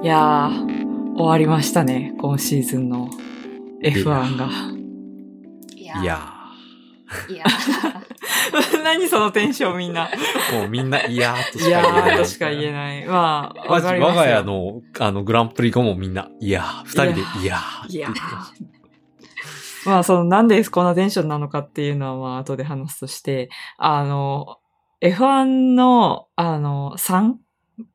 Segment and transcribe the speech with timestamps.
[0.00, 3.10] いやー、終わりましたね、今シーズンの
[3.82, 4.48] F1 が。
[5.74, 6.34] いやいや
[7.28, 7.44] いや
[8.84, 10.08] 何そのテンションみんな。
[10.52, 12.16] ー、もうみんな、いやーといやしか言えない。
[12.16, 13.06] ーとしか言えない。
[13.06, 18.78] まあ、わかりま我が家の、あの、グランプリ後もみんな、いやー、二人で、いやーいや言ってまし
[19.84, 24.58] まあ、その、なんでこんなテンションなのかっていうのは、まあ、後で話すとして、あの、
[25.00, 27.34] F1 の、あの、3?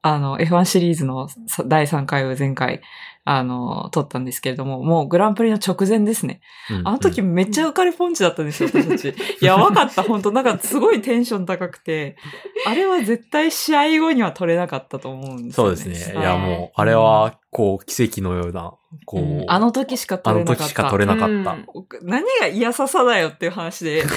[0.01, 2.81] あの、F1 シリーズのさ第3回を前回、
[3.25, 6.41] あの、撮ったんですけれども、もうグランプリの直前ですね。
[6.67, 9.13] たうんあの時めっちゃ浮かれポンチだったんですよ、私たち。
[9.39, 12.17] やばかった、 本当なんかすごいテンション高くて、
[12.65, 15.83] あれは絶対試合後には取れなかったと思うんですそうよね。
[15.85, 16.15] ですね。
[16.15, 18.73] いはいや、もう、あれは、こう、奇跡のような、
[19.05, 20.63] こう、うんあの時しかあ取れなかった。
[20.63, 21.33] の時しか取れなかった。
[21.33, 21.65] うん
[22.01, 24.03] 何が嫌ささだよっていう話で。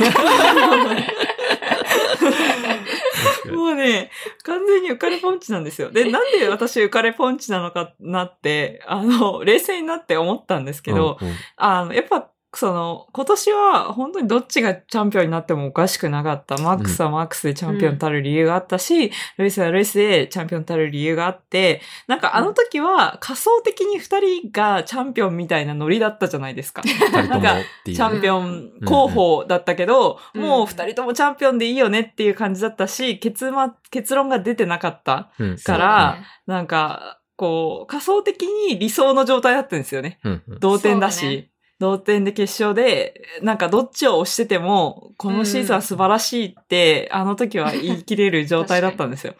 [3.53, 4.11] もうね、
[4.45, 5.91] 完全に浮かれポンチなんですよ。
[5.91, 16.57] で、なんで私浮かれポンチなのかなって、あの、冷静になって思ったんですけど、うんうんあの、やっぱ、その、今年は本当にどっちがチャンピオンになってもおかしくなかった。
[16.59, 26.83] マックスはマックスでチャンピオンたる理由があったし、ルイスはルイスでチャンピオンたる理由があって、なんかあの時は仮想的に二人がチャンピオンみたいなノリだったじゃないですか。
[26.83, 27.43] 二人ともっ
[27.85, 27.97] ていう。
[27.97, 33.55] チャンピオン候補だったけど、うんもう二人ともチャンピオンでいいよねっていう感じだったし、結末、
[33.91, 35.31] 結論が出てなかった。
[35.39, 40.19] うんからなんか、こう、仮想的に理想の状態だったんですよね。
[40.25, 49.35] うんうん同点だし、同点で決勝で、なんかどっちを押してても、このシーズンは素晴らしいって、あの時は言い切れる状態だったんですよ。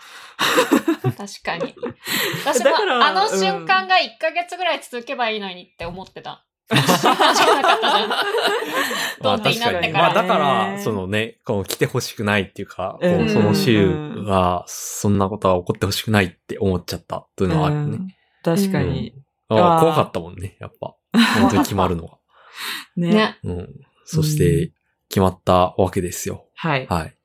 [1.03, 1.75] 確かに。
[2.45, 2.71] 私も
[3.03, 6.45] あの瞬間が1ヶ月ぐらい続けばいいのにって思ってた。
[6.69, 6.83] ま
[9.23, 9.93] 同あ確かに。
[9.93, 13.89] まあだから、ねそのね、こう来てほしくないっていうか、こううんその週
[14.27, 17.97] は、そんなことは起こってほしくないって思っちゃったというのはあるよね。
[17.99, 18.09] うん
[18.43, 19.13] 確かに。
[19.49, 20.95] あ怖かったもんね、やっぱ。
[21.41, 22.19] 本当に決まるのが。
[22.97, 23.11] ね。
[23.15, 23.39] ね。
[23.45, 23.69] うん。
[24.05, 24.73] そして、
[25.09, 26.49] 決まったわけですよ。
[26.55, 26.87] はい。
[26.89, 27.17] はい。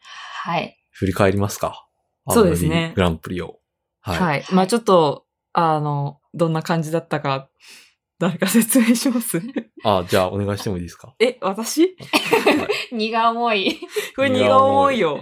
[0.43, 0.77] はい。
[0.91, 1.87] 振り返りますか？
[2.29, 3.59] そうですねグランプリを。
[4.01, 4.19] はい。
[4.19, 4.45] はい。
[4.51, 7.49] まあちょっと、あの、どんな感じだったか、
[8.19, 9.41] 誰か説明します？
[9.83, 11.15] あ、じゃあお願いしてもいいですか？
[11.19, 11.95] え、私？
[12.91, 13.79] 荷が重い。
[14.15, 15.19] これ荷が重いよ。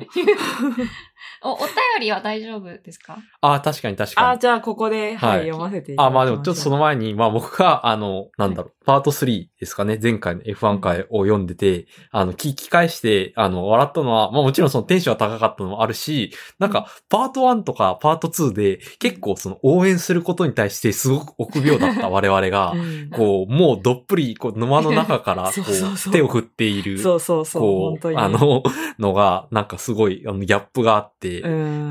[1.44, 1.68] お、お便
[2.02, 3.18] りは大丈夫ですか？
[3.42, 4.40] あ、確かに確かあ、に。
[4.40, 5.48] じゃあここで、はい、はい。
[5.48, 23.10] 読ませていただきあ、まあでもちょっとその前に、まあ僕が、あの、なんだろう、パート3ですかね、前回の F1 回を読んでて、あの、聞き返して、あの、笑ったのは、まあもちろんそのテンションは高かったのもあるし、なんか、パート1とかパート2で、結構その応援することに対してすごく臆病だった 我々が、うん。
[23.12, 26.12] こう、もうどっぷり、こう、沼の中から、こ そうそうそう。
[26.12, 28.18] う、手を振っている、そうそうそう、こう。
[28.18, 28.64] あの、
[28.98, 31.29] のが、なんかすごい、あの、ギャップがあって、うん、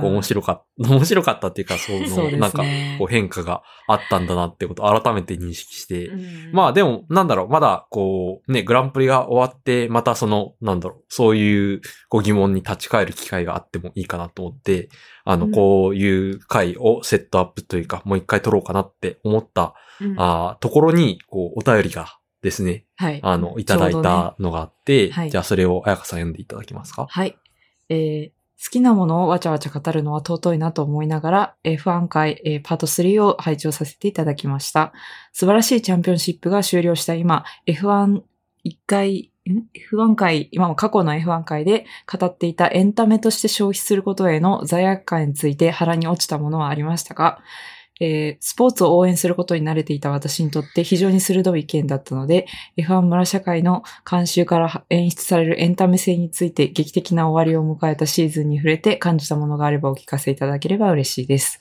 [0.00, 2.62] こう面白かった、 面白かったっていうか、その、なんか、
[2.98, 6.52] こう変化があったんだなってことを改めて認識して、うん。
[6.52, 14.88] まあでも、なんだろう、まだ、こう、ね、グランプリが終わって、またその、なんだろう、そういう、こう疑問に立ち返る機会があってもいいかなと思って、
[15.24, 15.52] あの、うん。
[15.52, 20.14] こういう回をセットアップというか、もう一回撮ろうかなって思った、うん。
[20.18, 23.18] あーところに、こう、お便りがですね、はい。
[23.22, 25.30] あの、いただいたのがあって、はい。
[25.30, 27.06] じゃあそれを、あやかさん読んでいただけますか？
[27.08, 27.36] はい。
[27.88, 34.92] えー好きなものをわちゃわちゃ語るのは尊いなと思いながら、F1 回、えーパート3を拝聴させていただきました。
[35.32, 38.22] 素晴らしいチャンピオンシップが終了した今、F1
[38.64, 39.32] 一回、
[39.92, 47.38] F1 回、今も過去の F1 回で語っていたエンタメとして消費することへの罪悪感について腹に落ちたものはありましたが
[48.00, 61.60] えースポーツを応援することに慣れていた私にとって非常に鋭い意見だったので、F1 村社会の慣習から演出されるエンタメ性について劇的な終わりを迎えたシーズンに触れて感じたものがあればお聞かせいただければ嬉しいです。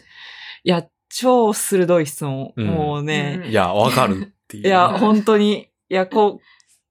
[0.64, 2.54] いや、超鋭い質問。
[2.56, 4.68] うんもうね、うんいや、わかるっていう。
[4.68, 6.40] いや、本当に、いや、こ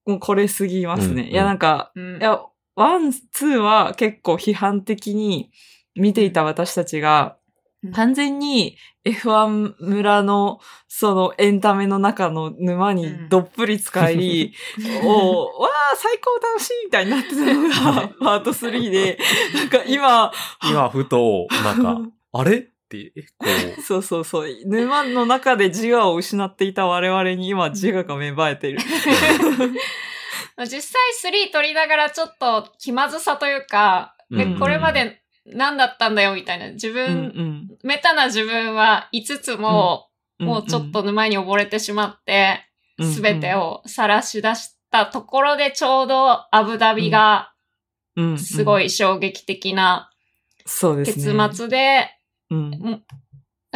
[0.06, 1.22] う、もうこれすぎますね。
[1.22, 2.40] うんいや、なんか、うんいや、
[2.74, 5.50] ワン、ツーは結構批判的に
[5.94, 7.36] 見ていた私たちが、
[7.82, 8.76] うん完全に
[9.06, 14.52] F1 村のそのエンタメの中の沼にどっぷり使い、
[15.04, 19.18] おーわあ、最高楽しいみたいになってたのがパート3で、
[19.54, 20.32] なんか今、
[20.68, 22.00] 今、ふと、なんか、
[22.32, 22.58] あれ？
[22.58, 23.46] って、こ
[23.78, 28.78] う、そうそうそう、沼の中で自我を失っていた我々に今自我が芽生えてる。
[30.58, 34.58] 実際3取りながらちょっと気まずさというか、でうん。
[34.58, 36.72] これまで何だったんだよみたいな。
[36.72, 40.08] 自うん分、メタな自分は5つも、
[40.38, 40.46] うん。
[40.46, 42.60] もうちょっと沼に溺れてしまって、
[42.98, 47.52] うんすべてを晒し出したところでちょうどアブダビが
[48.16, 48.86] うん、すごい。
[48.86, 50.10] い衝撃的な
[50.64, 51.48] 結ね。
[51.52, 52.10] 末で、
[52.50, 53.02] うん。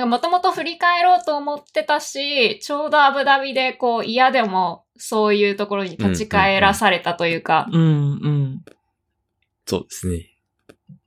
[0.09, 7.85] もともと振り返ろうと思ってたし、ちょうどアブダビでこう嫌でもそういうところに立ち返らされたというか、うんう
[8.29, 8.65] ん。
[9.67, 10.27] そうですね。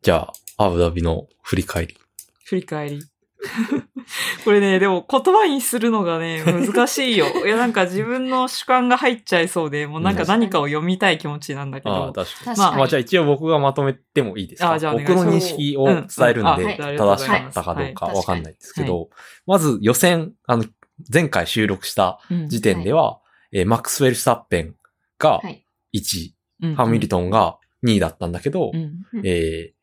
[0.04, 1.98] じゃあ、アブダビの振り返り。
[2.46, 3.00] 振り返り。
[4.46, 7.26] これね、でも言葉にするのがね、難しいよ。
[7.46, 12.14] いや、なんか自分の主観が入っちゃいそうで、もうなんか何かを読みたい気持ちなんだけああ、ど。
[12.24, 12.56] 確かに。
[12.56, 12.78] 確かに。
[12.78, 14.74] まあじゃあ一応僕がまとめてもいいですか？
[14.74, 19.10] あじゃあ僕の認識を伝えるんで、うんうんあはい正しかったかどうかはいわかんないですけど、
[19.46, 20.66] まず予選、あの、
[21.14, 23.20] 前回収録したうん時点では、
[23.52, 24.76] えーマックスウェル・スタッペン
[25.20, 25.66] がはい。
[25.94, 29.83] 1位、うんハミルトンが2位だったんだけど、うんえー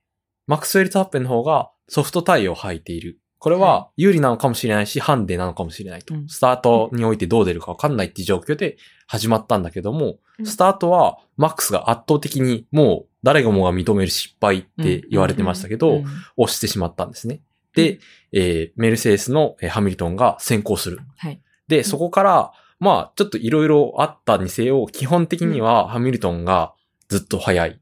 [0.50, 3.20] マックスウェル・スタッペンの方がソフトタイヤを履いている。
[3.38, 6.12] これは有利なのかもしれないし、ハンデなのかもしれないと。
[6.12, 8.76] うんスタートにおいてどう出るかわかんないっていう状況で
[9.06, 16.04] 始まったんだけども、うんスタートはマックスが圧倒的にもう誰がもが認める失敗って言われてましたけど、うん
[16.36, 17.42] 押してしまったんですね。
[17.76, 18.00] で、
[18.32, 20.98] えーメルセデスのえーハミルトンが先行する。
[21.16, 21.40] はい。
[21.68, 26.74] で、そこから、まあ、ちょっといろいろあったにせよ、基本的にはハミルトンが
[27.08, 27.74] ずっと速いっ。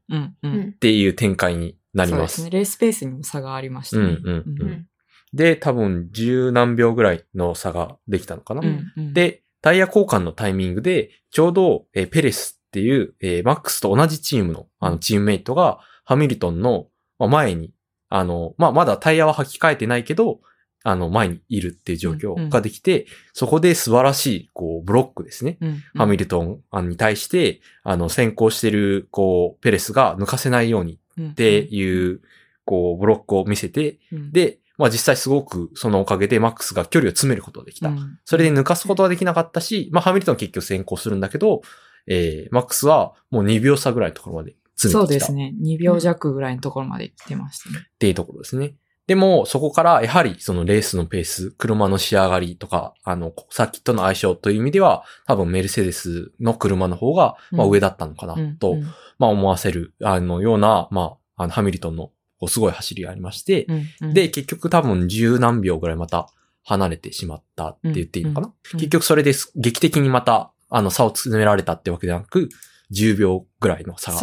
[0.79, 2.17] ていう展開になりま。
[2.17, 2.49] そうですすね。
[2.51, 4.03] レースペースにも差がありましたね。
[4.03, 4.85] うんうんうんうん
[5.33, 8.61] で、多分十何秒ぐらいの差ができたのかな。
[8.61, 16.87] うんうん、で、タイヤ交換のタイミングで、ちょうど、えーペレスっていう、えーマックスと同じチームの、あの、チームメイトが、ハミルトンの、
[17.19, 17.73] まあ、前に、
[18.09, 20.39] あの、まあ、まだタイヤは履き替えてないけど、
[20.83, 25.57] あの、前にいるっていう状況ができて、そこで素晴らしい、こう、ブロックですね。
[25.61, 30.97] うんうんハミルトンに対して、あの、先行してる、こう、ペレスが抜かせないようにっ
[31.35, 32.21] ていう、
[32.65, 37.89] こう、ブロックを見せて、うん、で、まあ実際すごくそのおかげでマックスが距離を詰めることができた。
[37.89, 41.61] うんそれで抜かすことはできなかったし、まあハミルトンは結局先行するんだけど、
[42.07, 45.53] えー、マックスはもう2秒差ぐらいのところまで詰そうめてきたっですね。
[45.61, 47.87] 2秒弱ぐらいのところまで来てましたね。
[47.99, 48.75] ていうところですね。
[49.07, 58.87] でも、そこからやはりそのレースのペース、車の仕上がりとか、あの、サーキットの相性という意味では、多分メルセデスの車の方が、まあうん上だったのかなうんと、うん
[59.19, 62.11] まあ思わせる、あの、ような、まあ、あの、ハミルトンの
[62.47, 66.29] すごい走りがありまして、うんうんで、結局多分十何秒ぐらいまた
[66.63, 72.49] 離れてしまったって言っていいのかな、うん結局それです劇的にまた、あの、差を詰められたってわけではなく、
[72.91, 74.17] 10秒ぐらいの差が。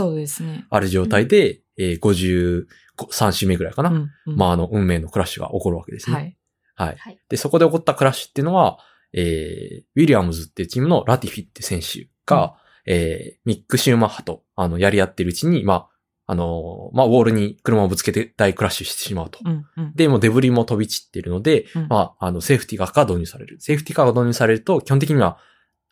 [0.71, 2.67] ある状態で、えー
[2.97, 6.17] 53周目ぐらいかな、うんうんまあ、あの、運命のクラッシュが起こるわけですね。
[6.17, 6.37] はい。
[6.77, 6.97] はい。
[6.97, 8.79] はいで、そこで起こったクラッシュっていうのは、
[9.13, 15.89] えー、ウィリアムズっていうチームのラティフィって選手が、えー、ミック・シューマッハと、あの、やり合ってるうちに、まあ、
[16.29, 19.39] あのーまあ、ウォールに車をぶつけて大クラッシュしてしまうと。
[19.45, 23.61] うんうんで、もうデブリも飛び散っているので、うんまあ、あの、セーフティーカーが導入される。
[23.61, 25.39] セーフティーカーが導入されると、基本的には、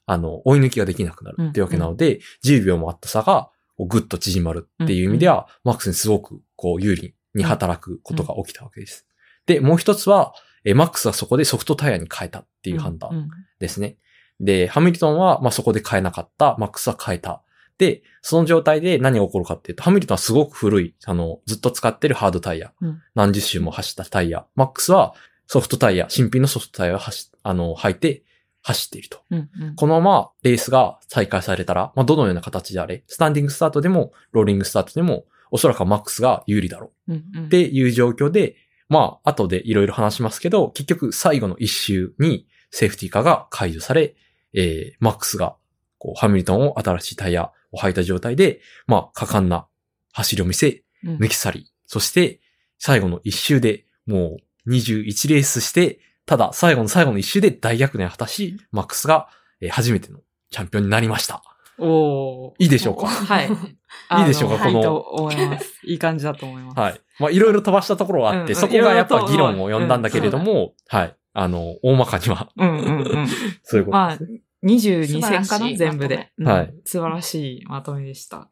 [0.06, 9.06] あの、追い抜きができなくなるっていうわけなので、10秒もあった差が、ぐっと縮まるっていう意味では、マックスにすごく、こう、有利に働くことが起きたわけです。
[9.46, 13.98] で、もう一つは、えマックスはそこでソフトタイヤに変えたっていう判断うんですね。
[14.44, 16.56] で、ハミルトンは、まあ、そこで変えなかった。
[16.58, 17.42] マックスは変えた。
[17.78, 22.72] で、その状態で何が起こるかっていうと、ハミルトンはすごく古い、あの、ずっと使ってるハードタイヤ。
[22.80, 24.46] うん何十周も走ったタイヤ。
[24.54, 25.14] マックスは
[25.46, 28.22] ソフトタイヤ、新品のソフトタイヤを走、あの、履いて
[28.62, 29.20] 走っていると。
[29.30, 37.14] うんうんこのままレースが再開されたら、まあ、どのような形であれ、スタンディングスタートでも、ローリングスタートでも、おそらくはマックスが有利だろう。
[37.14, 38.56] っていう状況で、
[38.88, 44.14] まあ、後でいろいろ話しますけど、結局最後の一周にセーフティーカーが解除され、
[44.54, 45.56] えー、マックスが、
[45.98, 49.66] こう、ハミルトンを新しいタイヤを履いた状態で、まあ、果敢な
[50.12, 52.40] 走りを見せ、うん抜き去り、そして、
[52.78, 59.28] 最後の一周で、もう、21レースして、ただ、最後の最後の一周で大逆転を果たし、マックスが、
[59.60, 60.20] えー初めての
[60.50, 61.42] チャンピオンになりました。
[61.78, 63.06] おーいいでしょうか？
[63.06, 63.48] はい。
[64.20, 64.64] いいでしょうか？
[64.64, 65.80] このあいいと思います。
[65.84, 66.78] いい感じだと思います。
[66.80, 67.00] はい。
[67.18, 71.16] まあ、いろいろ飛ばしたところはあって、うんそこがやっぱ議論を呼んだんだけれども、はい。
[71.34, 73.28] あの、大まかには、うんうんうん。
[73.64, 76.48] そういうことまあですね。、22戦かない全部で、うん。
[76.48, 76.74] はい。
[76.84, 78.48] 素晴らしいまとめでした。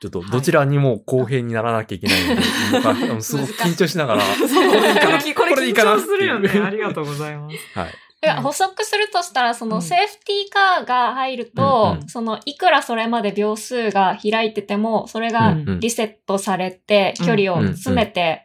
[0.00, 5.18] ちょっと、どちらにも公平にならなきゃいけないので、すごく緊張しながら、 これいいかな？
[5.22, 5.92] これこれでいいかな？
[5.92, 6.48] 緊張するよね。
[6.48, 7.56] ありがとうございます。
[7.78, 7.88] はい。
[8.24, 9.82] いや補足するとしたら、そうのん。
[9.82, 15.80] セーフティーカーが入ると、うんうんそのいくらそれまで秒数が開いてても、それがうんうん。
[15.80, 18.44] リセットされて、うん距離を詰めて、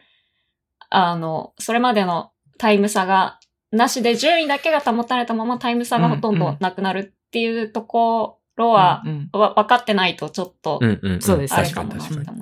[0.90, 3.37] あの、それまでのタイム差が
[3.72, 11.22] なしで順位だけが保たれたままタイム差がほとんどなくなるっていうところは、うんわ分かってないとちょっとうんうん、うん。
[11.22, 12.42] そうです確かに確かに。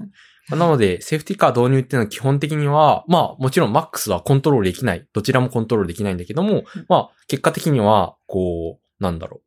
[0.50, 5.08] なので、セーフティーカー導入っていうのは基本的には、まあ、もちろんマックスはコントロールできない。
[5.12, 9.42] どちらもコントロールできないんだけども、うんまあ、結果的には、こう、なんだろう。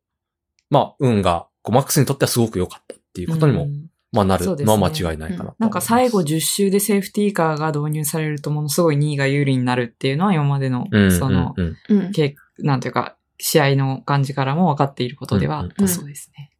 [0.69, 3.67] まあ、運が、こうマックスにとってはすごく良かったっていうことにも
[4.11, 5.55] まあなるのは間違いないかなと思います。
[5.59, 12.11] なんか最後10周でセーフティーカーが導入されるとものすごい2位が有利になるっていうのは今までの、うん、その、うんうんうん。
[12.11, 16.51] けなんていうか、試合の感じからも分かっていることではあったそうですね。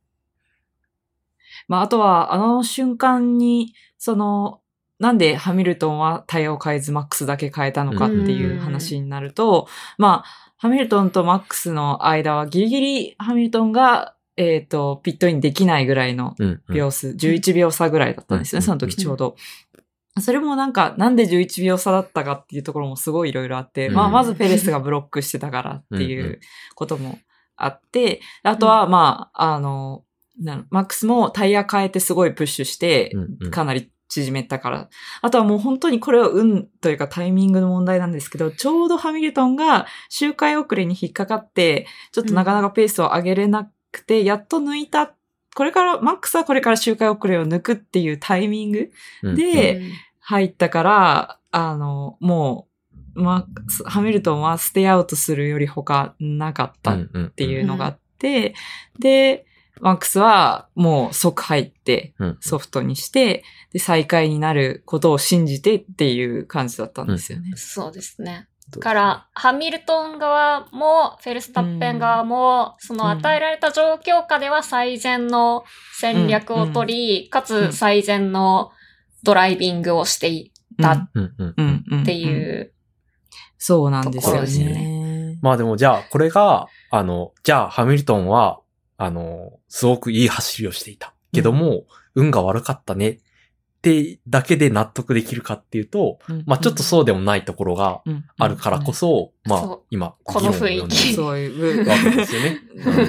[1.68, 4.62] まあ、あとは、あの瞬間に、その、
[5.00, 16.76] なんでハミルトンはタイヤを変えずマックスだけ変えたのかっていう話になると、まあ、ハミルトンとマックスの間はギリギリハミルトンが、えっ、と、ピットインできないぐらいのうんうん。
[16.76, 19.36] 秒数、11秒差ぐらいだったんですよね、うんその時ちょうど。
[20.22, 23.96] それもなんか、なんで11秒差だったかっていうところもすごいいろいろあって、うん。
[23.96, 26.40] まあ、まずペレスがブロックしてたからっていうんうう
[26.76, 27.20] ことも
[27.58, 30.04] あって、あとは、まあ、あの、
[30.70, 34.90] マックスもタイヤ変えてすごいプッシュしてうんうん、かなり縮めたから。
[35.22, 45.14] あとはもう本当にこれは運というかタイミングの問題なんですけど、ちょうどハミルトンが周回遅れに引っかかって、ちょっとなかなかペースを上げれなくて、やっと抜いた。
[45.56, 48.92] これから、マックスはこれから周回遅れを抜くっていうタイミング
[49.24, 49.82] うんで、
[50.20, 52.68] 入ったから、あの、も
[53.16, 58.54] う、マックス、ハミルトンはステイアウトするより他なかったっっていうのがあって、
[59.00, 59.46] で、
[59.82, 67.54] マックスはもう即入ってうんソフトにして、で、再開になることを信じてっていう感じだったんですよね。
[67.56, 68.48] そうですね。
[68.80, 78.72] から、ハミルトン側も、フェルスタッペン側も、その与えられた状況下では最善の戦略を取り、かつ最善の
[79.24, 81.10] ドライビングをしていったっ
[82.06, 82.74] ていう。
[83.58, 85.38] そうなんですよところですね。
[85.42, 88.60] まあでもじゃあ、これが、あの、じゃあ、ハミルトンは、
[88.98, 91.14] あの、すごくいい走りをしていた。
[91.32, 91.86] けども、
[92.16, 93.10] 運が悪かったね。
[93.10, 93.20] っ
[93.82, 96.44] てだけで納得できるかっていうと、うん。
[96.46, 98.26] まあちょっとそうでもないところがうん。
[98.38, 99.82] あるからこそ、まあそう。
[99.90, 101.12] 今、この雰囲気。
[101.12, 101.88] 議論を呼んでるそういう。
[101.90, 102.62] わけですよね。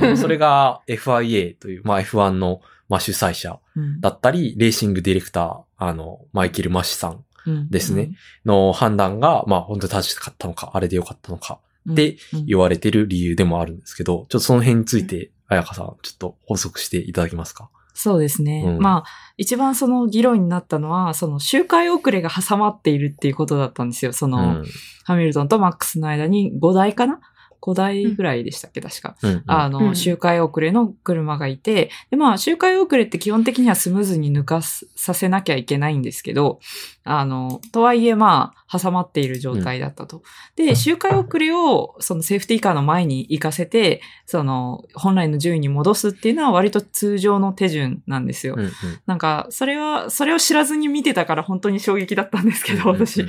[0.03, 0.17] うん。
[0.19, 4.01] それが FIA という、まあ F1 の、まあ、主催者うん。
[4.01, 7.71] だったり、レーシングディレクター、あの、マイケル・マシさんうん。
[7.71, 8.11] ですね。
[8.45, 12.47] の判断が、まあ本当に正しかったのか、あれでよかったのか、でうん。
[12.47, 17.71] 言われてる理由でもあるんですけど、ちょっとその辺について、彩香さん、ちょっと補足していただけますか？
[17.95, 18.65] そうですね。
[18.67, 24.13] うんまあ、一番その議論になったのは、その周回遅れが挟まっているっていうことだったんですよ。
[24.13, 24.65] その、うん。
[25.05, 27.21] ハミルトンとマックスの間に5台かな
[27.61, 29.17] ?5 台ぐらいでしたっけ、確か。
[29.23, 29.43] うん。
[29.47, 36.61] あの、うん周回遅れの車がいて、で、まあ、周回遅れって基本的にはスムーズに抜かすさせなきゃいけないんですけど、
[37.05, 40.23] あの、とはいえ、まあ、挟まっている状態だったと。
[40.57, 48.55] で、周回遅れを、そのセーフティーカーの前に行かせて、その、本来の順位に戻すっていうのは割と通常の手順なんですよ。
[48.57, 48.71] うんうん
[49.07, 53.23] なんか、それは、それを知らずに見てたから本当に衝撃だったんですけど、私。
[53.23, 53.27] あ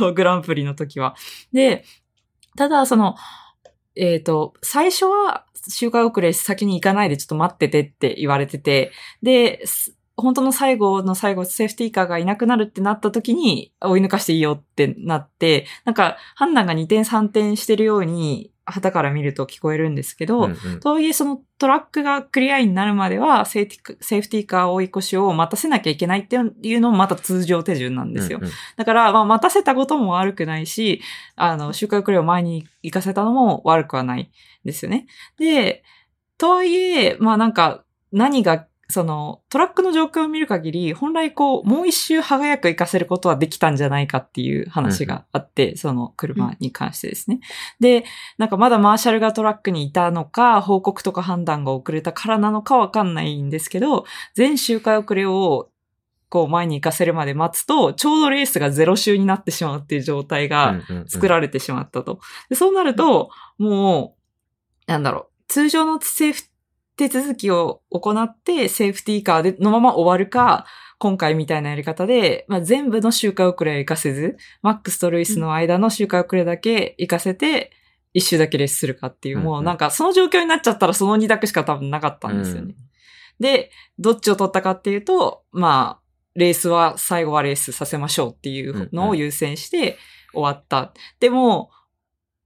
[0.00, 1.14] の、グランプリの時は。
[1.52, 1.84] で、
[2.56, 3.14] ただ、その、
[3.96, 9.64] えっ、と、最初は周回遅れ先に行かないでちょっと待っててって言われてて、で、
[10.16, 28.38] 本当の最後の最後、セーフティーカーがいなくなるってなった時に追い抜かしていいよってなって、なんか判断が2点3点してるように、旗から見ると聞こえるんですけど、うんうんとはいえ、そのトラックがクリアになるまではセーフティー、カー追い越しを待たせなきゃいけないっていうのもまた通常手順なんですよ。
[28.38, 31.00] うんうんだから、まあ、待たせたことも悪くないし、
[31.36, 34.30] あの、周回遅れを前に行かせたのも悪くはない
[34.64, 35.06] ですよね。
[35.38, 35.82] で、
[36.38, 47.40] とはいえ、まあなんか、何が、その、トラックの状況を見る限り、本来こう、もう一周早く行かせることはできたんじゃないかっていう話があって、その車に関してですね。
[47.80, 48.04] で、
[48.36, 55.70] なんかまだマーシャルがトラックにいたのか、報告とか判断が遅れたからなのかわかんないんですけど、全周回遅れを
[56.28, 62.20] こう前に行かせるまで待つと、ちょうどレースがゼロ周になってしまうっていう状態がうんうんうん作られてしまったと。
[62.50, 64.16] でそうなると、も
[64.86, 66.44] う、なんだろう、通常のセーフ
[67.08, 70.66] 手続きを行って、セーフティーカーでのまま終わるか、
[70.98, 77.72] 今回みたいなやり方で、まあ、全部の周回遅れは行かせず、マックスとルイスの間の周回遅れだけ行かせて、
[78.14, 82.74] 一周だけレースするかっていう、うんうんもうなんかその状況になっちゃったらその二択しか多分なかったんですよね。
[83.40, 86.02] で、どっちを取ったかっていうと、まあ、
[86.34, 89.98] レースは、最後はレースさせましょうっていうのを優先して
[90.32, 90.92] 終わった。
[91.20, 91.70] でも、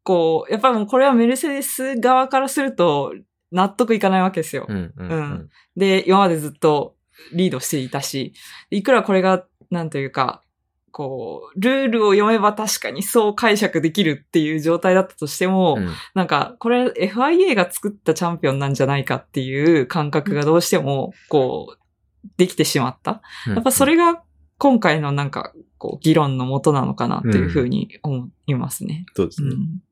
[0.03, 3.13] こう、やっぱりもうこれはメルセデス側からすると
[3.53, 4.67] 納得いかないわけですよ。
[4.69, 6.97] うんうんううんんで、今までずっと
[7.33, 8.35] リードしていたし、
[8.71, 10.43] いくらこれが、なんというか、
[10.97, 23.23] こう、ルールを読めば確かにそう解釈できるっていう状態だったとしても、うんなんか、これ FIA が作ったチャンピオンなんじゃないかっていう感覚がどうしても、こう、できてしまった。
[23.47, 24.23] やっぱそれが
[24.59, 29.05] 今回のなんか、こう、議論のもとなのかなっていうふうに思いますね。
[29.15, 29.51] そうですね。
[29.51, 29.83] うん。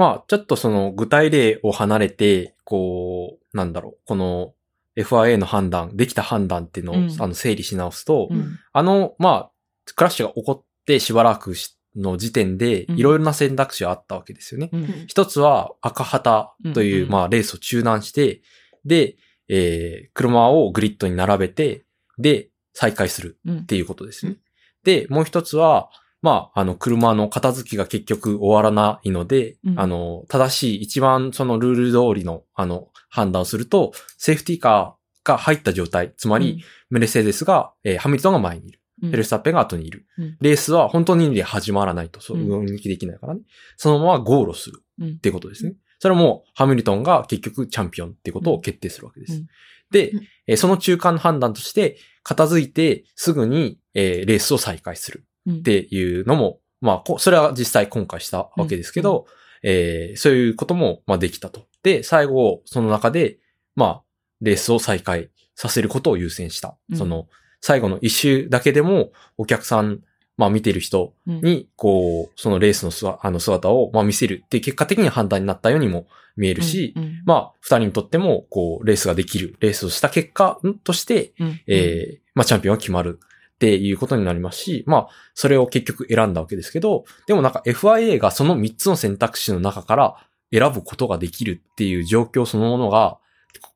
[0.00, 4.54] まあ、ちょっとその具体例を離れて、こう、なんだろう、この
[4.96, 7.16] FIA の判断、できた判断っていうのを、うん。
[7.18, 8.58] あの整理し直すと、うん。
[8.72, 9.50] あの、まあ、
[9.94, 12.98] クラッシュが起こってしばらくしの時点で、うん。
[12.98, 14.70] いろいろな選択肢があったわけですよね。
[14.72, 15.04] うん。
[15.06, 18.40] 一つは赤旗という、まあ、レースを中断して、
[18.86, 19.16] で、
[19.50, 21.84] えー車をグリッドに並べて、
[22.16, 23.58] で、再開するうん。
[23.58, 24.38] っていうことですね。
[24.82, 25.90] で、もう一つは、
[26.22, 29.80] まあ、あの、車の片付きが結局終わらないので、うん。
[29.80, 38.80] あの、正しい、一番そのルール通りの、あの、判断をすると、セーフティーカーが入った状態、つまり、メルセデスが、えーハミルトンが前にいる。
[39.02, 39.08] うん。
[39.10, 40.06] フェルスタッペンが後にいる。
[40.18, 40.36] うん。
[40.40, 43.40] レースは本当に始まらないと、そう、うん動きできないからね。
[43.76, 44.82] そのままゴールをする。
[45.00, 45.08] うん。
[45.08, 45.74] ってことですね。
[45.98, 49.32] それはもう、ハミルトンが結局チャンピオンってことを決定するわけです。
[49.34, 49.46] うん。
[49.90, 55.20] でうん、えーその中間の判断として、片付いてすぐに、えーレースを再開する。
[55.20, 59.26] うんっていうのも、まあこ、それは実際今回したわけですけど、
[59.62, 61.66] えーそういうことも、まあ、できたと。
[61.82, 63.38] で、最後、その中で、
[63.76, 64.02] まあ、
[64.40, 66.76] レースを再開させることを優先した。
[66.90, 66.96] うん。
[66.96, 67.28] その、
[67.60, 70.00] 最後の一周だけでも、お客さん、
[70.38, 71.40] まあ見てる人うん。
[71.42, 76.06] に、こう、そのレースのすわあの姿を、まあ見せるって結果的に判断になったようにも
[76.36, 77.22] 見えるし、うんうん。
[77.26, 81.60] まあ、二人にとっても、こう、レースができる、レースをした結果として、うん。
[81.66, 83.20] えーまあ、チャンピオンが決まる
[83.60, 90.16] っていうことになりますし、まあ、それを結局選んだわけですけど、でもなんか FIA がその3つの選択肢の中から
[90.50, 93.18] 選ぶことができるっていう状況そのものが、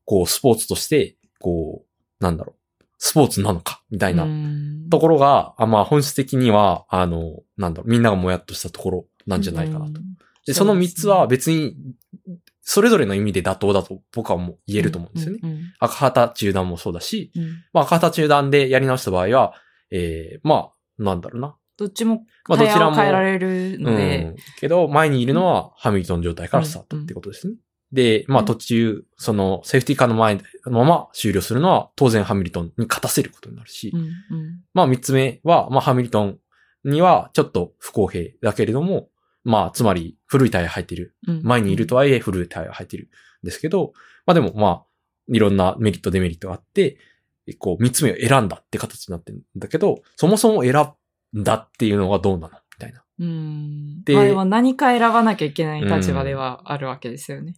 [0.03, 10.01] こう、スポーツとして、こう、なんだろう、スポーツなのか、みたいなうんところが、あまあ、本質的には、あの、なんだろう、みんながもやっとしたところなんじゃないかなと。
[10.47, 11.75] で、その3つは別に、
[12.63, 15.39] それぞれの意味で妥当だと僕はもう言えると思うんですよね。
[15.43, 19.53] うんうん赤旗中断もそうだし、うんまあ赤旗中断でやり直した場合は、
[19.95, 21.55] ええまあ、なんだろうな。
[21.77, 22.95] どっちもまあどちらも。
[22.95, 27.55] 変えられるのうでん。、けど、前にいるのはハミルトン状態からスタートってことですね。
[27.91, 30.35] で、まあうん途中、そのセーフティーカーの前
[30.65, 34.11] のまま終了するのは当然ハミルトンに勝たせることになるし、うんうん
[34.73, 36.39] まあ三つ目は、まあハミルトン
[36.83, 39.09] にはちょっと不公平だけれども、
[39.43, 41.15] まあつまり古いタイヤ入ってる。
[41.27, 43.09] うん前にいるとはいえ古いタイヤ入ってる
[43.43, 43.93] んですけど、
[44.25, 44.85] まあでもまあ、
[45.27, 46.97] いろんなメリットデメリットがあって、
[47.53, 50.73] こう三つ目を選んだって形になってるんだけど、そもそも選
[51.37, 52.53] んだっていうのがどうなの？
[52.53, 53.03] みたいな。
[53.19, 54.03] うん。
[54.03, 57.55] でまあでも何か選ばなきゃいけない立場ではあるわけですよね。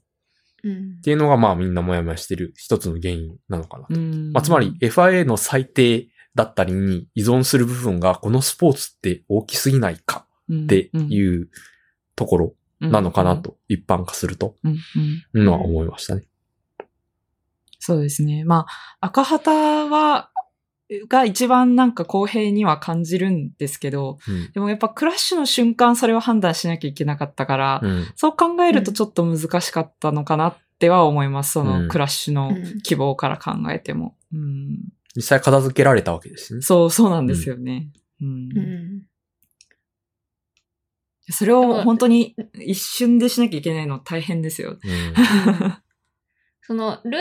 [0.64, 3.96] うんっていうのがまあみんなもやもやしてる一つの原因なのかなと。
[3.96, 11.50] うんまあつまり FIA の最低だったりに依存する部分がこのスポーツって大きすぎないかっていう
[12.16, 13.38] ところなのかな。
[13.38, 14.78] と、一般化すると、うん
[15.34, 16.28] うんのは思いましたね。
[17.88, 18.44] そうですね。
[18.44, 18.66] ま
[19.00, 19.52] あ、赤旗
[19.88, 20.30] は、
[21.08, 31.54] が一番なんか公平には感じるんですけど、うんでもやっぱクラッシュの瞬間それを判断しなきゃいけなかったから、うんそう考えるとちょっと難しかったのかなっては思います。
[31.54, 34.18] そうんのクラッシュのうん希望から考えても。
[34.34, 34.80] うん、
[35.16, 36.62] 実際片付けられたわけですね。
[36.62, 37.88] そう、そうなんですよね。
[38.22, 39.02] うんうん
[41.30, 44.72] それを本当に一瞬でしなきゃいけないの大変ですよ。
[44.72, 45.74] うん
[46.68, 47.14] そのルー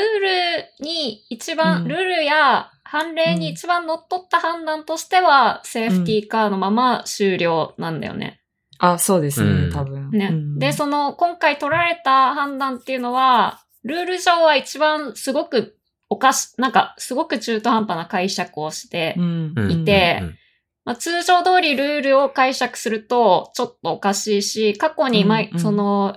[0.80, 1.88] ルに一番、うん。
[1.88, 8.40] ルールや判例に一番乗っ取った判断としては、セーフティーカーのまま終了なんだよね。
[8.78, 9.70] あ、そうですね、うん。
[9.72, 10.10] 多分。
[10.10, 10.30] ね。
[10.32, 10.58] うん。
[10.58, 15.76] で、その今回取られた判断っていうのは、ルール上は一番すごく
[16.08, 19.16] おかし、なんかすごく中途半端な解釈をして、
[19.70, 20.38] いてうん。
[20.84, 25.50] まあ、通常通りルールを解釈するとちょっとおかしいし、過去にうん。
[25.52, 25.60] うん。
[25.60, 26.16] その、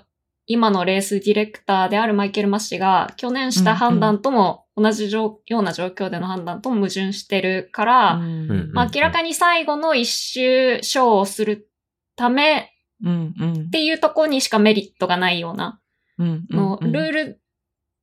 [0.49, 11.69] 今のレースディレクターであるマイケル・マッシが去年した判断とも同じ状ような状況での判断とも矛盾してるから、うんまあ、明らかに最後の一周ショーをする
[12.15, 13.53] ためうんうん。
[13.67, 15.79] っていうところにしかメリットがないような。
[16.17, 17.41] うんの、ルール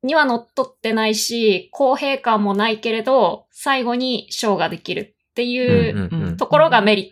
[0.02, 6.18] には乗っ取ってないし、公平感もないけれど、最後にショーができるっていううん。
[6.20, 6.36] うんうん。
[6.36, 7.10] ところがメリッ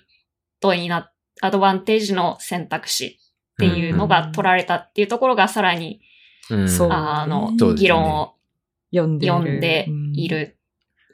[0.61, 1.11] トにな、
[1.42, 3.18] アドバンテージの選択肢
[3.55, 6.01] っていうのが取られたっていうところがさらに、
[6.51, 8.35] あの、議論を
[8.93, 10.57] 読んでいる読んでいる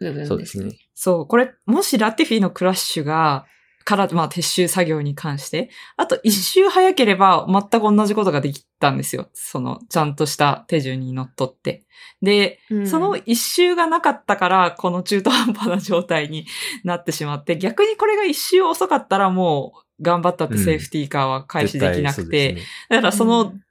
[0.01, 0.27] 部分で。
[0.27, 0.73] そうですすね。
[0.95, 3.47] そう、これ、もしラティフィのクラッシュが、
[3.85, 9.29] から、まあ、撤収作業に関して、あと一周早ければ全く同じことができたんですよ。
[9.33, 11.87] その、ちゃんとした手順にのっとって。
[12.23, 16.47] で、うんその一周がなかったから、この中途半端な状態に
[16.85, 22.63] なってしまって、逆にこれが一周遅かったらもう、頑張ったってセーフティーカーは開始できなくて、うですね。
[22.89, 23.65] だからその、うん。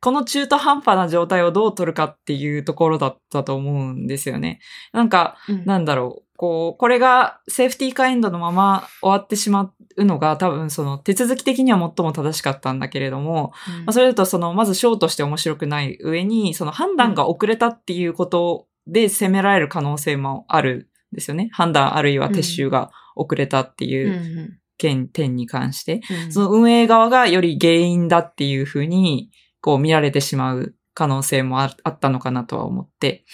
[0.00, 4.60] この中途半端な状態をどう取るかっていうところだったと思うんですよね。
[4.92, 5.64] なんか、うん。
[5.64, 6.24] なんだろう。
[6.36, 13.52] こう、これがセーフティーカーエンドのまま終わってしまうのが多分その手続き的には最も正しかったんだけれども、
[13.86, 21.48] まあ、それだとそのまずショーとして面白くない上に、その判断が遅れたっていうことで責められる可能性もあるんですよね。
[21.52, 26.00] 判断あるいは撤収が遅れたってうんいう件、点に関して。
[26.26, 33.24] うんその運営側がより原因だっていうふうに、こう見られてしまう可能性もああったのかなとは思って。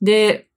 [0.00, 0.48] で、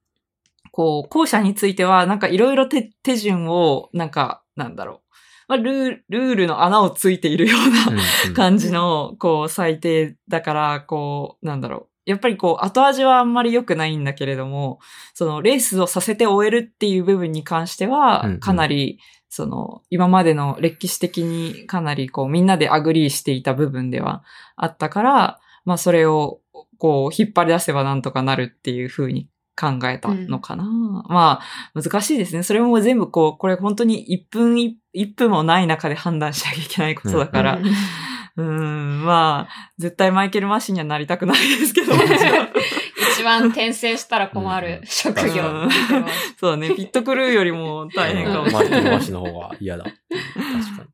[0.70, 5.00] こう、後者については、なんかいろいろ手手順を、なんか、なんだろう。
[5.46, 11.88] まあ、ルール、の穴をついているような、感じの、こう、裁定だから、こう、なんだろう。
[12.06, 14.78] やっぱりこう、後味はあんまり良くないんだけれども、
[15.14, 18.98] その、レースをさせて終えるっていう部分に関してうんはうん、かなり、
[19.34, 24.22] その、今までの歴史的にかなりこう、みんなで agree していた部分では
[24.54, 26.40] あったから、まあ、それを、
[26.78, 29.28] こう、引っ張り出せばなんとかなるっていう風に
[29.60, 30.64] 考えたのかな。
[31.08, 31.40] ま
[31.74, 32.44] あ、難しいですね。
[32.44, 37.66] それも全部こう、これ本当に1分、1分もない中で判断しなきゃいけないことだから、うん。
[38.36, 41.92] うーん、まあ、絶対マイケル・マシンにはなりたくないですけど、
[43.14, 45.42] 一番転生したら困る職業。
[45.44, 45.70] うん。
[46.38, 48.48] そうだね、ピットクルーよりも大変かも。
[48.48, 48.82] しれない。
[48.92, 49.84] マシの方が嫌だ。
[49.84, 50.86] 確か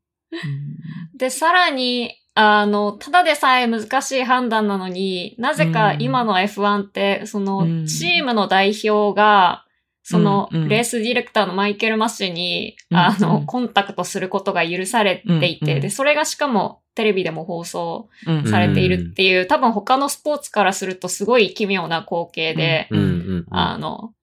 [1.15, 9.65] で、さらに、あの、ただでさえ難しい判断なのに、なぜか今の F1 って、そのうん、チームの代表が、
[10.03, 10.69] その、うんうん。
[10.69, 13.45] レースディレクターのマイケル・マッシュに、うんあの、うん。
[13.45, 15.81] コンタクトすることが許されていて、うんうん。
[15.81, 18.47] で、それがしかもテレビでも放送うん。
[18.47, 22.97] されているっていう、多分他のスポーツからするとすごい奇妙な光景で、に。
[22.97, 23.45] うんうんうん。
[23.51, 24.13] あの、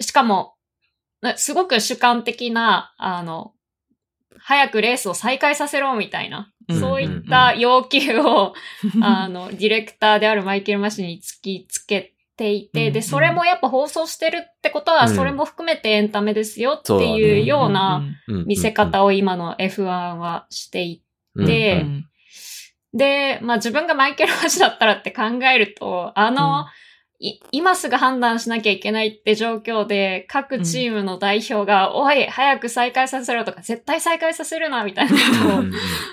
[0.00, 0.54] しかも、
[1.22, 3.52] なすごく主観的な、あの、
[4.38, 8.54] 早くレースを再開させろみたいな、うんそういった要求を、
[9.02, 15.14] あの、ディレクターであるマイケル・マシに突きつけていて、うんで、それもやっぱ放送してるってことは、うん。
[15.14, 18.02] それも含めてエンタメですよっていねうような
[18.46, 21.02] 見せ方を今の F1 はしてい
[21.36, 22.08] て、うん
[22.94, 26.66] でまあ自分がマイケル・マシだったらって考えると、あの、い
[27.52, 35.16] 今すぐ判断しなきゃいけないって状況で、各チームの代表が、おい、早く再開させろとか、絶対再開させるな、みたいなこ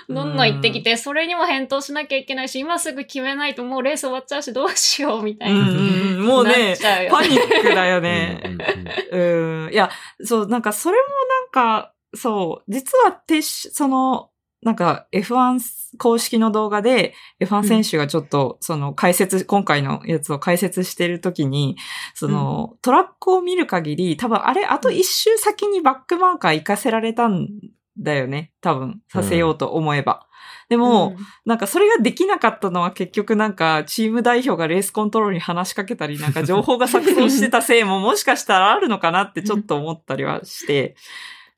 [0.08, 5.58] とをどんどん言ってきて、それにも返答しなきゃいけないし、今すぐ決めないともうレース終わっちゃうし、どうしよう、みたいな。
[5.58, 6.76] うんうんうんもうね
[7.10, 8.42] パニックだようんね。
[9.10, 9.18] う
[9.68, 9.70] ん。
[9.72, 9.90] いや、
[10.22, 14.30] そう、なんかそれもなんか、そう、実はてし、その、
[14.62, 21.76] なんか F1 公式の動画で F1 選手がちょっと、その解説、今回のやつを解説してるときに、
[22.14, 27.48] その、トラックを見る限り、多分あれ、あと一周先にバックマーカー行かせられたん
[27.98, 28.52] だよね。
[28.60, 30.26] 多分、させようと思えば。
[30.68, 40.94] でも、なんかそれができなかったのは結局なんかチーム代表がレースコントロールに話しかけたりなんか情報が錯綜してたせいも もしかしたらあるのかなってちょっと思ったりはして、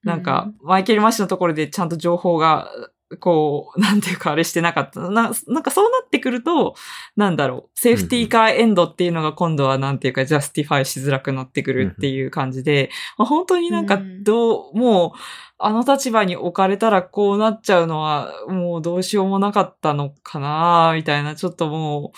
[0.02, 2.70] なんかマイケル・マッシュのところでちゃんと情報が
[3.18, 5.00] こう、なんていうかあれしてなかった。
[5.00, 6.74] ななんかそうなってくると、
[7.16, 15.18] なんだろう、セーフティーカーエンドっていうのが今度はなんていうか justify しづらくなってくるっていう感じで、まあ本当になんかどう、もう、
[15.58, 22.12] あの立場に置かれたらこうなっちゃうのは、もうどうしようもなかったのかなみたいな、ちょっとも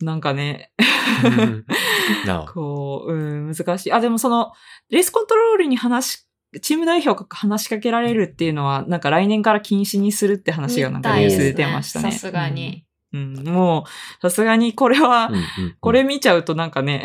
[0.00, 0.70] う、なんかね、
[2.52, 3.92] こう、うん、難しい。
[3.92, 4.52] あ、でもその、
[4.90, 6.23] レースコントロールに話し、
[6.60, 12.12] チーム代表が話しかけられるっていうのは、なんか来年から禁止にするって話がなんかニュースで出ましたね。
[12.12, 12.84] さすがに。
[13.12, 13.38] うん。
[13.38, 17.04] うん、もう、さすがにこれは、うんうんこれ見ちゃうとなんかね、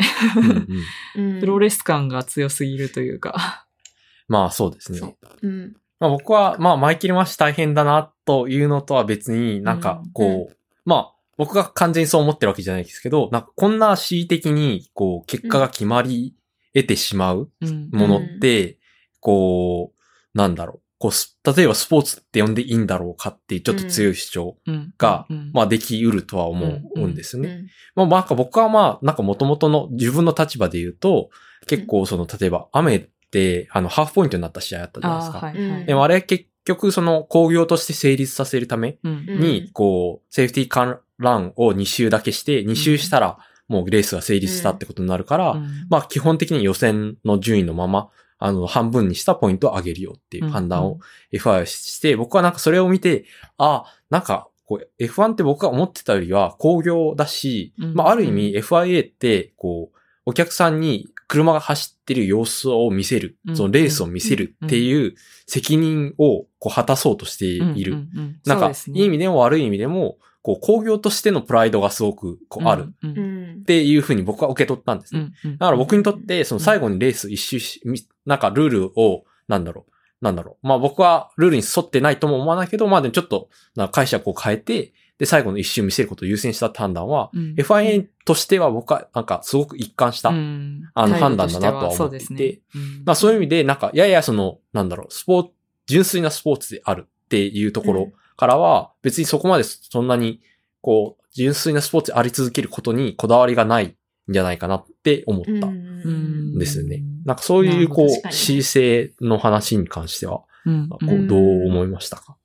[1.40, 3.66] プロレス感が強すぎるというか。
[4.28, 4.98] まあそうですね。
[4.98, 16.34] そううんまあ僕は、まあマイケル・マッシュ大変だなというのとは別になんかこう、まあ僕が完全にそう思ってるわけじゃないですけど、なんかこんな恣意的にこう結果が決まり
[16.74, 17.90] 得てしまううん。
[17.92, 18.78] ものって、
[19.20, 20.80] こう、なんだろう。
[20.98, 24.92] こうす、例えばスポーツって呼んでいいんだろうかっていうちょっと強い主張うん。
[24.98, 25.50] が、うん。
[25.54, 27.14] まあできうるとは思うん。
[27.14, 27.64] ですね。
[27.96, 28.08] うん。
[28.08, 31.30] まあ、なんか僕はまあ、なんか元々の自分の立場で言うと、
[31.66, 35.38] 結構その、例えば雨って、あの、ハーフポイントになった試合あったじゃないですか。
[35.38, 35.86] あーはいはい。
[35.86, 39.24] でもあれ結局その工業として成立させるためうん。
[39.26, 39.40] うん。
[39.40, 45.86] に、こう、セーフティーカーランを2周だけして、2周したらもうレースが成立したってことになるから、うん。
[45.88, 50.98] まあ基本的に予選の順位のまま、あの、半分にしたポイントを上げるよっていう判断を
[51.32, 53.26] F1 はして、僕はなんかそれを見て、
[53.58, 65.14] あ、なんか、こう F1 って僕が思ってたよりは工業だし、うんまあある意味 FIA って、こう、お客さんに車が走ってる様子を見せる、うんそのレースを見せるっていう
[65.46, 67.92] 責任をこう果たそうとしている。
[67.92, 68.40] うんうんうん。
[68.46, 69.00] なんかそうで、すね。
[69.00, 72.94] いい意味でも悪い意味でも、こう、工業としてのプライドがすごくこうある。
[73.02, 73.58] うんううん。
[73.58, 75.32] んっていうふうに僕は受け取ったんですね。
[75.44, 75.58] うんうん。
[75.58, 80.66] だから僕にとって、その最後にレース一周し、みなんかルールを、なんだろう、なんだろう。
[80.66, 87.54] まあ僕はルールに沿ってないとも思わないけど、まあでもちょっと、なんか解釈を変えて、で、最後の一周見せることを優先したって判断は、うん。
[87.58, 90.88] FIA としては僕はなんかすごく一貫した、うん。
[90.94, 92.58] あの判断だなとは思っていてね。
[92.74, 93.02] うん。
[93.04, 95.50] まあそういう意味で、なんか、ややその、なんだろう、スポーツ、
[95.86, 100.40] 純粋なスポーツであるっていうところからは、別にそこまでそんなに、
[100.80, 103.94] こう、純粋なスポーツであり続けることにこだわりがないん
[104.28, 105.72] じゃないかなって思ったん
[106.04, 106.10] う
[106.54, 106.96] んですよね。
[106.96, 112.36] うんなんかそういう、こう、姿勢の話に関しては、どう思いましたか？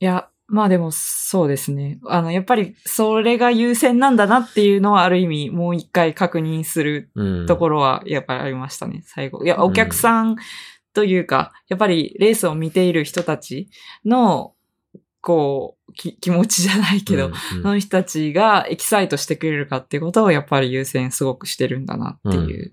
[0.00, 1.98] いや、まあでもそうですね。
[2.06, 7.46] あの、やっぱりそれが優先なんだなっていうのはある意味もう一回確認するうん。
[7.46, 9.44] ところはやっぱりありましたね、最後。
[9.44, 10.36] いや、うんお客さん
[10.94, 13.68] というか、やっぱりレースを見ている人たち
[14.06, 14.54] の、
[15.24, 17.38] こう、き気持ちじゃないけど、うんうん。
[17.62, 22.72] その人たちがエキサイトしてくれるかっていうことをやっぱり優先すごくしてるんだなっていう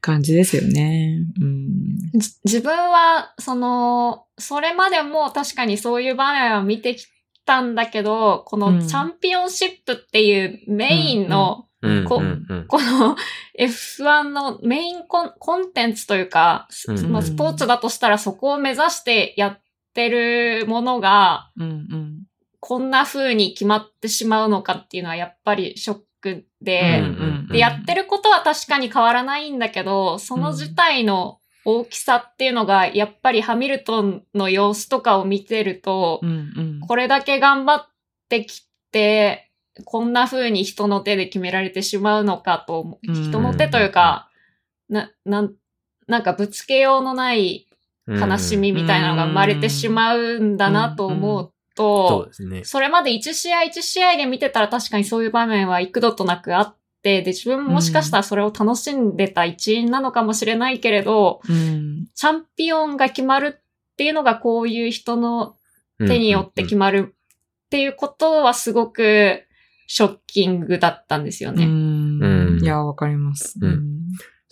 [0.00, 1.18] 感じですよね。
[1.40, 1.68] うん。
[2.14, 7.06] じ自分は、その、それまでも確かにそういう場面を見てき
[7.44, 12.04] たんだけど、こうんのチャンピオンシップっていうメインの、うん。
[12.04, 13.16] この
[13.58, 22.22] F1 のメインコンコンテンツというか、スポーツだとしたらそこを目指してやってるものが、うんうん。
[22.60, 36.80] こんな風に決まってしまうのかっていうのはやっぱりショックで、うんうんで、やってることは確かに変わらないんだけど、その自体の大きさっていうのが、やっぱりハミルトンの様子とかを見てるとう、んうん。
[36.80, 37.86] これだけ頑張っ
[38.28, 39.50] てきて、
[39.84, 44.28] こんな風に人の手で決められてしまうのかと人の手というか、
[44.88, 45.54] な、なん、
[46.06, 47.66] なんかぶつけようのない
[48.10, 52.64] 悲しみみたいなのが生まれてしまうんだなと思うとそう、ですね。
[52.64, 62.06] それまで1試合1試合で見てたら確かにそういう場面は幾度となくあって、で、自分ももしかしたらそれを楽しんでた一員なのかもしれないけれど、うん。
[62.14, 63.64] チャンピオンが決まるっ
[63.96, 65.56] ていうのがこういう人の
[65.98, 69.44] 手によって決まるっていうことはすごく
[69.86, 71.64] ショッキングだったんですようね。
[71.64, 73.58] んうんいや、わかります。
[73.60, 73.88] うん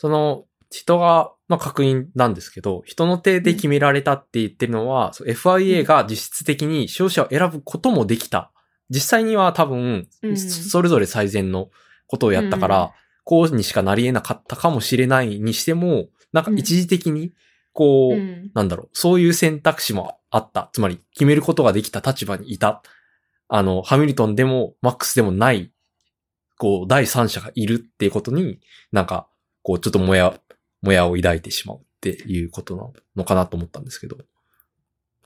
[0.00, 8.52] その、人が、の確認なんですけど、人の手で決められたって言ってるのは、FIA が実質的に勝者を選ぶこともできた。
[8.90, 11.70] 実際には多分う、んそれぞれ最善の
[12.06, 12.88] ことをやったから、うん
[13.28, 17.34] こうにしかなり得なかったかもしれないにしても、なんか一時的に、
[17.74, 20.70] こう、うんなんだろう、そういう選択肢もあった。
[20.72, 22.82] つまり、決めることができた立場にいた。
[23.48, 25.70] あの、ハミルトンでも、マックスでもない、
[26.56, 28.60] こう、第三者がいるっていうことに、
[28.92, 29.28] なんか、
[29.62, 30.40] こう、ちょっともや、
[30.82, 34.18] もやを抱いてしまうっていうことなのかなと思ったんですけど。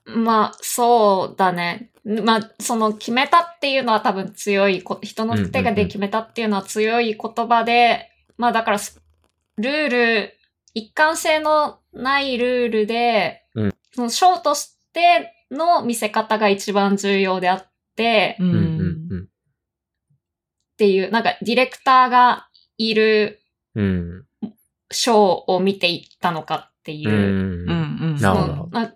[0.04, 1.90] まあ、そうだね。
[2.04, 9.00] まあ、その決めたっていうのは多分強いこ、人の手がで決めたっていうのは強い言葉で、まあだからス、
[9.58, 10.38] ルール、
[10.74, 18.58] 一貫性のないルールで、うんそのショーとしての見せ方が一番重要であって、ううんうんん。
[19.10, 19.22] うん。
[19.24, 19.26] っ
[20.78, 23.40] ていう、なんかディレクターがいる
[23.74, 24.26] うん。
[24.92, 25.16] ショー
[25.52, 27.12] を見ていったのかっていうう。
[27.12, 27.16] ん。
[27.16, 28.16] うんうん。
[28.20, 28.88] なるほど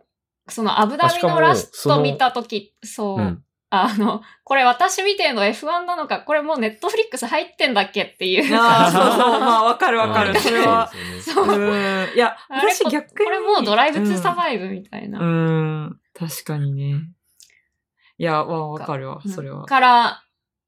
[0.48, 8.56] そのアブダビのラスト見たとき、そう、うんあの、これ私見てるの F1 なのか、これもうネットフリックス入ってんだっけっていう。
[8.56, 9.40] ああ、そうそう。
[9.40, 10.30] まあ、わかるわかる。
[10.34, 10.90] うんそれは。
[11.20, 12.14] そう。
[12.14, 13.26] いや、あれこ私逆に。
[13.26, 15.18] これもうドライブツーサバイブみたいな。
[15.18, 16.00] うん。
[16.14, 17.08] 確かにね。
[18.18, 19.66] いや、わわかるわ、それは。
[19.66, 20.22] から、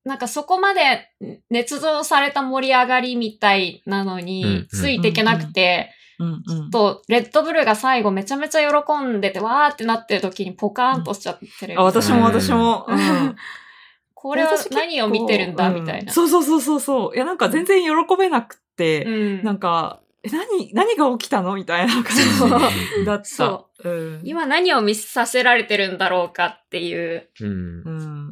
[0.09, 1.11] なんかそこまで
[1.53, 6.71] 捏造された盛り上がりみたいなのうんうんについていけなくて、うんうん。
[6.71, 11.79] と、レッドブルが最後めちゃめちゃ喜んでて、わーってなってる時にポカーンとしちゃってる。
[11.79, 12.87] あ、私もうん私も。
[12.89, 13.37] うん。
[14.15, 16.13] これは何を見てるんだうみたいな。
[16.13, 17.15] そうそうそうそうそう。
[17.15, 21.55] いや、なんか全然喜べなくて、うんなんか、え、何、何が起きたの？
[21.55, 22.05] みたいな感
[22.97, 23.25] じだった。
[23.25, 24.21] そうん。
[24.25, 27.29] 今何を見させられてるんだろうかっていう。
[27.41, 28.28] うん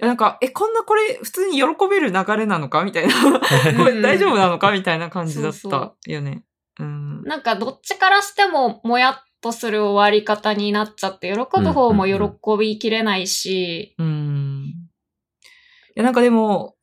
[0.00, 3.14] なんか、え、こんなこれ普通に喜べる流れなのかみたいな。
[3.78, 6.42] これ大丈夫なのかみたいな感じだったよね。
[6.80, 7.22] うん。
[7.22, 12.16] なんかどっちからしてももやっとする終わり方になっちゃって、喜ぶ方も喜
[12.58, 14.64] びきれないし、うん。
[14.66, 16.74] いや、なんかでも、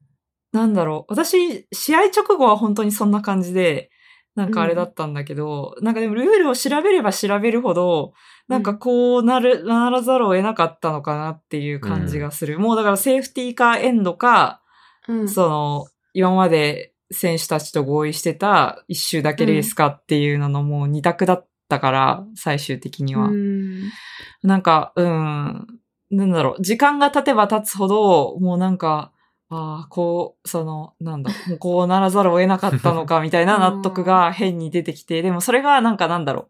[0.53, 1.11] なんだろう。
[1.13, 3.90] 私、試合直後は本当にそんな感じで、
[4.35, 8.13] なんかあれだったんだけど、なんかでもルールを調べれば調べるほど、
[8.47, 12.57] なんかこうなる、ならざるを得なかったのかなっていう感じがする。
[12.59, 14.61] もうだからセーフティーかエンドか、
[15.07, 15.29] うん。
[15.29, 23.27] その、今まで選手たちと合意してた一周だけレースかっていうののもう二択だったから、最終的には。
[23.27, 23.91] うん。
[24.43, 25.67] なんか、うん、
[26.09, 29.11] なんだろう、時間が経てば経つほど、もうなんか、
[29.53, 36.49] ああ、こう、その、なんだ、も うこうならざるを得なかったのか、みたいな納得が変に出てきて、でもそれがなんかなんだろ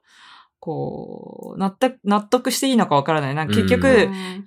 [0.60, 3.36] こう、納得、納得していいのかわからない。
[3.36, 3.88] なんか結う局、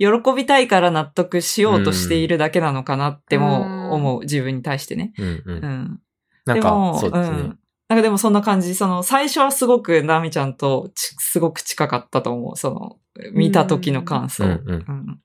[0.00, 5.12] うん喜びたいから納得しようとしているだけなのかなってうんも思う、自分に対してね。
[5.18, 5.42] うんう。
[5.46, 6.00] うんん。
[6.44, 7.36] なんでもか、そうですね。
[7.38, 7.58] ん。
[7.88, 8.76] なんかでもそんな感じ。
[8.76, 12.56] その、最初はすごくナミちゃんとちすごく近かったと思う。
[12.56, 12.96] その、
[13.32, 14.44] 見た時の感想。
[14.44, 15.20] うんううんん。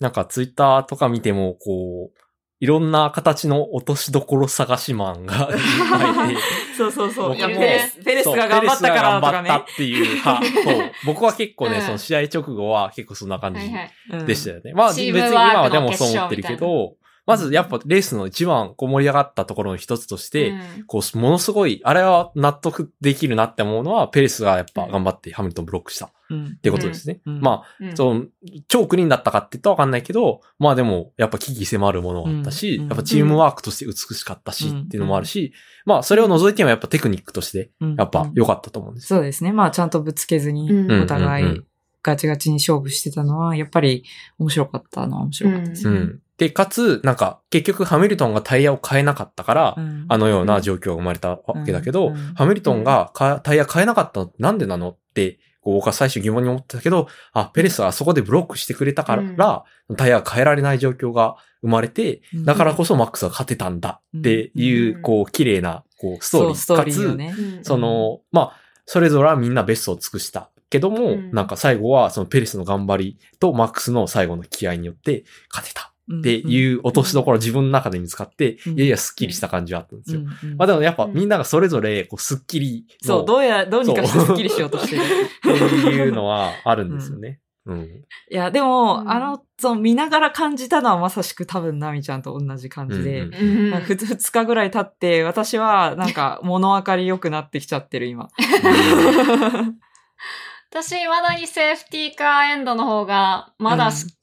[0.00, 2.18] なんかツイッターとか見ても、こう、
[2.60, 5.48] いろんな形の落としどころ探しマンが
[6.76, 7.36] そうそうそう。
[7.36, 9.72] いや、僕もペレス、ペレスが頑張ったからとかねペレスが頑張った。
[9.72, 13.90] っていう派と、 僕は結構ね、うんその試合直後は結構そんな感じはいはい。
[14.12, 14.72] うんでしたよね。
[14.72, 16.94] まあ別にチームワークの今はでもそう思ってるけど、
[17.26, 26.56] まずやっぱレースの一番こう盛り上がったところの一つとして、うんこう、ものすごい、あれは納得できるなって思うのは、ペレスがやっぱ頑張ってハミルトンブロックしたっうん。
[26.56, 27.20] てことですね。
[27.26, 27.40] うん。
[27.40, 27.88] まうん。
[27.90, 28.26] あ、その、
[28.68, 32.88] 超クリーンだったかって言ったらわかんないけど、まあでも、やっぱ危機迫るものがあったし、うん。
[32.88, 34.80] やっぱチームワークとして美しかったし、うん。
[34.82, 35.52] っていうのもあるし、
[35.86, 37.94] まあそれを除いてもやっぱテクニックとして、うん。
[37.96, 39.12] やっぱ良かったと思うんです。
[39.12, 39.18] よ。
[39.18, 39.52] そうですね。
[39.52, 41.02] まあ、ちゃんとぶつけずに、うん。
[41.02, 41.62] お互い
[42.02, 44.04] ガチガチに勝負してたのは、やっぱり
[44.38, 45.98] 面白かったのは面白かったですね。
[45.98, 46.20] うん。
[46.38, 50.06] で、かつ、なんか、結局ハミルトンがタイヤを変えなかったから、うん。
[50.08, 52.14] あのような状況が生まれたわけだけど、うん。
[52.14, 52.34] うん。
[52.34, 55.38] ハミルトンがかタイヤ変えなかったのってなんでなのって、
[55.74, 59.64] 僕は最初疑問に思ってたけど、あ、ペレスはあそこでブロックしてくれたから、
[59.96, 62.44] タイヤが変えられない状況が生まれて、うん。
[62.44, 65.02] だからこそマックスが勝てたんだっていう、うん。
[65.02, 66.54] こう、綺麗な、こう、ストーリー。
[66.54, 70.50] そかつ、その、まあ、それぞれはみんなベストを尽くした。
[70.70, 71.30] けども、うん。
[71.32, 75.87] なんか最後はそのペレスの頑張りとマックスの最後の気合によって勝てた
[76.20, 78.72] っていう落としどころ自分の中で見つかって、うん。
[78.74, 80.22] いやいやスッキリした感じはあったんですよ。
[80.56, 81.12] まあでもやっぱうん。
[81.12, 85.02] みんながそれぞれこうスッキリのそう、どうや、どうにかしてスッキリしようとしてる。
[85.02, 87.40] っていうのはあるんですよね。
[87.66, 88.04] うん。
[88.30, 89.10] いや、でも、うん。
[89.10, 93.26] あの、その見ながら感じたのはまさしく多分ナミちゃんと同じ感じで、
[93.84, 98.30] ふつ二日ぐらい経って、私はなんか物分かり良くなってきちゃってる今。
[100.70, 104.17] 私、まだにセーフティーカーエンドの方が、まだす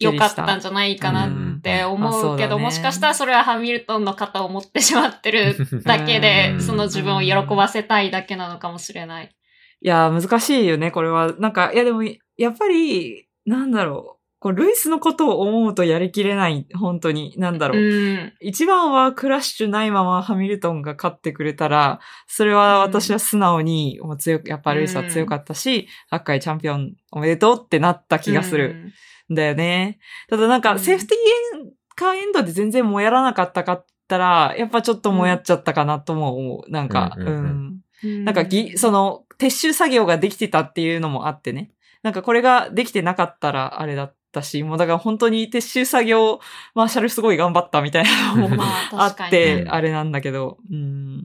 [0.00, 9.34] 良かったんじゃないかなって思うんあそううだねけど、もしかしたらそれはハミルトンの肩を持ってしまってるだけうで、 んその自分を喜ばせたいだけなのかもしれない。
[9.80, 11.34] いや、難しいよね、これは。
[11.38, 12.02] なんか、いやでも、
[12.36, 14.24] やっぱり、なんだろう。
[14.44, 17.34] こうルイスのことを思うとやりきれない、本当に。
[17.38, 17.80] なんだろう。
[17.80, 18.32] うん。
[18.40, 28.74] 一番はクラッシュないままハミルトンが勝ってくれたら、それは私は素直に、もう強く、やっぱルイスは強かったし、8回チャンピオンおめでとうってなった気がする。
[28.74, 28.92] ん
[29.30, 29.98] だよね。
[30.28, 36.70] ただなんか、うんセーフティーカーエンドで全然もやらなかったかったら、やっぱちょっともやっちゃったかなとも思う。
[36.70, 38.24] なんか、うんんううんうんうん。
[38.24, 41.70] なんかぎ、その、撤収作業ができてたっていうのもあってね。
[42.02, 46.40] なんかこれができてなかったらあれだったし、もうだから本当に撤収作業、
[46.74, 49.06] マーシャルすごい頑張ったみたいなのも まあ。
[49.06, 51.24] って、うんあれなんだけど、うん。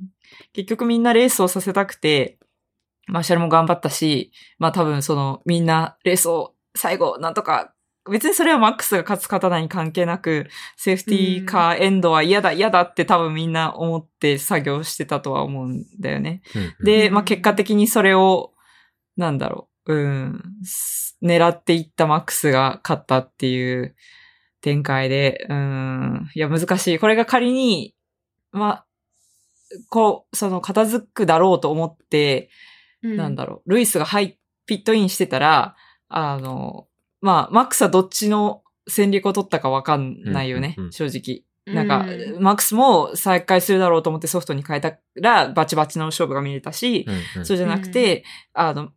[0.54, 2.40] 結局みんなレースをさせたくて、
[3.08, 7.74] マーシャルも頑張ったし、まあ多分そのみんなレースを最後なんとか、
[8.10, 16.42] 別にそれはマックスが勝つ勝たないに関係なく、セーフティーカーエンドは嫌だ嫌だって多分みんな思って作業してたとは思うんだよね。
[16.80, 17.14] うん、で、うん。
[17.14, 18.54] まあ結果的にそれを、
[19.18, 23.96] なんだろう、うん、す狙っていったマックスが勝ったっていう
[24.62, 27.00] 展開で、うん、いや難しい。
[27.00, 27.96] これが仮に、
[28.52, 28.86] まあ、
[29.90, 32.50] こう、その片付くだろうと思って、
[33.04, 33.18] うん。
[33.18, 35.76] なんだろう、ルイスが入っ、ピットインしてたら、
[36.10, 36.88] あの、
[37.22, 40.92] まあ、マックスはどっちの戦略を取ったかわかんないよね、うんうんうん。
[40.94, 41.44] 正直。
[41.74, 47.46] なんか、うマックスも再開するだろうと思ってソフトに変えたら、バチバチの勝負が見れたし、うんうん。
[47.46, 48.90] そうじゃなくて、あの、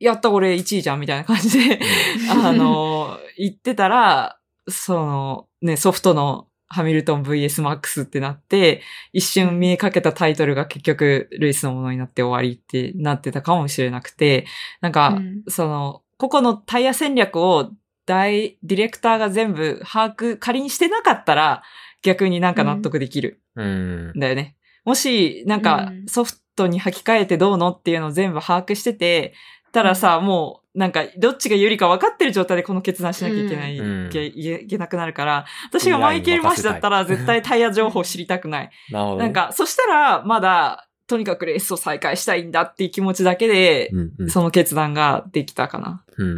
[0.00, 1.80] やった俺1位じゃんみたいな感じで、
[2.30, 8.82] あの、言ってたら、その、ね、ソフトのハミルトン VS マックスってなって、
[9.12, 14.46] 一瞬見えかけたタイトルが結局、ルイスのものになって終わりってなってたかもしれなくて、
[14.80, 15.42] なんか、うん。
[15.48, 17.70] その、個々のタイヤ戦略を
[18.06, 21.62] 大、ディレクターが全部把握、仮にしてなかったら、
[22.02, 23.40] 逆になんか納得できる。
[23.56, 24.56] うんんだよね。
[24.84, 29.34] もし、なんかう、んソフトに履き替えてどうのっていうのを全部把握してて、
[29.72, 38.70] たらさ、もう、なんか、どっちが有利か分かってる状態でこの決断しなきゃいけない、うんいけいけいけなくなるから、私がマイケル・マシだったら絶対タイヤ情報知りたくない。
[38.90, 39.22] なるほどね。
[39.24, 46.04] なんか、そしたら、まだ、とにかくレースを再開したいんだっていう気持ちだけで、うんうんその決断ができたかな。
[46.16, 46.28] うん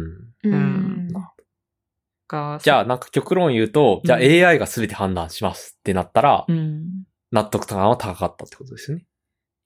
[0.43, 0.97] うんうん
[2.27, 7.05] がじゃあ、なんか極論言うと、じゃあうん AI が全て判断しますってなったら、うん。
[7.31, 9.05] 納得感は高かったってことですよね。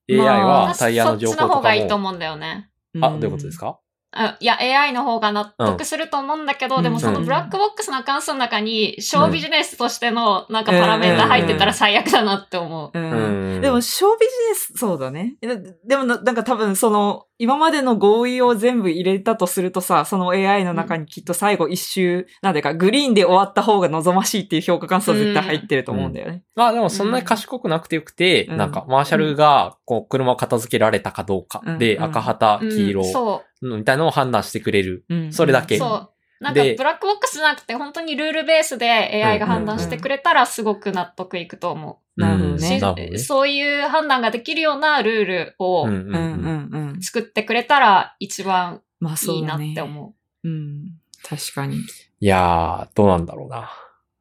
[0.10, 2.10] AI まあはタイヤの情報とかそっちの方がいいとも。
[2.10, 2.70] 思うんだよね。
[3.02, 3.80] あ、どういうことですか
[4.14, 6.84] あいや、AI の方が納得すると思うんだけど、うん。
[6.84, 12.98] でもそのブラックボックスの関数の中に、小ビジネスとしてのなんかパラメータ入ってたら最悪だなって思う。
[12.98, 13.12] うん。
[13.56, 13.62] うん。
[13.62, 15.36] でも、小ビジネス、そうだね。
[15.40, 26.44] ででもな、なんか多分その、今までの合意を全部入れたとするとさ、その AI の中にきっと最後一周、なんでか、グリーンで終わった方が望ましいっていう評価関数は絶対入ってると思うんだよね。
[26.56, 28.58] まあでもそんなに賢くなくてよくて、うん。
[28.58, 32.04] なんかマーシャルがこう車を片付けられたかどうかで、うん。
[32.04, 32.70] 赤旗、うん。
[32.70, 35.04] 黄色そみたいなのを判断してくれる。
[35.32, 35.80] それだけ。
[35.80, 36.10] そう。
[36.42, 42.20] なんかでブラックボックスじゃなくて本当にルールベースで AI が判断してくれたらすごく納得いくと思う。
[42.20, 47.02] なるほどねそういう判断ができるようなルールをうんうんうんうんうん。
[47.02, 49.56] 作ってくれたら一番いいな。
[49.56, 50.48] って思う。
[50.48, 51.00] うん。
[51.24, 51.78] 確かに。
[51.78, 53.72] いやー、どうなんだろうな。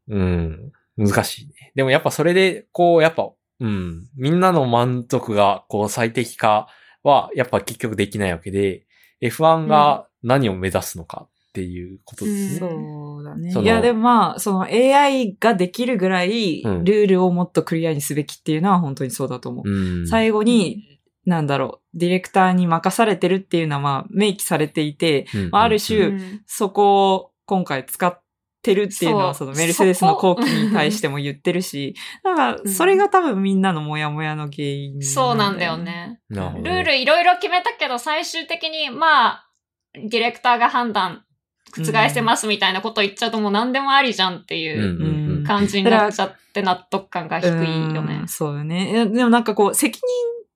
[0.08, 0.72] うん。
[0.96, 1.72] 難しいね。
[1.74, 4.08] でもやっぱそれで、こう、やっぱ、うん。
[4.14, 6.68] みんなの満足が、こう、最適化
[7.02, 8.86] は、やっぱ結局できないわけで、
[9.22, 12.58] F1 が何を目指すのかっていうことですね。
[12.60, 13.52] そうだね。
[13.52, 19.68] いや、でもまあ、その AI ができるぐらい、うんルールをもっとクリアにすべきっていうのは本当にそうだと思う。
[19.68, 20.06] うん。
[20.06, 28.22] 最後に、なんだろう、ディレクターに任されてるっていうのは、まあ、明記されていて、うんまあある種うんそこを今回使っ
[28.62, 35.76] てるっていうのは、そのメルセデスの後期に対しても言ってるし、だから、それが多分みんなのモヤモヤの原因そうなんだよ。
[35.78, 39.50] ねルールいろいろ決めたけど、最終的に、まあ、
[39.94, 41.24] ディレクターが判断、
[41.76, 47.50] 覆せますみたいなこと言っちゃうともう何でもありじゃんっていう感じになっちゃって納得感が低い
[47.94, 48.28] よねうん。
[48.28, 49.06] そうよね。
[49.06, 49.98] でもなんかこう、責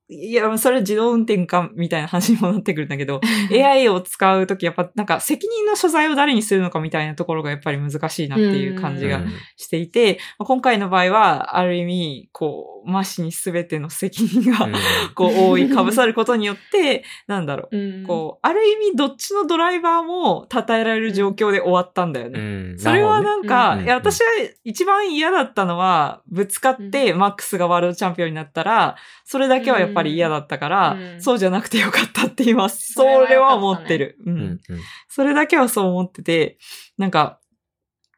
[0.09, 3.20] 任、いや、それは自動運転か、みたいな話にもなってくるんだけど、
[3.52, 14.68] AI を使うとき、やっぱなんか責任の所在を誰にするのかみたいなところがやっぱり難しいなっていう感じがうんしていて、まあ今回の場合は、ある意味、こう、マシに全ての責任が、
[15.14, 17.76] こう、覆いかぶさることによって、なんだろう。
[17.76, 22.41] うんこう、ある意味、どっちのドライバーも称えられる状況で終わったんだよね。
[22.41, 22.43] う
[22.74, 24.26] んそれはなんか、うんいや、私は
[24.64, 32.93] 一番嫌だったのは、ぶつかってマックスがワールドチャンピオンになったら、それだけはやっぱり嫌だったから、うんそうじゃなくてよかったって言います。
[32.93, 34.16] そそれは思ってる。
[34.24, 34.30] う。
[34.30, 34.61] うんんうん
[35.09, 36.59] それだけはそう思ってて、
[36.99, 37.39] なんか、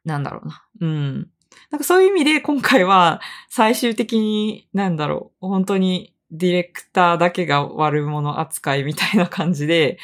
[0.05, 0.65] なんだろうな。
[0.81, 1.31] うん。
[1.71, 9.99] なんかそういう意味で今回は最終的に、なんだろう、本当にディレクターだけが悪者扱いみたいな感じで、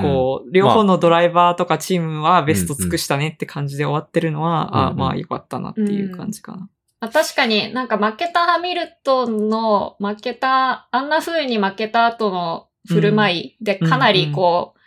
[0.00, 6.58] こう、両方のドライバーとかチームはベスト尽くしたねって感じで終わってるのは、うんうんあまあよかったなっていう感じかな。
[7.00, 14.80] まあ確かになんか負けたハミルトンの負けた、あんな風に負けた後の振る舞いでかなりこう、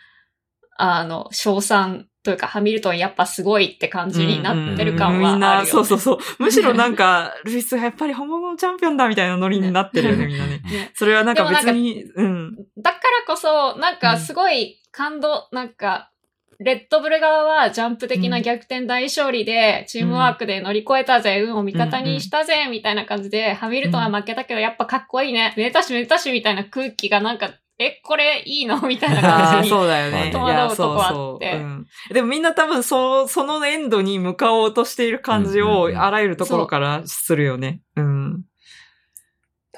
[0.76, 6.18] あの、賞賛というかハミルトンやっぱすごいって感じになってる感はあるよ、ねみんな、そうそうそう。
[6.38, 10.60] むしろなんか、ルイスがやっぱり本物のチャンピオンだみたいなノリになってるよね、みんなね。
[10.70, 12.56] ねそれはなんか別に、うん。
[12.76, 16.10] だからこそ、なんかすごい感動、なんか、
[16.58, 27.50] レッドブル側はジャンプ的な逆転大勝利で、チームワークで乗り越えたぜ、運を味方にしたぜ、みたいな感じで、ハミルトンは負けたけど、やっぱかっこいいね、めでたしめでたしみたいな空気がなんか、
[27.82, 28.78] え、これいいの？
[28.82, 29.68] みたいな感じに。
[29.74, 30.28] そうだよね。
[30.28, 31.36] い戸惑うや、とこあそうそう。
[31.36, 31.86] ってうん。
[32.12, 37.80] でもみんな多分、そう、そのエンドに向かおうとしている感じを、うんうんうんあらゆるところからするよね。
[37.96, 38.44] うん。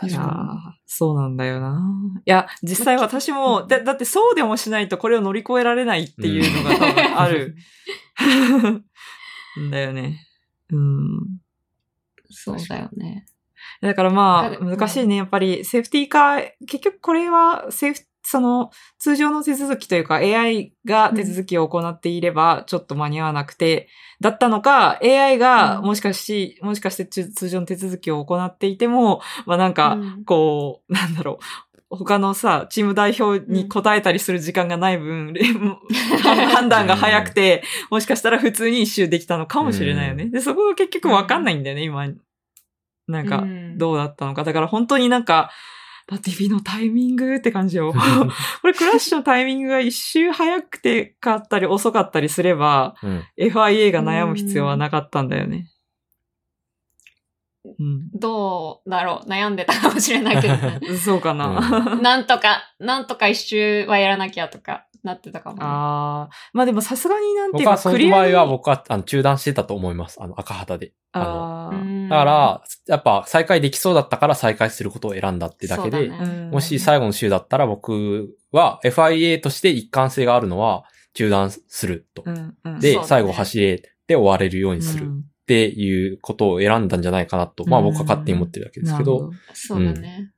[0.04, 1.80] いやーそうなんだよな。
[2.24, 7.56] いや、実際私も、だ、だってそうでもしないとこれを乗り越えられないっていうのが多分ある。
[9.60, 10.26] ん だよね。
[10.70, 11.20] うん。
[12.30, 13.26] そうだよね。
[13.82, 15.16] だからまあ、うん難しいね。
[15.16, 18.70] やっぱり、セーフティー化、結局これは、セーフ、その、
[19.00, 23.88] 通常の手続きというか、AI が手続きを行っていれば、ちょっと間に合わなくて、
[24.20, 25.86] だったのか、AI が、うん。
[25.86, 30.24] もしかし、もしかして通通常の手続きを行っていても、まあなんか、うん。
[30.24, 31.40] こう、なんだろ
[31.90, 35.34] う、他のさ、チーム代表に答えたりする時間がない分、
[36.54, 40.24] 判断が早くて、もしかしたら普通に一周できたのかもしれないよね。
[40.24, 40.30] うん。
[40.30, 42.06] で、そこが結局わかんないんだよね、今。
[43.08, 44.44] なんかう、んどうだったのか。
[44.44, 45.50] だから本当になんか、
[46.08, 47.92] ラティビのタイミングって感じよ。
[48.62, 53.24] これクラッシュのタイミングが一周早くてかったり遅かったりすれば、うん。
[53.38, 55.68] FIA が悩む必要はなかったんだよね。
[57.64, 58.10] うん。
[58.12, 60.80] どうだろう悩んでたかもしれないけどね。
[60.98, 61.60] そうかな。
[62.02, 65.56] なんとか、なんとか一周はやらなきゃとかなってたかも。
[65.56, 66.34] ね、ああ。
[66.52, 70.22] まあでもさすがになんていうか、僕はその場合は僕はあの中断してたと思います。
[70.22, 70.92] あの赤旗で。
[71.12, 76.18] あのあだから、やっぱ再開できそうだったから再開することを選んだってだけで、ね。
[76.20, 76.50] うん。
[76.50, 80.84] もし最後の週だったら僕は FIA として一貫性があるのは
[81.14, 82.22] 中断すると。
[82.24, 82.80] うんうん。
[82.80, 83.04] で、ね。
[83.04, 85.24] 最後走れて終われるようにするっうん。
[85.44, 90.30] ていうことを選んだんじゃないかなと、まあ僕は勝手に思ってるだけですけど、そうだね。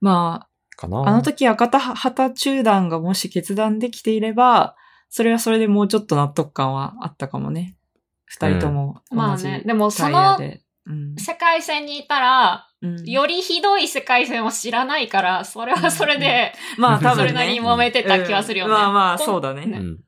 [0.00, 0.46] ま
[0.80, 0.98] かな。
[1.00, 4.76] あ、あの時赤旗旗中断がもし決断できていれば、
[5.08, 7.76] それはそれでもうちょっと納得感はあったかもね。
[8.24, 10.62] 二人とも同じまあね、でもそので。
[10.86, 18.72] うん世界線にいたら、うんよりひどい世界線を知らないから、それはそれで、まあ多分、ね、それなりに揉めてた気はするよね。
[18.72, 19.66] うんまあまあ、そうだね。
[19.66, 19.98] ねうん。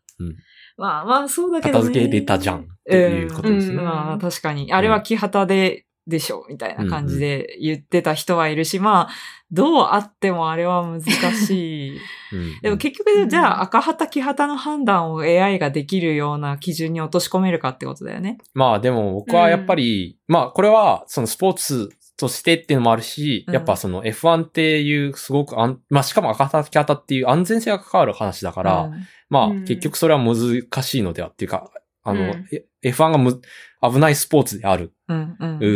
[0.78, 1.84] まあまあ、そうだけど、ね。
[1.84, 3.74] 片付けれたじゃんっていうことですね。
[3.74, 4.72] うんまあ確かに。
[4.72, 9.08] あれは木旗で、でしょ、みたいな感じで言ってた人はいるし、まあ、
[9.52, 11.96] どうあってもあれは難しい。
[12.32, 12.60] うん。
[12.62, 18.38] でも結局、じゃあ赤旗木旗の判断を AI ができるような基準に落とし込めるかってことだよね。
[18.54, 23.54] まあでも僕はやっぱり、まあこれはそのスポーツとしてっていうのもあるし、うん。
[23.54, 29.06] やっぱその F1 っていうすごくあん、まあしかも赤旗木旗っていう安全性が関わる話だから、うん。
[29.28, 29.64] まあうん。
[29.64, 31.70] 結局それは難しいのではっていうか、
[32.02, 32.48] あの、うん。
[32.52, 33.40] え F1 がむ
[33.82, 35.58] 危ないスポーツである、うんうん。
[35.60, 35.66] う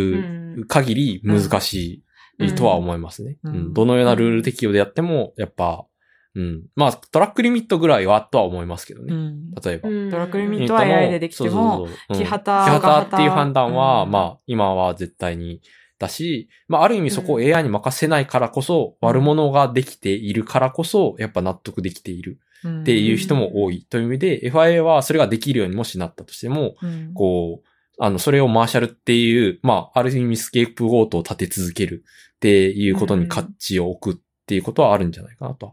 [0.59, 0.65] うん。
[0.69, 2.03] 限り難し
[2.39, 3.39] いとは思いますね。
[3.43, 3.57] ううん。
[3.71, 5.87] んどのようなルール適用でやっても、やっぱ、
[6.35, 6.65] うん。
[6.75, 9.15] まあトラックリミットぐらいはとは思いますけどね。
[9.15, 9.51] うん。
[9.53, 9.89] 例えば。
[9.89, 10.11] うん。
[10.11, 11.99] トラックリミッミトは AI でできてもそうそうそう。
[12.11, 12.19] うん。
[12.19, 14.11] 木旗木旗っていう判断は、うん。
[14.11, 15.61] まあ、今は絶対に
[15.99, 27.15] だし、まあ、ある意味そこを AI に任せないからこそ、悪者ができているからこそ、やっぱ納得できているっていう人も多いという意味で、FIA はそれができるようにもしなったとしても、うん。
[27.15, 32.05] こう、あの、それをマーシャルっていう、まあ、ある意味スケープゴートを立て続ける
[32.37, 35.73] っていうことに価値を置くっていうことはあるんじゃないかなとは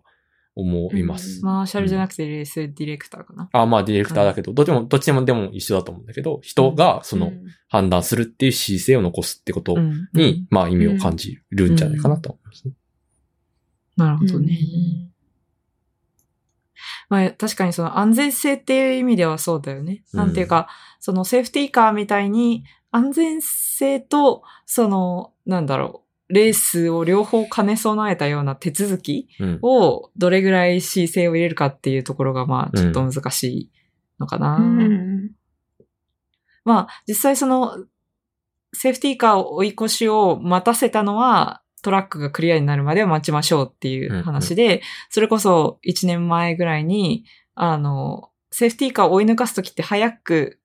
[0.56, 1.40] 思います。
[1.40, 1.46] うん。
[1.46, 3.50] マーシャルじゃなくてレースディレクターかな。
[3.52, 7.44] あまあ、ディレクターだけど、どっちも、どっちでもでも一緒だと思うんだけど、人がそのうん。
[7.68, 10.10] 判断するっていう姿勢を残すってことうん。
[10.14, 12.74] に、まあ意味を感じるんじゃないかなと思いますね。
[13.98, 14.58] なるほどね。
[17.18, 20.04] うんまあ確かにその安全性っていう意味ではそうだよね。
[20.14, 20.68] うんなんていうか、
[21.00, 29.60] そのセーフティーカーみたいに安全性と、その、なんだろう、レースを両方兼ね備えたような手続きうん。
[29.62, 33.72] をどれぐらい姿勢を入れるかっていうところがまあちょっと難しい
[34.20, 34.58] のかな。
[34.58, 35.32] うん
[36.66, 37.86] まあ実際その
[38.74, 50.60] セーフティーカー追い越しを待たせたのはトラックがクリアになるまでは待ちましょうっていう話で、それこそ1年前ぐらいに、あの、セーフティーカーを追い抜かすときって早く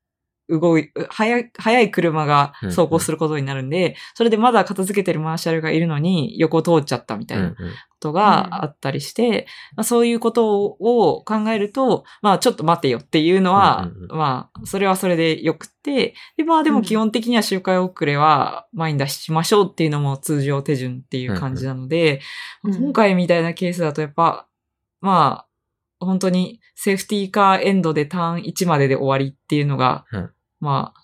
[0.48, 7.56] 動い、早い、早い車が走行することになるんで、それでまだ片付けてるマーシャルがいるのに横通っちゃったみたいなこ
[8.00, 9.46] とがあったりして、
[9.76, 14.18] まあ、そういうことを考えると、まあちょっと待てよっていうのは、うんうんうん。
[14.18, 22.20] まあそれはそれでよくって、でまあでも基本的には周回遅れは前に出しましょうっていうのも通常手順っていう感じなので、
[22.64, 22.74] うん。
[22.74, 24.46] うん今回みたいなケースだとやっぱ、
[25.00, 25.48] まあ
[26.00, 30.30] 本当にセーフティーカーエンドでターン1までで終わりっていうのが、うん
[30.60, 31.00] まあ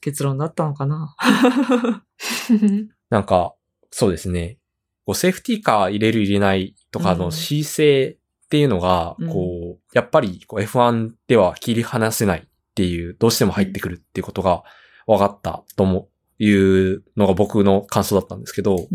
[0.00, 1.16] 結論だったのかな。
[3.10, 3.54] なんか、
[3.90, 4.58] そうですね。
[5.04, 14.62] こう、セーフティーカー入れる入れないとかのうん姿勢っていうのが、うんこう、やっぱりこう F1 では切り離せないっていう、どうしても入ってくるっていうことが
[15.06, 16.08] 分かったとも
[16.38, 18.88] いうのが僕の感想だったんですけど、うん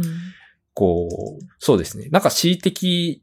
[0.74, 1.10] こ
[1.42, 2.08] う、そうですね。
[2.12, 3.22] なんか恣意的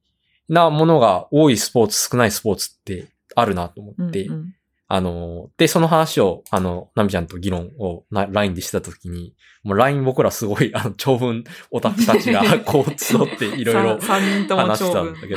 [0.51, 4.55] なものが多いスポーツ、少ないスポーツってあるなと思って、うんうん
[4.91, 15.37] あの、で、その話を、あの、ナミちゃんと議論をな LINE でしてた時に、もう LINE 僕らすごい、あの、長文オタクたちが、 こう、集っていろいろ話してたんだけ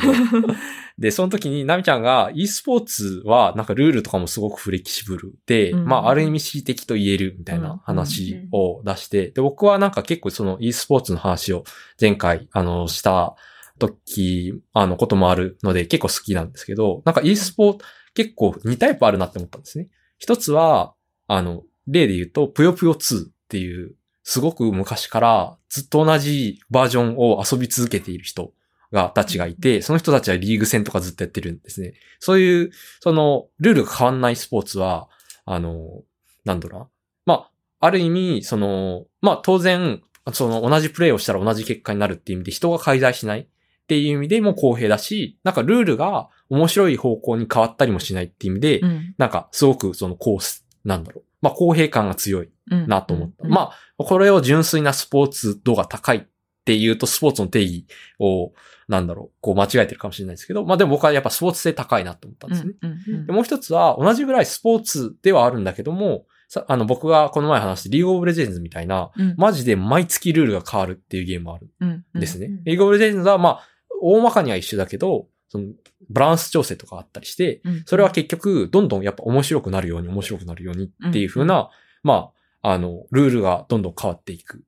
[0.98, 5.84] で、その時にナミちゃんが e スポーツはなんかルールとかもすごくフレキシブルで、うん。
[5.84, 11.64] まあある意味恣意的と言えるみたいな話を出して、で、僕はなんか結構その e スポーツの話を
[12.00, 13.34] 前回あのした
[13.78, 17.84] 時、あのこともあるので結構好きなんですけど、なんか e スポーツ
[18.14, 19.88] 結構2タイプあるなって思ったんですね。
[20.18, 20.94] 一つは、
[21.26, 28.52] あの、例で言うと、ぷよぷよ2っていう、すごく昔からずっと同じバージョンを遊び続けている人
[28.92, 31.94] が、たちがいて、その人たちはリーグ戦とかずっとやってるんですね。
[32.20, 35.08] そういう、その、ルールが変わんないスポーツは、
[35.44, 36.02] あの、
[36.44, 36.88] なんだろうな。
[37.24, 37.50] まあ、
[37.86, 40.02] ある意味、その、まあ当然、
[40.32, 43.48] その同じプレイをしたら同じ結果になるっていう意味で人が介在しない
[43.92, 49.14] っていう意味でも公平だし、なんかルールが面白い方向に変わったりもしないっていう意味で、うん。
[49.18, 51.24] なんかすごくそのコース、なんだろう。
[51.42, 52.88] まあ公平感が強いうん。
[52.88, 53.46] なと思った。
[53.46, 53.52] うん。
[53.52, 56.22] まあ、これを純粋なスポーツ度が高いっ
[56.64, 57.86] ていうと、スポーツの定義
[58.18, 58.52] を、
[58.88, 62.72] なんだろう、こう間違えてるかもしれないですけど、まあでも僕はやっぱスポーツ性高いなと思ったんですね。
[62.80, 62.90] うん。
[62.90, 63.14] うん。
[63.14, 63.26] うん。
[63.26, 69.34] でもう一つは、同じぐらいスポーツではあるんだけども、さあの、僕がこの前話してリーグオブレジェンズみたいな、うん。
[69.38, 72.46] マジで毎月ルールが変わるっていうゲームもあるうんんですね。
[72.46, 72.64] うん。
[72.64, 73.68] リーグオブレジェンズは、まあ、
[74.02, 75.66] 大まかには一緒だけど、その、
[76.10, 77.82] バランス調整とかあったりして、うん。
[77.86, 81.70] それは結局、どんどんやっぱ面白くなるように面白くなるようにっていう風な、
[82.02, 82.30] ま
[82.62, 84.64] あ、あの、ルールがどんどん変わっていく。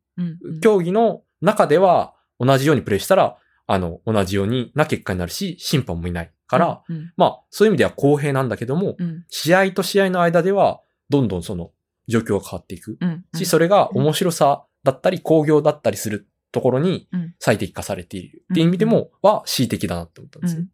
[0.61, 11.71] 競技の中では同じようにプレイしたらあの、同じようにな結果になるし、審判もいないから、うん、まあ、そういう意味では公平なんだけども、うん、試合と試合の間では、どんどんその、
[12.07, 12.99] 状況が変わっていく。
[13.01, 13.25] うん。
[13.35, 17.35] し、それが面白さだったり、工業だったりするところにうん。
[17.39, 18.45] 最適化されている。
[18.53, 20.65] っていう意味でも、は恣意的だなって思ったんうですよ。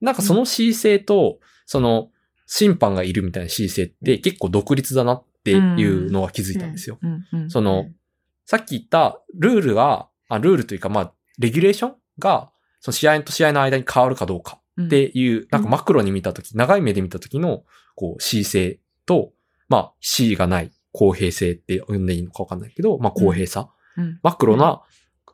[0.00, 2.10] なんかその恣意性と、その、
[2.46, 5.54] 審判がいるみたいな恣意性って結構独立だなってい
[5.84, 6.98] うのは気づいたんですよ。
[7.48, 7.86] その、
[8.46, 17.64] さっき言ったルールが、あルールというか、まあ、レギュレーションが、その試合と試合の間に変わるかどうかうん、っていう、なんかマクロに見たとき、長い目で見たときの、
[17.94, 19.32] こう、恣意性と、
[19.68, 23.70] まあ、恣意がない公平性って呼んでいいのかわかんないけど、まあ、公平さ。
[23.96, 24.82] うん、マクロな、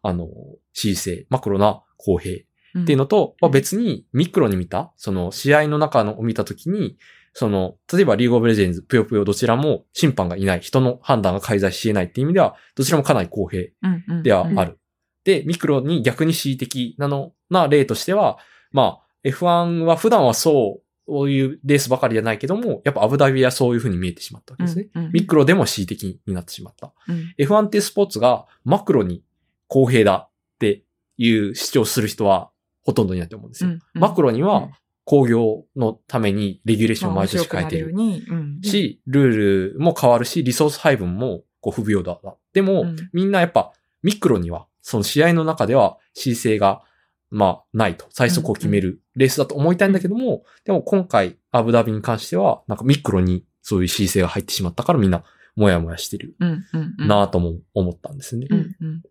[0.03, 0.28] あの、
[0.72, 2.42] 恣意性、マクロな公平
[2.74, 2.82] うん。
[2.82, 6.96] っていうのと、まあ、別にミクロに見た、その試合の中のを見たときに、
[7.32, 14.22] その、例えばリーグオブレジェンズ、ぷよぷよどちらも審判がいない、人の判断が介在し得ないっていう意味では、どちらもかなり公平うん、うん。
[14.22, 14.78] ではある。
[15.24, 18.38] で、ミクロに逆に恣意的なの、な例としては、
[18.72, 24.88] まあ、F1 は普段はそう、そういうレースばかりじゃないけども、やっぱアブダビはそういう風に見えてしまったわけですね。
[24.94, 25.05] うん。
[25.07, 26.92] うんミクロでも恣意的になってしまった。
[27.09, 27.34] うん。
[27.38, 29.24] F1 っていうスポーツがマクロに
[29.71, 30.83] 公平だって
[31.16, 32.51] いう主張する人は
[32.83, 33.71] ほとんどいないと思うんですよ。
[33.71, 34.68] うんマクロにうんは
[35.05, 37.95] 工業のためにレギュレーションをまあ毎年変えてる。
[37.95, 38.68] 面白くなる。
[38.68, 42.35] し、ルールも変わるし、リソース配分もこう不平等だ。
[42.53, 46.83] でも、うんみんなやっぱミクロには、その試合の中では恣意性が、
[47.31, 48.07] まあ、ないと。
[48.11, 55.23] 最速を決めるレースだと思いたいんだけども、でも今回、アブダビに関しては、なんかミクロにそういう恣意性が入ってしまったからみんな、
[55.55, 56.95] もやもやしてるうん、うん。
[56.99, 58.47] うんなぁとも思ったんですね。
[58.49, 59.03] うん、うん。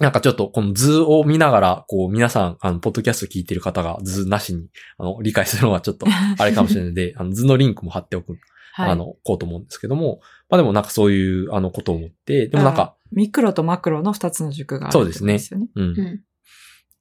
[0.00, 4.68] なんかちょっとこの図を見ながら、こう皆さん、あの、ポッドキャスト聞いてる方が図なしに、
[4.98, 6.06] あの、理解するのはちょっと
[6.38, 8.38] あれかもしれないので、あの、図のリンクも貼っておく、
[8.74, 8.90] はい。
[8.90, 10.20] あの、こうと思うんですけども、
[10.50, 15.38] まあでもなんかそういう、あの、ことを思って、でもなんか、ミクロとマクロの二つの軸があるそうですね。
[15.74, 15.92] うん。
[15.92, 16.20] っうん。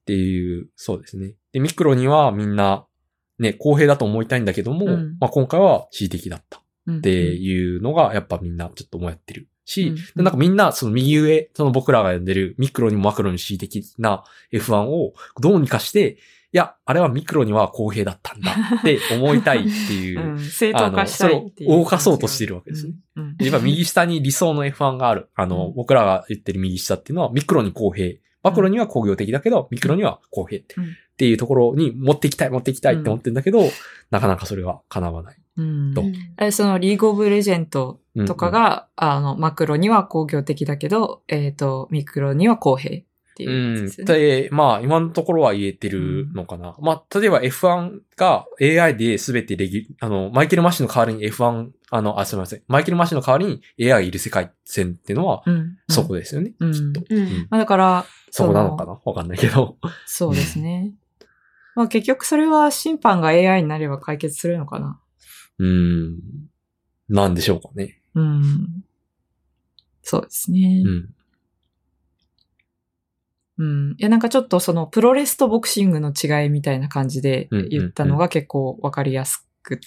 [0.05, 1.33] ていう、そうですね。
[1.51, 2.85] で、ミクロにはみんな、
[3.39, 6.61] ね、公平だと思いたいんだけども、うんまあ今回は恣意的だった。
[6.87, 16.17] うんっていうのが、やっぱみんなちょっともやってるし、うんでなんかみんな、その右上、その僕らが呼んでるミクロにもマクロに恣意的な F1 をどうにかして、
[16.53, 20.39] いや、あれはミクロには公平だったんだって 思いたいっていうう、ん。
[20.39, 21.71] 正当化したいっていう。
[21.71, 22.93] あのそれを動かそうとしてるわけですね。
[23.17, 23.23] うん。
[23.23, 25.27] うん今右下に理想の F1 がある。
[25.35, 28.17] あの、うん僕らが言ってる右下っていうのはミクロに公平。
[28.41, 30.65] マクロには工業的だけど、ミクロには公平っ
[31.17, 33.63] ていうところに持っていきたい、持っていきたいって思ってるんだけど、
[34.11, 35.37] なかなかそれは叶わない。
[35.57, 36.03] うんと
[36.37, 43.03] えそのリーグオブレジェンドうんとかが、あの、マクロには工業的だけど、えっ、と、ミクロには公平っ
[43.35, 44.05] ていううん。
[44.05, 46.75] でまあ、今のところは言えてるのかな。
[46.79, 52.61] まあ、例えば F1 が AI で全てレギュ、あの、マイケル・マシンの代わりに F1、あの、あ、すみません。
[52.69, 55.77] マイケル・マシンの代わりに AI がいる世界線っていうのは、うん。
[55.89, 56.53] そこですよね。
[56.59, 57.03] うんきっと。
[57.09, 58.99] うんうんまあだから、そこなのかな？
[59.03, 59.77] わかんないけど。
[60.05, 60.93] そうですね。
[61.75, 64.99] まあ結局それは審判が AI になれば解決するのかな。
[65.59, 66.19] うん。
[67.09, 67.99] なんでしょうかね。
[68.13, 68.83] うん。
[70.01, 70.83] そうですね。
[70.85, 71.09] うん。
[73.57, 73.91] うん。
[73.91, 79.85] いや、なんかちょっとそのプロレスとボクシングの違いみたいな感じで言ったのが結構わかりやすくて、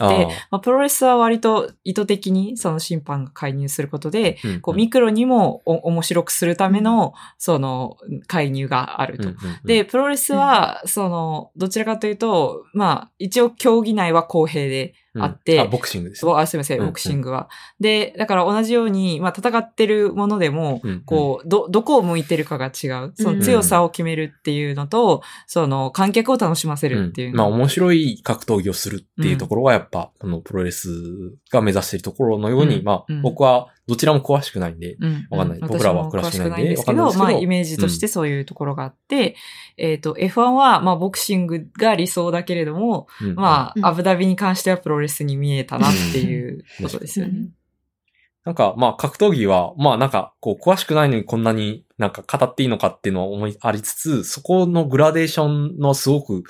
[0.50, 7.96] まあ、プロレスは割と意図的にその審判が介入することで、うんこうミクロにもお面白くするための、その
[8.26, 9.28] 介入があると。
[9.28, 16.32] うんうんうんで、プロレスは、その、どちらかというと、まあ、一応競技内は公平であって、うんあ、ボクシングですね。
[16.34, 17.48] あすいません、うんうんボクシングは。
[17.80, 23.12] で、だから同じように、まあ、戦ってるものでも、うんうんこう、ど、どこを向いてるかが違う。
[23.14, 27.32] その強さを決めるっていうのと、その、観客を楽しませるっていうの。
[27.32, 30.88] うんまあ面白い格闘技をするっていうところはやっぱ、このプロレス
[31.50, 35.26] が目指しているところのように、うんまあうん僕はどちらも詳しくないんで、うん。
[35.30, 35.58] わかんない。
[35.58, 35.66] うん。
[35.66, 39.34] 僕らは詳しくないんで詳ですけど、わかんないですけどまあ、イメージとしてそういうところがあって、
[39.78, 43.34] えっ、と、F1 は、まあ、ボクシングが理想だけれども、うん。
[43.34, 43.84] まうん。
[43.84, 47.48] あ、アブダビに関してはプロレスに見えたなっていうことですよね。
[48.44, 56.44] なんかまあ格闘技は、まあなんかこう詳しくないのにこんなになんか語っていいのかっていうのは思いありつつ、そこのグラデーションのすごく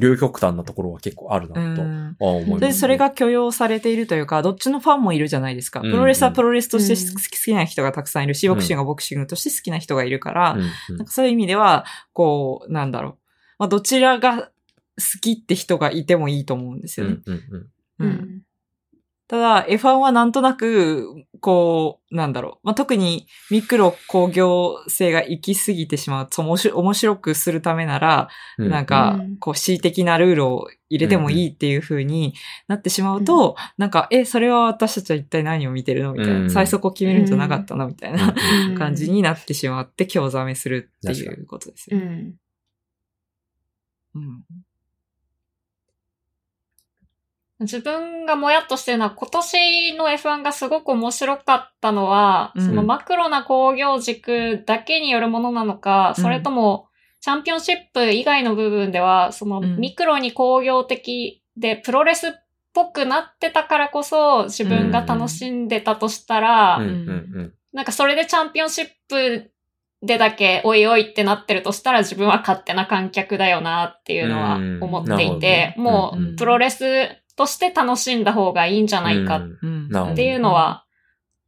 [0.00, 1.82] 両極端なところは結構あるうなと。
[2.18, 5.80] 思います、で、それ、が許容されているというか、どっちのファンもいるじゃないですか。
[5.80, 5.90] うん。
[5.90, 10.56] プロレスはプロレスとしてうん好きな人がたくさんいるし、ボクシングはボクシングとして好きな人がいるから、
[10.88, 13.18] なんかそういう意味では、こう、なんだろう。
[13.58, 14.50] まあ、どちらが好
[15.20, 17.18] きって人がいてもいいと思うんですよね。
[19.26, 22.66] ただ、F1 はなんとなく、こう、なんだろう。
[22.68, 26.28] まあ、特にミクロ工業性が行き過ぎてしまう。
[26.30, 28.70] そう面白面白くするためなら、うん。
[28.70, 32.32] なんかうん、こう、恣意的なルールを入れてもいいっていう風に
[32.66, 36.14] なってしまうと、なんか、え、それは私たちは一体何を見てるの？
[36.14, 36.40] みたいな。
[36.40, 36.50] うん。
[36.50, 37.88] 最速を決めるんじゃなかったの？
[37.88, 38.34] みたいな
[38.70, 38.74] うん。
[38.74, 42.32] 感じになってしまって、興ざめするっていうことですよね。
[44.14, 44.44] うん。
[47.60, 47.66] うん。
[47.66, 52.66] 自分がもやっとしてるのは今年の F1 がすごく面白かったのは、うん。
[52.66, 56.22] そのマクロな工業軸だけによるものなのか、うん。
[56.22, 56.88] それとも
[57.20, 59.76] チャンピオンシップ以外の部分では、そのうん。
[59.78, 62.32] ミクロに工業的でプロレスっ
[62.74, 66.80] ぽくなってたからこそ自分が楽しんでたとしたら。
[67.72, 69.50] なんかそれでチャンピオンシップ
[70.02, 75.84] でだけおいおいってなってるとしたら自分は勝手な観客だよなっていうのは思っていて、うん。
[75.84, 76.24] もうん。
[76.34, 76.84] うプロレス
[77.36, 80.84] として楽しんだ方がいいんじゃないかっていうのは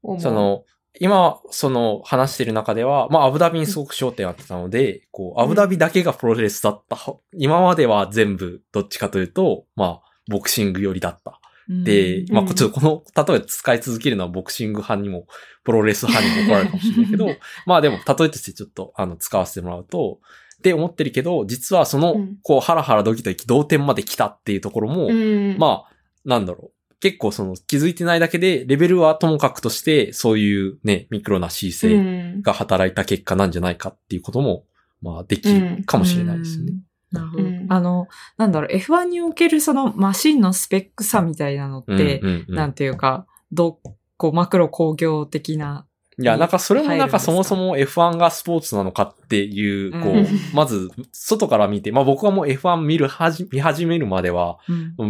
[0.03, 0.21] 思う。
[0.21, 0.65] その、
[0.99, 6.97] 今、その話してる中では、まあ、アブダビにすごく焦点あってたので、こう、アブダビだけがプロレスだった。
[7.37, 11.41] 今までは全部、どっちかというと、まあ、ボクシング寄りだった。
[11.69, 15.27] で、うんまあ、ちょっとこの、例えば使い続けるのはボクシング派にも、
[15.65, 17.29] プロレス派にも怒られるかもしれないけど、
[17.67, 20.21] まあでも、例えとしてちょっと、あの、使わせてもらうと、
[20.67, 25.93] って思ってるけど、実はその、うんこう、ハラハラドキドキ同点まで来たっていうところも、うん、まあ、
[26.25, 26.97] なんだろう。
[26.99, 32.01] 結構その気づいてないだけで、レベルはともかくとして、そういうね、ミクロな姿勢う
[32.39, 34.65] んが働いた結果なんじゃないかっていうことも、
[35.03, 36.73] まあ、できるかもしれないですよね。
[37.13, 37.19] うん。
[37.19, 37.43] なるほど。
[37.45, 38.09] うんあの、
[38.39, 41.97] なんだろう、F1 におけるそのマシンのスペックさみたいなのって、う
[42.27, 45.86] んうんうんなんていうか、どう、こう、マクロ工業的な、
[46.19, 54.59] いや、なんかそれもなんかそもそも F1 がスポーツなのかっていう、こうまず、外から見て、まあ僕はもう F1 見るはじ、見始めるまでは、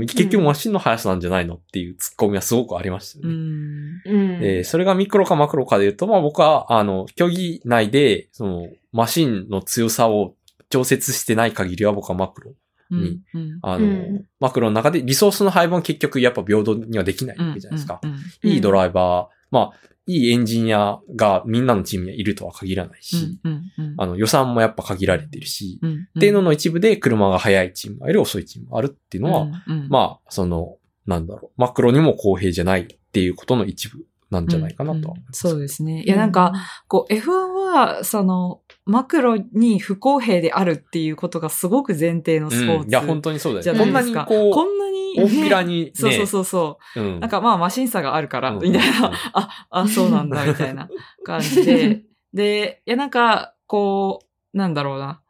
[0.01, 3.33] 結局マシンの速さなんじゃないのっていうツッコミはすごくありましたね。
[3.33, 4.01] ん。
[4.05, 10.35] うんで、それがミクロかマクロかで言うと、まあ僕は、あの、競技内で、その、マシンの強さを
[10.71, 12.53] 調節してない限りは僕はマクロ。
[12.91, 13.21] うん。
[13.33, 13.59] うん。
[13.63, 18.01] あの、うんマクロの中でリソースの配分は結局やっぱ平等にはできないわけじゃないですか。
[18.43, 23.73] いいドライバー、まあ、いいエンジニアがみんなのチームにはいるとは限らないし、うん。
[23.77, 23.95] うん。
[23.99, 26.09] あの予算もやっぱ限られてるし、うん。
[26.17, 30.77] っていうのの一部で車が速いチームがいる、遅いチームがあるっていうのは、うん、まあ、その、
[31.07, 35.41] なんだろう、マクロにも公平じゃないっていうことの一部なんじゃないかなとは思います。
[35.49, 36.03] そうですね。
[36.03, 36.53] いや、なんか、、
[36.89, 37.31] こう、F1
[37.73, 42.85] は、その、マクロに不公平であるっていうことがすごく前提のスポーツ。
[42.85, 43.79] うんいや、本当にそうだよね。
[43.81, 44.01] こんな。
[44.01, 47.01] にこう、こんなに、ね、大っぴらにね、そうそうそうそう。
[47.01, 47.21] うん。
[47.21, 50.89] なんかまあ、マシン差があるから、うんみたいな、うん あ、あ、そうなんだ、みたいな
[51.25, 52.05] 感じで。
[52.33, 54.21] で、いや、なんか、こ
[54.55, 55.21] う、なんだろうな。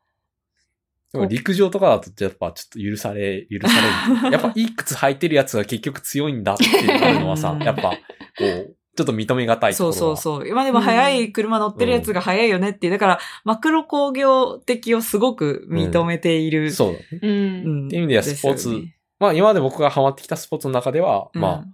[1.13, 3.75] でも陸上とかだとやっぱちょっと許され、許さ
[4.21, 4.33] れる。
[4.37, 10.17] やっぱいい靴履いてるやつが結局強いんだっていうのはさう、んやっぱ、こう、ちょっと認めがたいとそうころは。
[10.17, 10.49] そうそう。
[10.49, 12.93] 今でも速い車乗ってるやつが速いよねっていう。
[12.93, 16.73] だから、マクロ工業的をすごく認めている。
[16.73, 17.05] そうだね。
[17.23, 17.31] うん。
[17.31, 21.65] うんっていう意味ではスポーツねまあ今まで僕がハマってきたスポーツの中では、まあ、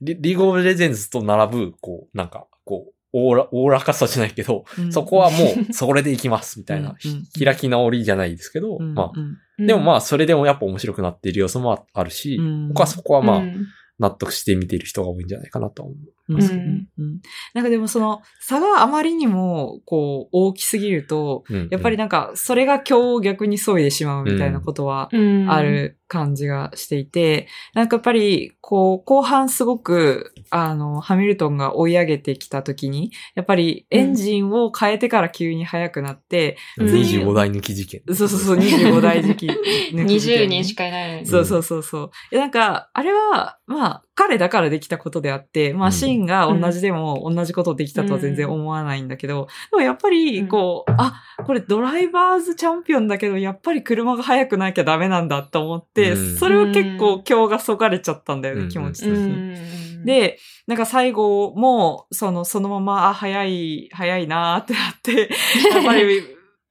[0.00, 5.36] リリーグオブレジェンズと並ぶ、こう、なんか、こう、おおら、おおらかさじゃないけど、うんそこはも
[5.68, 13.66] う、 それでいきます、みたいな、うんうん開き直りじゃないですけど、うんまあ、うんでもまあ、それでもやっぱ面白くなっている要素もあるし、うん僕はそこはまあ、うん
[13.98, 16.23] 納得して見ている人が多いんじゃないかなと思う。
[16.28, 16.88] うんうん。
[16.98, 17.20] うん。
[17.54, 25.50] なんかでもその差があまりにもこう大きすぎると、うんやっぱりなんかそれが今日を逆に削いでしまうみたいなことはうん。
[25.50, 36.86] ある感じがしていて、なんかやっぱりこう後半すごくあのハミルトンが追い上げてきた時に、やっぱりエンジンを変えてから急に速くなって、うん。
[36.88, 38.02] 25台抜き事件。
[38.14, 39.52] そうそうそう25台抜き時
[39.92, 41.26] 20点人しかいない。
[41.26, 42.36] そうそうそうそう。
[42.36, 56.36] なんか、あれは、まあ、彼だからできたことであって、マシンが同じでも同じことできたとは全然思わないんだけど、でもやっぱり、こう、あ、これドライバーズチャンピオンだけど、やっぱり車が速くなきゃダメなんだと思って、うん。
[56.36, 58.68] それは結構今日がそがれちゃったんだよね、うん。
[58.68, 59.98] 気持ち的うに。
[59.98, 60.38] ん、で、
[60.68, 65.28] なんか最後も、その、そのまま、あ、早い、早いなーってなって、
[65.72, 66.22] やっぱり、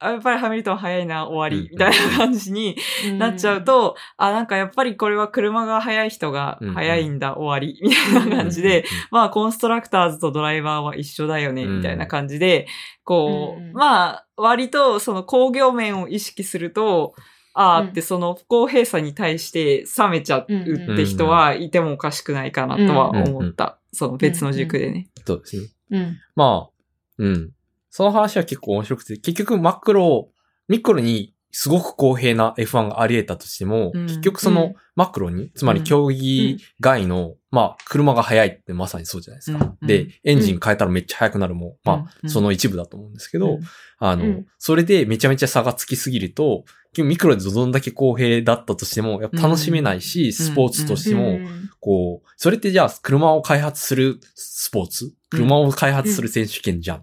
[0.04, 2.76] あやっぱりハミルトン早いな、終わり、みたいな感じに
[3.18, 12.66] なっちゃうと、あ、なんかやっぱりこれは車が速い人が速いんだ、終わり、みたいな感じで、まあ、コンストラクターズとドライバーは一緒だよね、うんみたいな感じで、
[13.04, 17.14] こう、うんまあ、割とその工業面を意識すると、
[17.54, 23.78] あーってその不公平さに対して冷めちゃうって人はいてもおかしくないかなとは思った。
[23.92, 25.08] その別の軸でね。
[25.24, 25.68] そうですね。
[25.92, 26.18] うん。
[26.34, 26.70] まあ、
[27.18, 27.50] うん。
[27.94, 30.28] その話は結構面白くて、結局マクロ、
[30.66, 34.06] ミクロにすごく公平な F1 があり得たとしても、うん。
[34.06, 34.74] 結局そうのん。
[34.96, 39.76] マクロに、つまり競技外の、まあ、車が速いってまさにそうじゃないですか。
[39.80, 39.86] うん。
[39.86, 42.00] で、エンジン変えたらめっちゃ速くなるも、まうん。
[42.00, 43.60] あ、その一部だと思うんですけど、うん。
[43.98, 44.46] あの、うん。
[44.58, 46.64] それでめちゃめちゃ差がつきすぎると、
[47.02, 51.40] ミクロでどんだけ公平だったとしても、やっぱ楽しめないし、スポーツとしても、
[51.80, 55.12] こう、それってじゃあ車を開発するスポーツ？
[55.30, 56.98] 車を開発する選手権じゃん。
[56.98, 57.02] っ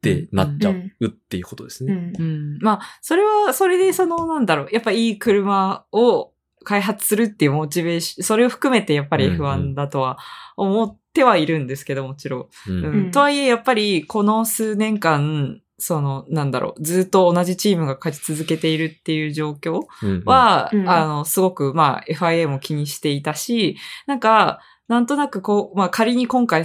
[0.00, 2.12] てなっちゃうっていうことですね。
[2.18, 2.58] うん。
[2.60, 6.32] まあ、それは、それでその、なんだろう、やっぱいい車を
[6.64, 10.18] 開発するっていうモチベーション、それを含めてやっぱり F1 だとは
[10.56, 12.70] 思ってはいるんですけど、もちろん。
[12.70, 12.84] うん。
[12.84, 19.82] うん、とはいえ、やっぱりこの数年間、その、なんだろう、ずっと同じチームが勝ち続けているっていう状況
[20.24, 20.80] は、うん。
[20.80, 23.76] うん、あの、すごく、まあ、FIA も気にしていたし、
[24.06, 26.64] なんか、なんとなくこう、まあ仮に今回、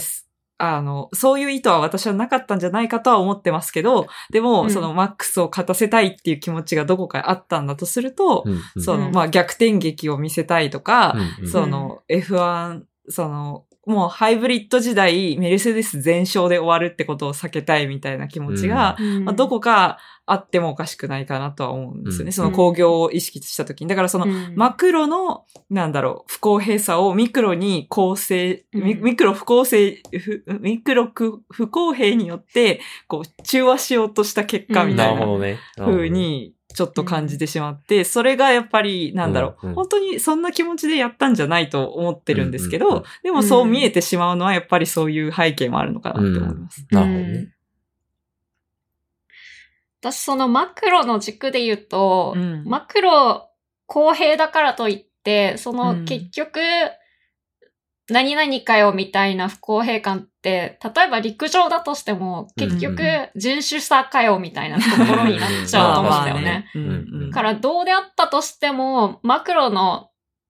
[0.58, 22.28] あの、そういう意図は私はなかったんじゃないかとは思ってますけど、でも、うん、そのマックスを勝たせたいっていう気持ちがどこかあったんだとすると、うんうん、その、まあ逆転劇を見せたいとか、うんうん、その F1、その、もうハイブリッド時代、メルセデス全勝で終わるってことを避けたいみたいな気持ちが、うん、まあ、どこかあってもおかしくないかなとは思うんですよね。
[22.28, 23.88] うん、その工業を意識したときに。
[23.88, 30.02] だからその、マクロの、なんだろう、不公平さをミクロに公正、ミミクロ不公正、
[30.62, 35.26] ミクロ不公平によって、こう、中和しようとした結果みたいな
[35.78, 46.86] 風に、ちょっと感じてしまって、それがやっぱり、なんだろう、本当にそんな気持ちでやったんじゃないと思ってるんですけど、でもそう見えてしまうのはやっぱりそういう背景もあるのかなって思います。
[46.92, 47.54] なるほどね。
[50.02, 53.50] 私そのマクロの軸で言うと、マクロ
[53.86, 56.60] 公平だからといって、その結局、
[58.10, 63.02] 何々かよみたいな不公平感って、例えば陸上だとしても、結局、
[63.36, 66.66] 人種差かよみたいなところになっちゃうと思うんだよね。
[67.30, 70.10] だからどうであったとしても、マクロの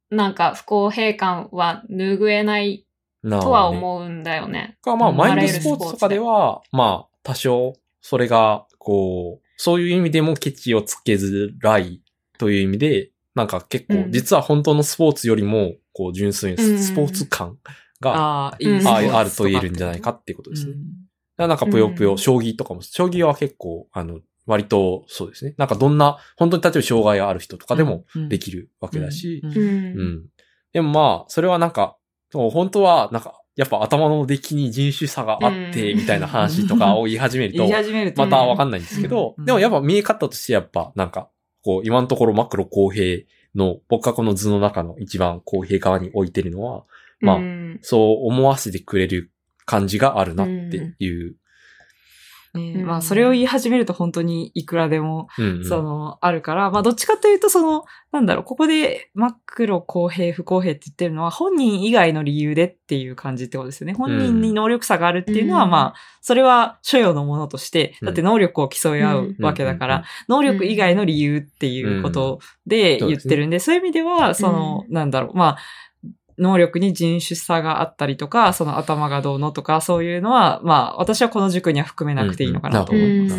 [0.10, 2.88] なんか不公平感は拭えない
[3.24, 4.78] とは思うんだよね。
[4.86, 12.02] ねまあ、マインドスポーツとかでは、まあ、多少、それが、こう、そういう意味でもケチをつけづらい
[12.38, 17.58] という意味で、なんか結構、実は本当のスポーツよりも、こう、純粋にスポーツ感
[18.02, 20.74] が、あると言えるんじゃないかっていうことですね。
[21.38, 21.58] なん。
[21.58, 25.56] かぷよぷよ、将棋とかも、将棋は結構、あの、割とそうですね。
[25.58, 30.26] なんかどんな、本当に例えば障害がある人とかでもできるわけだし、うん。
[30.74, 31.98] でもまあ、それはなんか、
[32.32, 37.68] 本当は、なんか、やっぱ頭の出来に人種差があって、みたいな話とかを言い始めると、
[38.18, 41.30] またわかんないんですけど、でもやっぱ見え方としてやっぱ、なんか、
[41.62, 43.24] こう、今のところマクロ公平
[43.56, 46.86] の、僕がこの図の中の一番公平側に置いてるのは、
[47.20, 47.40] まあ、
[47.82, 49.32] そう思わせてくれる
[49.66, 51.36] 感じがあるなっていう
[52.54, 55.28] ね、まあ、それを言い始めると本当にいくらでも、
[55.68, 63.94] その、あるから、まあ、どっちかというと、その、なんだろう、ここでマクロ公平、不公平って言ってるのは、本人以外の理由でっていう感じってことですよね。
[63.94, 75.58] 本人に能力差があるっていうのは、まあ、それは所要のものとして、だって能力を競い合うわけだから、能力以外の理由っていうことで言ってるんで、そういう意味では、その、なんだろう、まあ、
[76.38, 83.38] 能力に人種差があったりとか、その頭がどうのとか、そういうのは、まあ、私はこの塾には含めなくていいのかなと思います。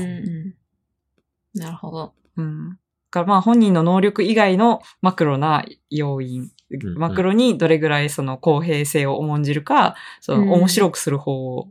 [1.54, 2.14] なるほど。
[2.36, 2.78] うん。
[3.14, 6.50] からまあ本人の能力以外のマクロな要因、
[6.96, 11.68] マクロにどれぐらいその公平性を重んじるか、その面白くする方を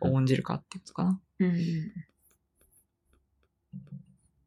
[0.00, 1.20] 重んじるかっていうことかな。
[1.40, 1.92] うん、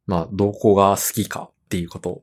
[0.06, 2.22] まあ、どこが好きかっていうこと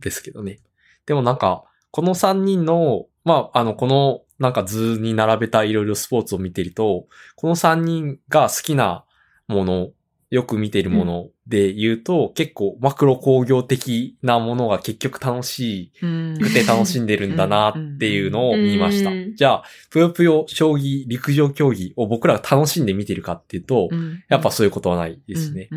[0.00, 0.60] ですけどね。
[1.04, 9.04] でもなんか、この3人のまあ、あの、このなんか図に並べたいろいろスポーツを見てると、この3人が好きな
[9.48, 9.90] もの、
[10.30, 19.10] よく見てるもので言うと、うん、結構マクロ工業的なものが結局楽しくて楽しんでるんだなっていうのを見ました。
[19.34, 23.88] じゃあ、ぷよぷよ将棋、陸上競技を僕らが楽しんで見てるかっていうと、
[24.28, 25.68] やっぱそういうことはないですね。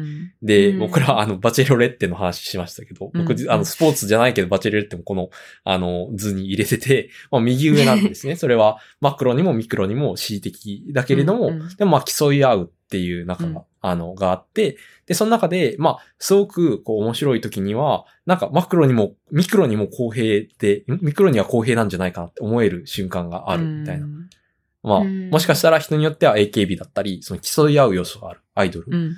[0.44, 5.30] で、僕らあの、バチェロレッテの話しましたけど、僕、あの、スポーツじゃないけど、バチェロレッテもこの、
[5.64, 8.36] あの、図に入れてて、 まあ、右上なんですね。
[8.38, 24.08] それは、マクロにもミクロにも恣意的だけれども、でもまあ、競い合うっていう中が、あの、があって、で、その中で、まあ、すごく、こう、面白い時には、なんか、マクロにも、ミクロにも公平で、ミクロには公平なんじゃないかなって思える瞬間があるみたいな。
[24.84, 29.16] まあ、もしかしたら人によっては AKB だったり、その競い合う要素があるアイドル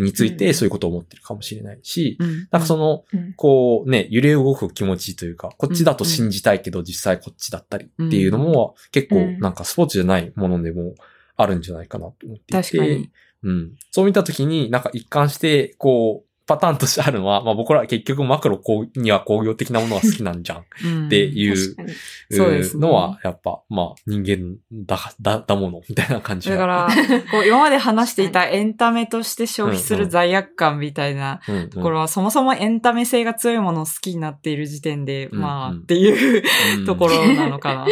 [0.00, 2.18] についてそういうことを思ってるかもしれないし、
[2.50, 3.04] なんかその、
[3.36, 10.94] こうね、揺れ動く気持ちというか、こっちだと信じたいけど実際こっちだったりっていうのも結構なんかスポーツじゃないものでも
[11.36, 13.10] あるんじゃないかなと思っていて、確かに。
[13.46, 13.76] うん。
[13.92, 18.60] そう見たときに、なんか一貫して、こう、パターンとしてあるのは、まあ僕らは結局マクロ
[18.94, 20.58] には工業的なものが好きなんじゃん。
[20.58, 21.08] っうん。
[21.08, 22.80] ていううですね。
[22.80, 26.54] のは、やっぱ、まあ人間だか、だ、だもの、みたいな感じが。
[26.56, 26.88] だから、
[27.32, 35.78] こう今まで話していたエンタメとして消費する罪悪感みたいなうんうん、ところは、そもそもエンタメ性が強いものを好きになっている時点で、うんまあ、うん。
[35.78, 36.44] っていう
[36.78, 36.86] うん。
[36.86, 37.86] ところなのかな。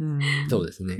[0.00, 0.20] うん。
[0.48, 0.96] そうですね。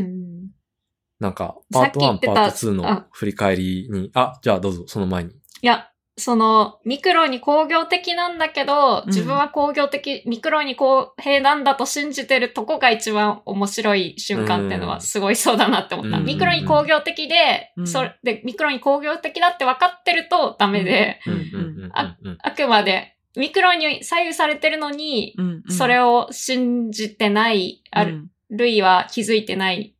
[1.20, 5.30] うんなんか、パート1、さっき言ってたパート2のあ振り返りに、あ、じゃあどうぞ、その前に。
[5.30, 9.08] いや、その、ミクロに工業的なんだけど、うん。
[9.08, 16.18] 自分は工業的、ミクロに公平なんだと信じてるとこが一番面白い瞬間っていうのはすごいそうだなって思った。
[16.18, 16.24] うん。
[16.24, 17.86] ミクロに工業的で、うん。
[17.86, 21.34] それで、ミクロに工業的だって分かってるとダメで、うん。
[21.34, 21.40] うん。
[21.40, 21.84] うん。
[21.84, 21.90] うん。
[21.92, 22.38] あうん。
[22.42, 25.62] あくまでミクロに左右されてるのに、うん。
[25.68, 29.92] それを信じてない、ある、ルイは気づいてない、うんうん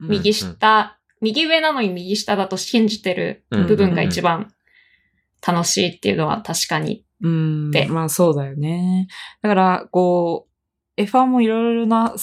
[0.00, 4.52] 右下、右上なのに右下だと信じてる部分が一番
[5.46, 7.04] 楽しいっていうのは確かに。
[7.22, 7.70] うん。
[7.70, 7.86] で。
[7.86, 9.08] まあそうだよね。
[9.42, 10.48] だから、こ
[10.96, 12.14] う、F1 もいろいろな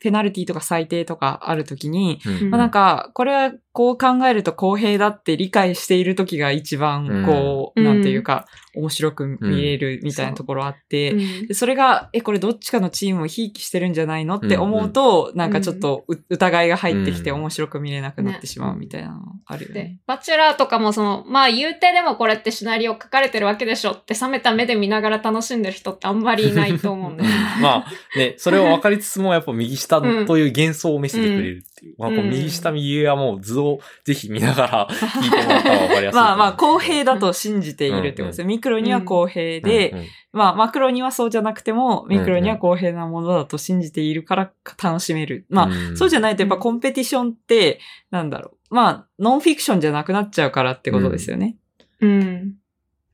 [0.00, 2.50] ペナルティとか裁定とかあるときに、うん。
[2.50, 8.46] まあなんか、これはこう考えると公平だって理解しているときが一番、こう、うんなんていうか、
[8.76, 11.46] 面白く見えるみたいなところあって、うん。
[11.48, 17.36] でそれが、え、これどっちかのチームをひいきしてるんじゃないのって思うと、なんかちょっとう疑いが入ってきてうん。
[17.38, 27.36] 面白く見れなくなってしまうみたいなのあるよでね。、バチェラーとかもその、まあ言うてでもこれってシナリオ書かれてるわけでしょって冷めた目で見ながら楽しんでる人ってあんまりいないと思うんだよね。
[27.60, 31.96] まあね、それを分かりつつもやっぱ右下という幻想を見せてくれるっていう。
[31.98, 36.16] まあこううん右下右上はもう図をぜひ見ながら 聞いてもらったら分かりやすい。
[36.16, 38.46] まあまあ、公平だと信じているってことですよ。
[38.46, 45.46] ミクロには公平で、うんうんまあ、マクロにはそうじゃなくても、ミクロには公平なものだと信じているから楽しめる。
[45.48, 47.78] まあ、うんそうじゃないとやっぱコンペティションって、
[48.10, 48.74] なんだろう。
[48.74, 51.56] まあ、ノンフィクションじゃなくなっちゃうからってことですよね。
[52.00, 52.54] うん。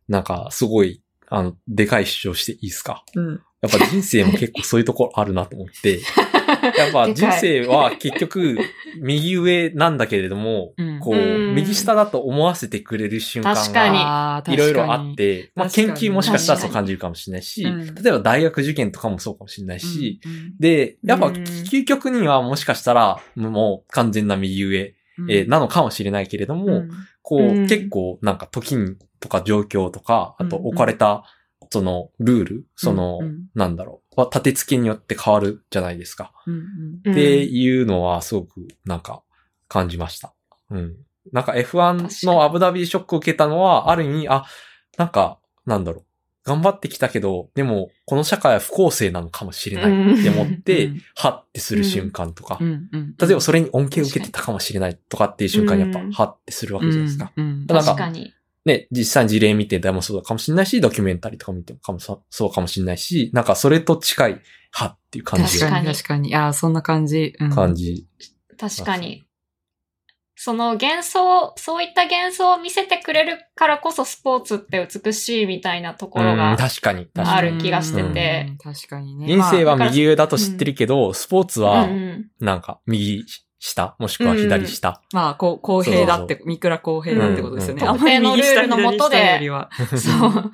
[0.08, 3.04] なんかすごい、あの、でかい主張していいですか？
[3.14, 3.40] うん。
[3.60, 6.00] やっぱ人生も結構そういうところあるなと思って、
[6.76, 8.58] やっぱ人生は結局
[9.00, 11.00] 右上なんだけれども、うん。
[11.00, 11.18] こう、う
[11.52, 11.54] ん。
[11.54, 15.14] 右下だと思わせてくれる瞬間がいろいろあっ。
[15.14, 17.94] て、まあ研究もしかしたらそう感じるかもしれないし、うん。
[17.94, 20.20] 例えば大学受験とかもそうかもしれないし、
[20.58, 21.34] で、やっぱうん。
[21.34, 25.30] 究極にはもしかしたらもう完全な右上、うん。
[25.30, 26.88] えーなのかもしれないけれども、うん。
[27.22, 27.66] こう、うん。
[27.66, 30.66] 結構なんか時にとか状況とか、あとうん。
[30.68, 31.24] 置かれた、
[31.70, 36.32] そのルール、その、うんなんだろう、は立て付けによって変わるじゃないですか。
[36.46, 37.12] うんうん。
[37.12, 39.22] っていうのはすごくなんか
[39.68, 40.34] 感じました。
[40.70, 40.96] うん。
[41.32, 44.44] なんか F1 のアブダビショックを受けたのは、ある意味、あ、
[44.96, 46.04] なんか、なんだろう。
[46.42, 52.56] 頑張ってきたけど、でも、この社会は不公正なのかもしれないって思ってうん、はってする瞬間とか。
[52.60, 52.88] う、ん。
[52.90, 53.14] うん。
[53.18, 56.12] 例えばそれに恩恵を受けてたかもしれないとかっていう瞬間にやっぱ、うん。
[56.12, 57.32] はってするわけじゃないですか。
[57.36, 57.46] うん。
[57.46, 58.32] うんか確かに。
[58.64, 64.42] ね、実際に事例見てでもそうかもしれないし、ドキュメンタリーとか見てもかもそそうかもしれないし、なんかそれと近い、
[64.72, 66.34] はっていう感じ確かが、に確かに。
[66.36, 67.34] ああ、そんな感じ。
[67.40, 68.06] うん感じ。
[68.58, 69.24] 確かに。
[70.42, 77.28] その幻想、そういった幻想を見せてくれるからこそスポーツって美しいみたいなところうんが、確かに、確かに。
[77.28, 79.26] ある気がしててうん確かにね。
[79.26, 83.24] 人生はまあ右上だと知ってるけど、スポーツうは、んなんか、右
[83.60, 85.02] 下、もしくは左下？
[85.12, 87.82] まあ、こう、公平だって、三倉公平だってことですよね。
[87.82, 89.70] うんあんのルールの下で左下よりは。
[89.96, 90.52] そう。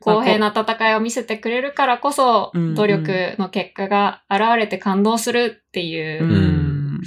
[0.00, 6.26] 公平な戦いを見せてくれるからこそうん、努力の結果が現れて感動するっていうう。
[6.26, 7.00] ん。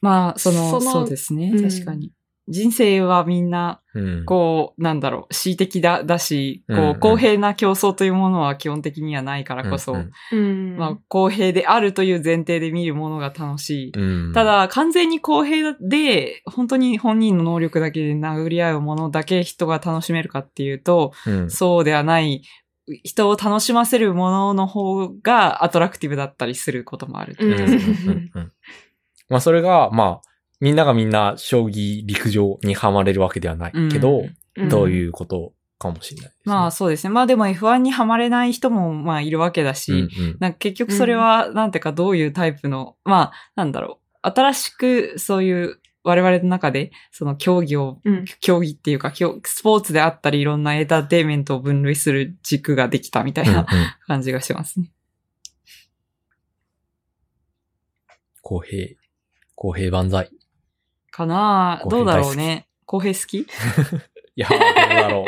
[0.00, 1.52] まあ、その、そのそうですね。
[1.54, 2.10] うん確かに。
[2.48, 4.24] 人生はみんな、うん。
[4.24, 6.94] こう、なんだろう、恣意的だ、だし、うんうん。
[6.94, 10.76] こう、公平な競争というものは基本的にはないからこそ、うんうん。
[10.76, 13.92] まあ、公平であるという前提で見るものが楽しい。
[13.94, 14.32] うん。
[14.32, 21.50] た、だ、完全に公平で、本当に本人の能力だけで殴り合うものだけ人が楽しめるかっていうと、うん。
[21.50, 22.42] そうではない、
[23.04, 27.36] 人を楽しませるものの方がアトラクティブだったりすることもある。
[29.28, 30.28] まあ、それが、まあ、
[30.60, 34.36] みんながみんな将棋陸上にはまれるわけではないけど、うん
[34.68, 36.52] どういうことかもしれないですね。
[36.52, 37.10] まあそうですね。
[37.10, 44.28] まあでも F1 にはまれない人もまあいるわけだし、うんうんなんか結局それは、なんていうかどういうタイプの、まあ、なんだろう。
[44.28, 53.66] 新しくそういう我々の中で、その競技を、うん競技っていうか、競スポーツであったりいろんなエンターテインメントを分類する軸ができたみたいなうんうん
[54.08, 54.90] 感じがしますね。
[58.42, 58.96] 公平。
[59.54, 60.30] 公平万歳。
[61.10, 61.82] かな？
[61.88, 62.68] どうだろうね。
[62.86, 63.38] 公平好き？
[63.44, 63.46] い
[64.36, 65.24] や、どうだろ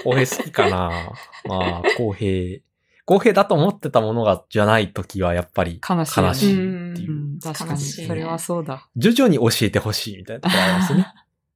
[0.00, 0.02] う。
[0.02, 1.12] 公平好きかな？
[1.44, 2.60] まあ、公平。
[3.04, 7.14] 公平だと思ってたものが、じゃないときはやっぱり悲しいよね悲しいっていうう。
[7.36, 7.80] ん、確かに。
[7.80, 8.88] それはそうだ。
[8.96, 11.06] 徐々に教えてほしいみたいなところありますね。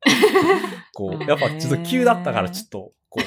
[0.94, 3.20] こう、やっぱちょっと急だったからちょっと、こ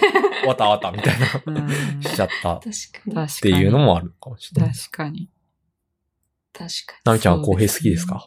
[0.46, 2.70] う、わたわたみたいな、うんしちゃったっ確か
[3.08, 3.14] に。
[3.16, 3.54] 確かに。
[3.56, 4.74] ていうのもあるかもしれない。
[4.74, 5.30] 確かに。
[6.54, 8.16] 確かなみちゃんは公平好きですか？
[8.16, 8.22] に。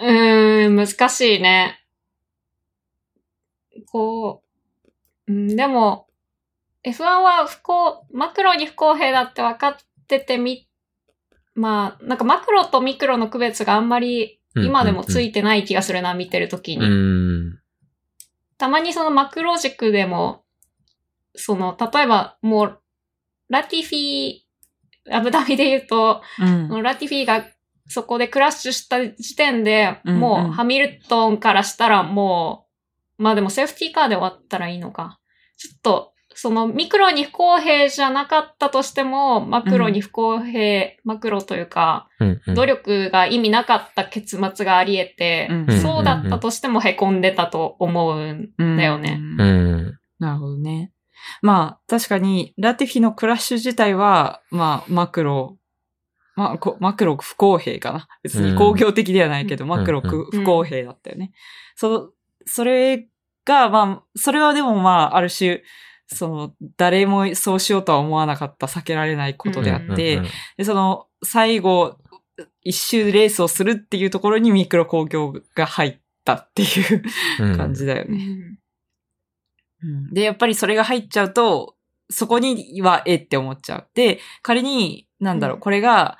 [0.00, 1.78] うーん、難しいね。
[3.86, 4.42] こ
[5.28, 6.06] う、うん、でも、
[6.84, 9.76] F1 は不公、マクロに不公平だって分かっ
[10.08, 10.68] ててみ、
[11.54, 16.86] まあ、なんかマクロとミクロの区別があんまり今でもついてない気がするな、見てるときうに。
[16.86, 17.58] ん。
[18.56, 20.44] たまにそのマクロ軸でも、
[21.34, 22.80] その、例えばもう、
[23.48, 26.82] ラティフィー、アブダビで言うと、うん。
[26.82, 27.44] ラティフィーが
[27.90, 32.66] そこでクラッシュした時点で、もうハミルトンからしたらも
[33.18, 35.18] う、まあでもセーフティーカーで終わったらいいのか。
[35.58, 49.18] ちょっと、そのミクロに不公平じゃなかったとしても、マクロに不公平、マクロというか、うんうん努力が意味なかった結末があり得て、うんそうだったとしても凹んでたと思うんだよね。
[50.20, 50.92] なるほどね。
[51.42, 55.58] まあ、確かに、ラティフィのクラッシュ自体は、まあ、マクロ、
[56.40, 58.08] まあ、こマクロ不公平かな。
[58.22, 61.32] 別に工業的ではないけど、うんマクロうん不公平だったよね。
[61.76, 62.08] その、
[62.46, 63.08] それ
[63.44, 65.62] が、まあ、それはでもまあ、ある種、
[66.06, 70.22] その、誰もそうしようとは思わなかった避けられないことであって、
[70.56, 71.98] で、その、最後、
[72.62, 76.64] 一周レースをするっていうところにミクロ工業が入ったってい
[76.94, 77.02] う
[77.40, 78.16] うん感じだよね。
[78.16, 78.58] うん
[79.82, 81.74] うんで、やっぱりそれが入っちゃうと、
[82.10, 83.88] そこにはえって思っちゃう。
[83.94, 86.18] で、仮に、なんだろう、うんこれが、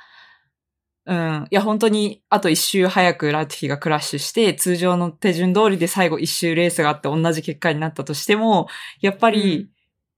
[1.11, 8.69] うん、いや、本当に、あと一周早くラティフィがクラッシュして、通常の手順通りで最後一周レースがあって同じ結果になったとしても、
[9.01, 9.69] やっぱり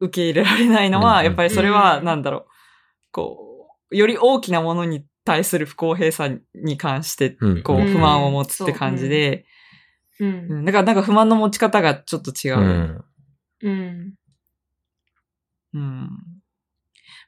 [0.01, 1.24] 受け入れられないのは、うん。
[1.24, 2.05] やっぱりそれは、うん。
[2.05, 2.45] なんだろう、
[3.11, 7.62] こう、より大きなものに対する不公平さに関して、うん。
[7.62, 7.86] こう、うん。
[7.86, 9.47] 不満を持つって感じで、
[10.20, 10.26] う。
[10.26, 10.28] ん。
[10.28, 12.59] うん、だからなんか不満の持ち方がちょっと違う。
[12.59, 13.05] うん。
[13.62, 14.14] うん。
[15.72, 16.11] うん。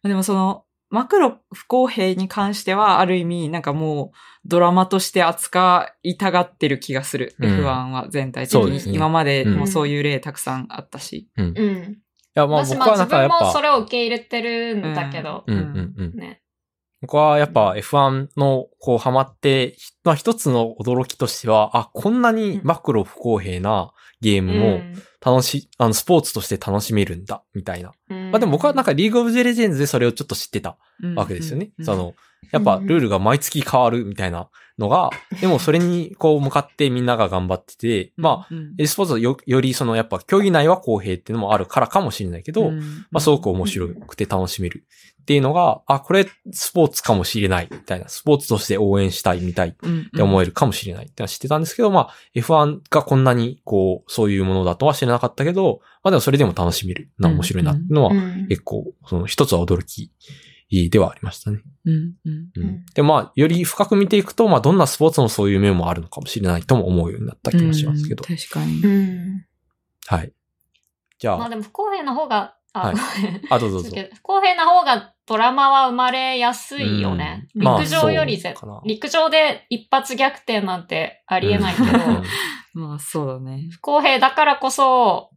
[0.02, 7.35] でもその、マクロ不公平に関しては、ある意味、なんかもう、ドラマとして扱いたがってる気がする。
[7.39, 8.62] うん F1 は全体的に。
[8.62, 11.28] そうですね今までもうんそういう例たくさんあったし。
[11.37, 11.47] うん。
[11.47, 11.99] いうん。
[12.35, 16.16] や、まあ僕はなんかやっぱ、分もそれを受け入れてるんだけど、うんうんうん。
[16.16, 16.43] ね。
[17.01, 23.93] 僕はやっぱ F1 のこうハマって、まあ一つの驚きとしては、あ、こんなにマクロ不公平な
[24.25, 24.81] ゲームも
[25.20, 27.93] 楽し、あの、スポーツとして楽しめるんだ、みたいな。
[28.09, 30.79] うん、まあでも僕はなんかリーグオブゼレジェンズでそれをちょっと知ってた
[31.14, 31.70] わけですよね。
[31.79, 31.85] うん。
[31.85, 32.14] その、
[32.51, 34.49] やっぱルールが毎月変わるみたいな
[34.79, 35.11] のが、
[35.41, 38.49] でもそれにこう向かってみんなが頑張ってて、まあ、あ、
[38.79, 44.85] エスポーツはよよりそのやっぱ競技内は公平っていうのもあるからかもしれないけど、うんまあすごく面白くて楽しめる
[45.22, 57.11] っていうのが、あ、これスポーツかもしれないみたいな、スポーツとして応援したいみたいっうんて思えるかもしれないってのは知ってたんですけど、まあ F1 がこんなにこう、そういうものだとは知らなかったけど、まあでもそれでも楽しめる。
[57.18, 58.49] な、面白いなっていうのはうん。
[58.49, 60.11] 結構、その一つは驚き
[60.91, 61.61] ではありましたね。
[61.85, 62.87] うんうんううんん。
[62.95, 68.25] で、まあ、より深く見ていくと、まあ、どんなスポーツもそういう面もあるのかもしれないとも思うようになった気もしますけど。
[68.29, 68.81] うん確かに。
[68.81, 69.47] うん。
[70.07, 70.33] はい。
[71.18, 72.97] じゃあ、まあでも不公平な方が、あ、はい
[73.51, 73.97] あ、どうぞどうぞ。
[74.14, 77.49] 不公平な方がドラマは生まれやすいよね。
[77.55, 82.22] うんまあ陸上よりぜ、そうかな陸上で一発逆転なんてありえないけど、うん
[82.75, 83.68] まあそうだね。
[83.70, 85.31] 不公平だからこそ、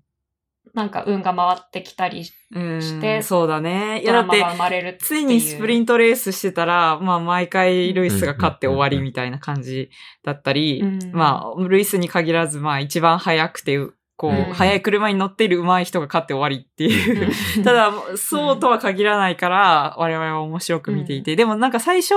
[0.74, 2.24] なんか運が回ってきたり、
[2.55, 4.01] うんしてそうだね。
[4.01, 4.97] いやだって。
[4.99, 9.89] ついにスプリントレースしてたら、まあ毎回ルイスが勝って終わりうんみたいな感じ
[10.24, 13.80] だったり、うんまあルイスに限らず、まあ一番速くて、
[14.15, 17.28] こう、うん速い車に乗っている上手い人が勝って終わりっていう。
[17.57, 21.36] うん ただ、そうとは限らないから、我々は面白く見ていて。
[21.36, 22.13] でもなんか最初、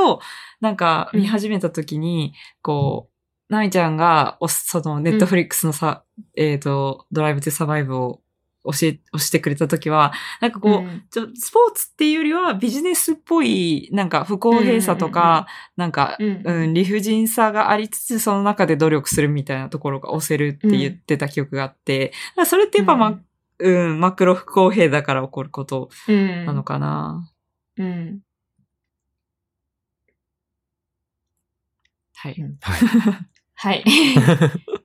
[0.61, 3.11] なんか見始めた時に、こう、
[3.51, 6.05] ナミちゃんが、おその、ネットフリックスのさ、
[6.37, 8.23] えっ、と、ドライブ・トゥ・サバイブを
[8.65, 15.47] 教え、押してくれた時は、なんかこう、うんちょスポーツっていうよりはビジネスっぽい、なんか不公平さとか、
[15.77, 23.19] なんか、うんうん、理不尽さがありつつ、その中で努力するみたいなところが押せるって言ってた記憶があって、だからそれってやっぱ、ま、
[23.59, 27.31] うん、マクロ不公平だから起こることうんなのかな。
[27.77, 28.21] うん。
[32.15, 32.37] はい。
[32.41, 32.55] はい。
[33.55, 33.85] はい。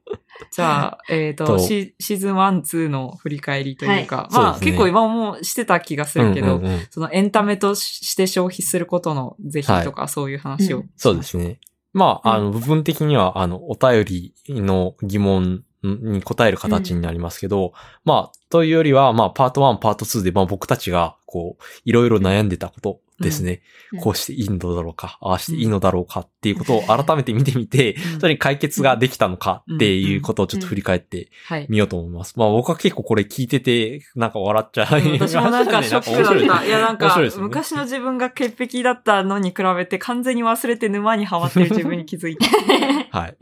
[0.55, 1.59] じゃあ、えっ、とと。
[1.59, 4.33] シ、シーズン1、2の振り返りというか、はい。
[4.33, 4.65] まあ、ね。
[4.65, 6.79] 結構今もしてた気がするけど、うんうんうん。
[6.89, 10.89] そのエンタメとして消費することの是非とか、そういう話を、うん。
[10.95, 11.59] そうですね。
[11.91, 23.51] まあ、あうの、部分的には、あの、お便りの疑問に答える形になりますけど、まあ、というよりは、まあ、パート1、パート2で、まあ僕たちが、こう、いろいろ悩んでたことですね。
[23.51, 31.67] うんこうしていいのだろうか、ああしていいのだろうかっていうことを改めて見てみて、うんそれに解決ができたのかっていうことをちょっと振り返ってはい。
[31.69, 32.33] みようと思います。
[32.37, 34.87] まあ僕は結構これ聞いてて、なんか笑っちゃう。
[35.17, 36.65] 私もなんかショックだった。
[36.65, 42.47] いやなんかね昔の自分が潔癖だったのに比べて完全に忘れて沼にはまってる自分に気づいた。
[43.17, 43.37] はい。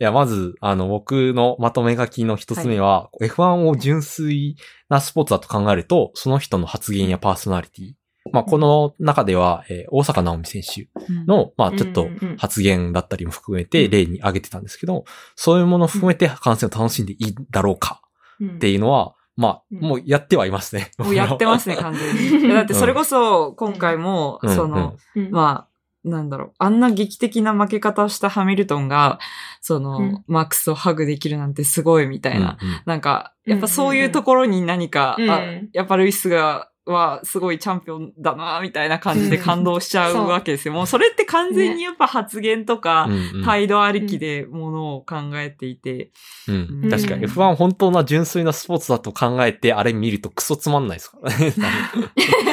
[0.00, 4.56] いや、まず、あの、僕のまとめ書きの一つ目は、F1 を純粋
[4.88, 7.92] なスポーツだと考えると、その人の発言やパーソナリティ。
[8.32, 10.88] まあ、この中では、えー大坂直美選手
[11.26, 15.04] の、まあ、ちょっと発言だったりも含めて例に挙げてたんですけど、
[15.34, 18.02] そういうものを含めて観戦を楽しんでいいだろうか
[18.40, 18.56] うん。
[18.56, 19.80] っていうのは、まあ、うん。
[19.80, 20.90] もうやってはいますね。
[20.98, 22.48] もうやってますね、完全に。
[22.52, 24.54] だってそれこそ、今回も、うん。
[24.54, 25.30] その、うん。
[25.30, 25.67] まあ、
[26.04, 29.18] なんだろう、あんな劇的な負け方をしたハミルトンが、
[29.60, 30.24] その、うん。
[30.26, 32.58] マックスをハグできるなんてすごいみたいな。
[32.60, 32.82] うんうん。
[32.86, 35.40] なんか、やっぱそういうところに何か、うんあ
[35.72, 40.74] やっぱルイスが、はすごいチャンピオンだな、みたいな感じで感動しちゃうわけですよ。
[40.74, 43.44] もうそれって完全にやっぱ発言とか、うんうん。
[43.44, 46.10] 態度ありきでものを考えていて。
[46.48, 46.80] うん。
[46.84, 46.90] うん。
[46.90, 47.26] 確かに。
[47.26, 51.52] F1 本当な純粋なスポーツだと考えて、あれ見るとクソつまんないですからね。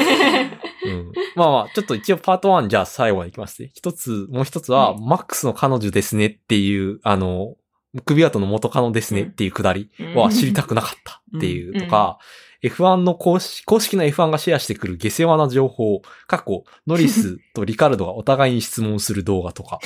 [0.85, 3.71] うん、まあまあ、ちょっと一応パート1じゃあ最後までいきますね。
[3.73, 7.55] 一つ、もう一つは、うマックスの彼女ですねっていう、あの、
[8.03, 12.19] 首跡の元カノですねっていうくだりは知りたくなかったっていうとか、
[12.63, 19.79] F1 の公式、公式な F1 がシェアしてくる下世話な情報、過去、ノリスとリカルドがお互いに質問する動画とかを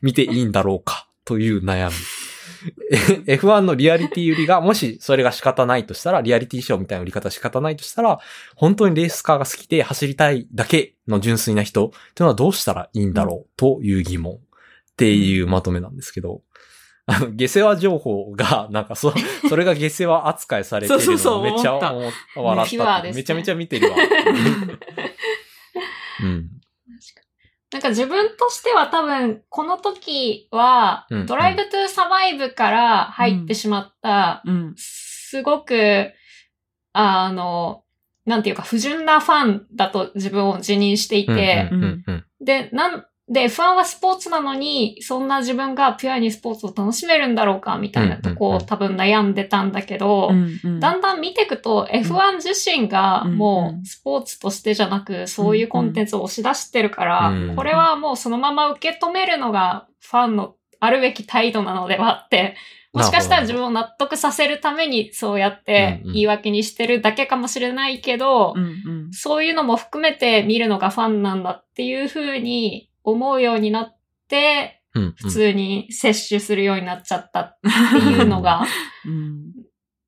[0.00, 1.94] 見ていいんだろうかという悩み。
[3.26, 8.18] え F1 のリアリティ売りが、もしそれが仕方ないとしたら、リアリティショーみたいな売り方仕方ないとしたら、
[8.56, 14.38] 本当にレースカーが好きで走りたいだけの純粋な人っていうのはどうしたらいいんだろうという疑問っ
[14.96, 16.42] ていうまとめなんですけど、
[17.06, 19.14] あの、下世話情報が、なんかそ、
[19.48, 22.12] それが下世話扱いされてるのめっちゃ笑
[22.66, 23.96] っためちゃめちゃ見てるわ。
[26.22, 26.59] うん。
[27.72, 34.74] なんか自分としては多分、この時はうん、ドライブトゥーサバイブから入ってしまった、うん。
[34.76, 36.12] すごく、
[36.92, 37.84] あの、
[38.26, 41.70] なんていうか不純なファンだと自分を自認していて、
[42.40, 53.36] で、なんで、F1 はスポーツなのに、そんな自分がピュアにスポーツを楽しめるんだろうか、みたいなとこを多分悩んでたんだけど、うんだんだん見ていくと、F1 自身がうん。
[53.36, 62.56] もうスポーツとしてじゃなく、そういうコンテンツを押し出してるから、うんこれはもうそのまま受け止めるのがファンのあるべき態度なのではって、
[62.92, 68.68] もしかしたら自分を納得させるためにそうやって言い訳にしてるだけかもしれないけど、うんう
[69.08, 69.12] ん。
[69.12, 73.96] そういうのも含めて見るのがファンなんだっていうふうに思うようになっ
[74.28, 77.68] て、うんうん普通に摂取するようになっちゃったって
[77.98, 78.64] いうのが
[79.06, 79.52] うん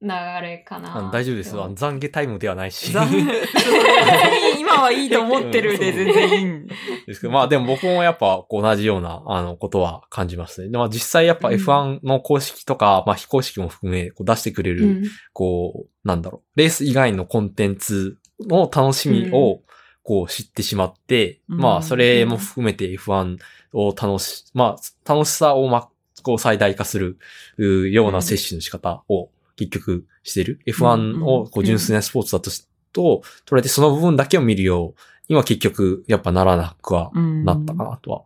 [0.02, 0.08] 流
[0.42, 1.00] れかあな。
[1.02, 1.52] の大丈夫です。
[1.52, 2.90] あの懺悔タイムではないし。
[4.58, 6.66] 今はいいと思ってるで全然いいん。
[7.06, 10.70] ですけど、まあでも僕もやっぱこう同じような、あの、ことは感じますね。
[10.70, 15.02] でまあ実際やっぱうん F1 の公式とか、まあ非公式も含め、こう出してくれる、うん
[15.32, 19.60] こう、なんだろう、レース以外のコンテンツの楽しみを、
[20.02, 21.58] こう知ってしまって、うん。
[21.58, 23.38] まあそれも含めて F1
[23.72, 25.88] を楽し、まあ楽しさをま、
[26.22, 27.18] こう最大化する
[27.58, 30.60] うような摂取の仕方を結局してる。
[30.66, 38.22] F1 をこう純粋なスポーツだとし、と、捉えてその部分だけを見るようには結局やっぱならなくはなったかなとは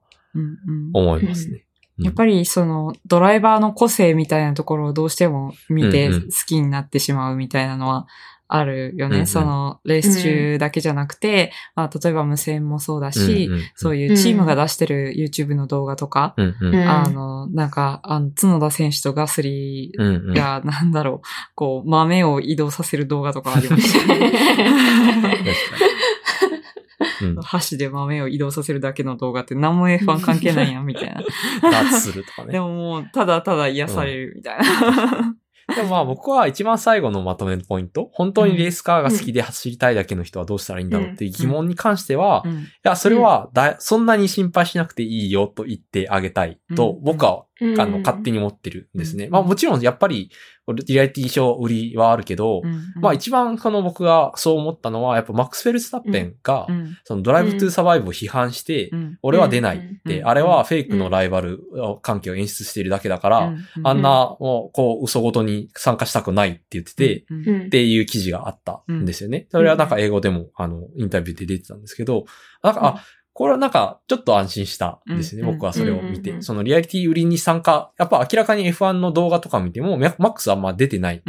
[0.93, 1.65] 思いますね。
[1.99, 2.05] うん。
[2.05, 8.07] やっぱりそのドライバーの個性みたいなところをどうしても見て好きになってしまうみたいなのは
[8.49, 9.15] あるよね。
[9.15, 24.33] うんうんそのレース中だけじゃなくて、まあ例えば無線もそうだし、うんうんうんそういうチームが出してる YouTube の動画とか、うんうんうんあの、なんか、あの、角田選手とガスリーうんうんが、なんだろう、こう、豆を移動させる動画とかありましたね。
[27.43, 31.23] 箸で豆を移動させるだけの動画って何も F1 関係ないやん、みたいな。
[31.71, 32.53] ダーツするとかね。
[32.53, 35.37] でももう、ただただ癒されるみたいな。
[35.75, 42.67] でもまあ僕は一番最後のまとめのポイント、本当にレースカーが好きで走りたいだけの人はどうしたらいいんだろうっていう疑問に関しては、いうん。
[42.85, 47.03] や、それはだい、そんなに心配しなくていいよと言ってあげたいとうん。
[47.03, 49.25] 僕は、うんあの、勝手に思ってるんですね。
[49.25, 49.31] うん。
[49.33, 50.31] まあもちろんやっぱり、
[50.73, 52.63] リアリティショー売りはあるけど、
[53.01, 59.19] まあ一番その僕がそう思ったのは、やっぱマックス・フェルスタッペンがう、んそのドライブ・トゥ・サバイブを批判して、うん。
[59.23, 59.77] 俺は出ない。
[59.79, 61.61] って、うんあれはフェイクのライバル
[62.03, 67.67] 関係を演出しているだけだから、うんあんな、こう、嘘ごとに参加したくないって言ってて、うんうん。
[67.67, 69.47] っていう記事があったんですよね。
[69.51, 72.25] それはなんか英語でも、あの、インタビューで出てたんですけど、
[72.63, 73.05] なんか、あ、
[73.37, 75.43] これはなんか、ちょっと安心したんですね。
[75.43, 76.31] うん僕はそれを見て。
[76.31, 81.23] うんそのリアリティ売りに参加、やっぱ明らかに F1 の動画とか見ても、マックスはあんま出てない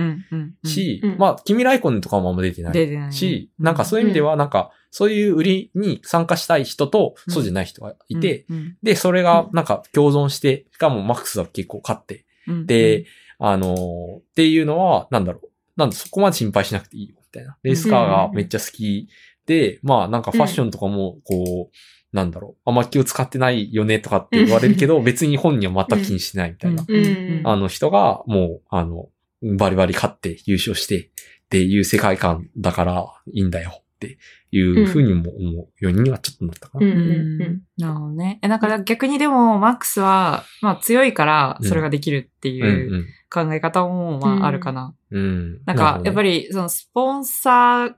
[0.63, 3.11] し、うんまあ、君ライコンとかもあんま出てない出てない。
[3.11, 13.05] し、なんかそういう意味では、なんか、そういう売りに参加したい人と、うんそうじゃない人がいて、うんで、それがなんか共存して、しかもマックスは結構勝って、うんで、
[13.37, 15.49] あのーっていうのは、なんだろう。
[15.75, 17.57] なんだ、そこまで心配しなくていいよ、みたいな。
[17.63, 19.09] レースカーがめっちゃ好き
[19.45, 21.75] で、まあなんかファッションとかも、こう、
[22.13, 26.83] なんだろう、あんま気を使ってないよねとかって言われるけど、別に本人は全く気にしてないみたいな。
[26.87, 29.09] うんあの人が、もう、あの、
[29.41, 31.09] バリバリ勝って優勝してっ
[31.49, 34.17] ていう世界観だからいいんだよって
[34.51, 36.85] いうふうにも思うようにはちょっとなったかな。
[36.85, 36.97] うんうん
[37.41, 38.39] うんなるほどね。
[38.41, 44.95] え、なんか逆にでも、マックスは、まあ強いから、それができるってうんいう考え方も、まああるかな。
[45.11, 45.21] うん。
[45.21, 45.61] うん。
[45.65, 47.95] なんか、やっぱり、り、そのスポンサー、は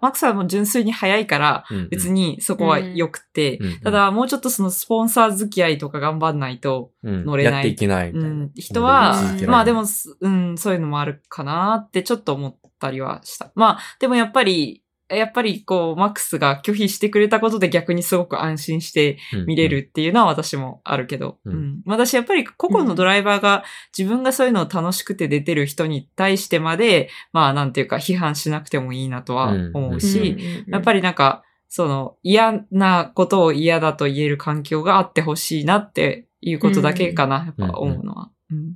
[0.00, 7.24] マックスはもう純粋に早いから、別に、にそこは良くて、うんた、だもうちょっとそのスポンサー付き合いとか頑張んないと、うん。
[7.24, 7.52] 乗れない。
[7.54, 8.10] やっていけない。
[8.10, 9.16] うん、人は
[9.46, 13.50] まあでも、すうん、そういうのもあるかなってちょっと思ったりはした。
[13.54, 21.56] まあ、でもやっぱり、やっぱりこう、マックスが拒否してくれたことで逆にすごく安心して見れるっていうのは私もあるけど、ううん。
[21.56, 21.82] ん。
[21.86, 23.64] 私やっぱり個々のドライバーが
[23.96, 30.38] 自分がそういうのを楽しくて出てる人に対してまで、まあなんていうか批判しなくてもいいなとは思うし、
[30.70, 38.30] やっぱり、りなんか、その嫌なことを嫌だと言える環境があってほしいなっていうことだけかな、やっぱ思うのは。
[38.50, 38.74] うん。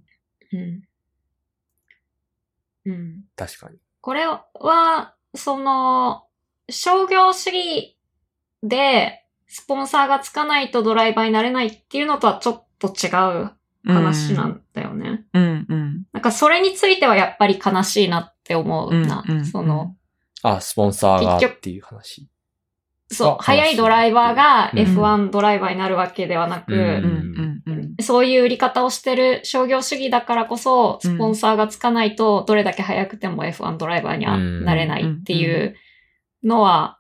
[0.53, 0.83] うん。
[2.87, 3.25] うん。
[3.37, 3.79] 確かに。
[4.01, 6.25] これは、その、
[6.71, 7.97] 商業主義
[8.63, 13.09] で、スポンサーがつかないとドライバーになれないっていうのとはちょっと違
[13.43, 13.51] う
[13.87, 15.25] 話なんだよね。
[15.33, 16.07] うん、うん。
[16.13, 19.25] なんかそれについてはやっぱり悲しいなって思うな。
[19.27, 19.97] うんうんその、
[20.43, 22.29] あ、スポンサーがっていう話。
[23.11, 24.79] そう、あ速いドライバーがうん。
[24.81, 27.63] F1 ドライバーになるわけではなく、うん。
[28.01, 35.75] そういう売り方をしてる商業主義だからこそ、スポンサーがつかないと、どれだけ速くても F1 ドライバーにはなれないっていう
[36.45, 36.99] のは、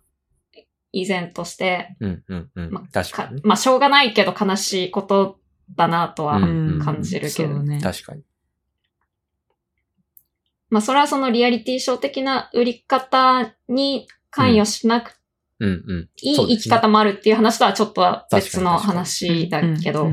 [0.93, 1.97] 依然として、
[2.71, 3.53] ま。
[3.53, 5.39] あ、しょうがないけど悲しいこと
[5.77, 6.81] だなとはうん。
[6.83, 7.81] 感じるけど、ね。
[7.83, 8.23] 確かに。
[10.71, 15.18] まあ、それはそのリアリティショー的な売り方に関与しなく
[15.61, 16.09] うん、うん。
[16.23, 20.11] いい生き方もあるっていう話とはちょっとは別の話だけど。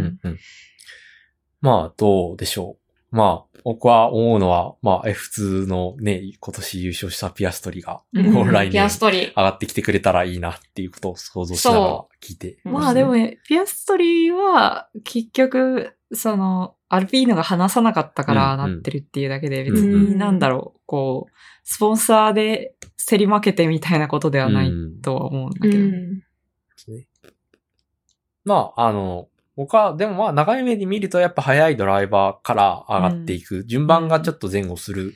[1.61, 2.77] まあ、どうでしょ
[3.11, 3.15] う。
[3.15, 8.33] まあ、僕は思うのは、まあ、F2 のね、今年優勝したピアストリが、うん。
[8.33, 9.27] こ う来年ピアストリ。
[9.27, 12.59] 上がってきてくれたらいいなっていうことを想像しながら聞いて。
[12.63, 21.31] まあでも、ね、ピアストリーは、結局、その、アルピーノが話さなかったからなってるっていうだけで、うん別になんだろう、こう、
[21.63, 22.75] スポンサーで
[23.09, 25.01] 競り負けてみたいなことではないうん。
[25.01, 25.77] とは思うんだけど。
[25.77, 26.21] うん。
[28.43, 35.15] まあ、あの、僕は、でもまあ、長い目で見ると、やっぱ速いドライバーから上がっていく、順番がちょっと前後する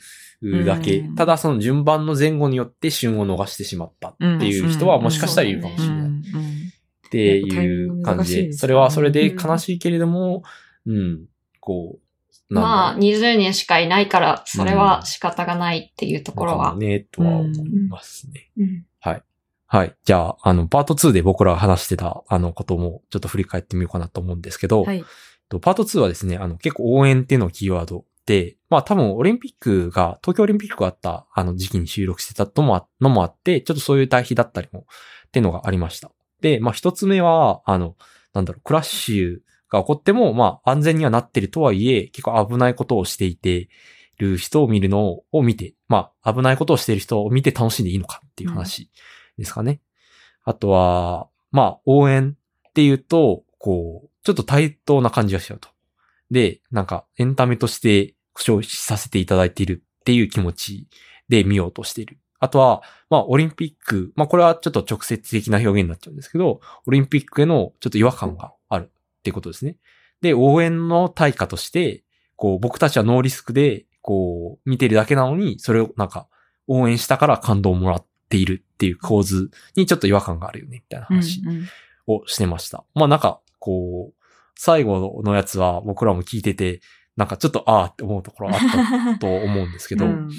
[0.66, 1.16] だけ、うん。
[1.16, 6.10] ただその順番の前後によって旬を逃してしまったっていう人はもしかしたらいるかもしれない。
[6.10, 10.44] っていう感じで、それはそれで悲しいけれども、
[10.86, 11.26] うん、
[11.70, 16.76] こう、なんだろうまあ、20人しかいないから、それは仕方がないっていうところは。
[16.76, 18.50] ね、とは思いますね。
[18.58, 19.24] うんはい。
[19.68, 19.96] はい。
[20.04, 25.06] じゃあ、あの、パート2で僕らが話してた、あの、ことも、ちょっと振り返ってみようかなと思うんですけど、はい。
[25.48, 34.88] とパート2はですね、あの、結構応援っていうのをキーワードで、まあ多分オリンピックが、東京オリンピックがあったあの時期に収録してたともあのもあって、ちょっとそういう対比だったりも、
[35.28, 36.12] っていうのがありました。
[36.42, 37.96] で、まあ一つ目は、あの、
[38.34, 39.40] なんだろう、クラッシュ
[39.70, 43.70] が起こっても、まあ安全にはなってるとはいえ、結構危ないことをしていて、
[44.20, 48.92] る人を見るのを見て、まあ危ないことをしている人を見て楽しんでいいのかっていう話
[49.38, 49.82] ですかね。
[50.44, 52.36] あとは、まあ応援
[52.70, 55.70] っていうと、こう、ちょっと対等な感じがしちゃうと。
[56.30, 60.88] で、なんかエンタメとして消費させていただいているっていう気持ち
[61.30, 62.20] で見ようとしている。
[62.40, 69.78] あとは、まあ、オリンピック、まあ、これはちょっと直接的な表現になっちゃうんですけど、オリンピックへのちょっと違和感があるってことですね。
[70.22, 72.04] で、応援の対価として、
[72.36, 76.28] こう、僕たちはノーリスクで、こう、見てるだけなのに、それをなんか、
[76.68, 81.68] 応援したから感動をもらっているっていう構図にちょっと違和感があるよね、みたいな話うんうん
[82.12, 82.84] をしてました。
[82.96, 84.24] まあなんか、こう、
[84.56, 86.82] 最後のやつは僕らも聞いてて、
[87.16, 88.60] なんかちょっとああって思うところあっ
[89.14, 90.30] たと思うんですけど、 うん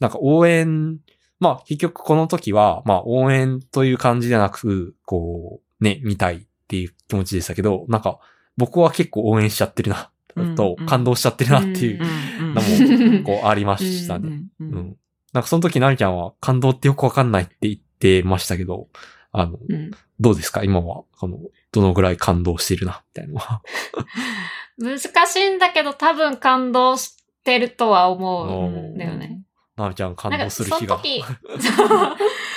[0.00, 0.98] なんか応援、
[1.40, 8.18] まあ結局この時は、まあ応援という感じではなく、こう、ね、見たいっていう気持ちでしたけど、なんか
[8.56, 10.10] 僕は結構応援しちゃってるな、
[10.56, 14.42] とうん感動しちゃってるなっていうのも、こうありましたね。
[14.60, 14.96] うん。
[15.32, 18.88] なんかその時なみちゃんは感動ってよくわかんないって言ってましたけど、
[19.32, 19.90] あの、うん。
[20.20, 20.62] どうですか？
[20.62, 21.38] 今は、この、
[21.72, 23.62] どのぐらい感動してるな、みたいなのは。
[24.78, 29.40] 難しいんだけど多分感動してるとは思うんだよね。
[29.76, 30.78] なみちゃん感動する日が。
[30.78, 31.24] その時、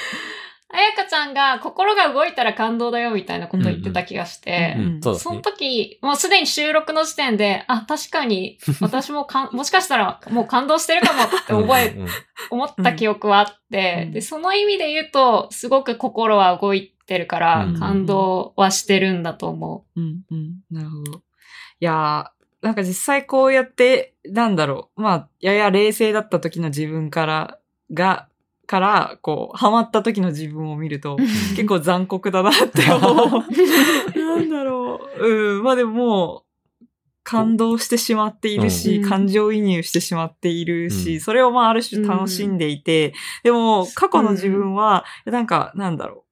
[0.77, 5.41] あやかちゃんが心が動いたら感動だよみたいなこと言ってた気がして、その。
[5.41, 12.07] 時、もうすでに収録の時点で、あ、確かに私もかん、もしかしたらもう感動してるかもって覚え、うん
[12.51, 20.59] 思った記憶はあって、で、その意味で言うと、すごく心は動いてるから、感動はしてるんだと思うん、うん。
[20.69, 21.11] なるほど。
[21.17, 21.21] い
[21.79, 22.31] や、
[22.61, 25.01] なんか実際こうやって、なんだろう。
[25.01, 27.59] まあ、やや冷静だった時の自分から、
[27.91, 28.27] が、
[28.67, 31.17] から、こう、ハマった時の自分を見ると、う。
[31.17, 33.43] 結構残酷だなって思う。
[34.19, 35.27] なんだろう。
[35.27, 35.63] うん。
[35.63, 36.47] まあでももう、
[37.23, 43.13] 感動してしまっているし、うん感情移入してしまっているし、うんそれをまあある種楽しんでいて、
[43.43, 46.23] でも過去の自分は、なんか、なんだろう。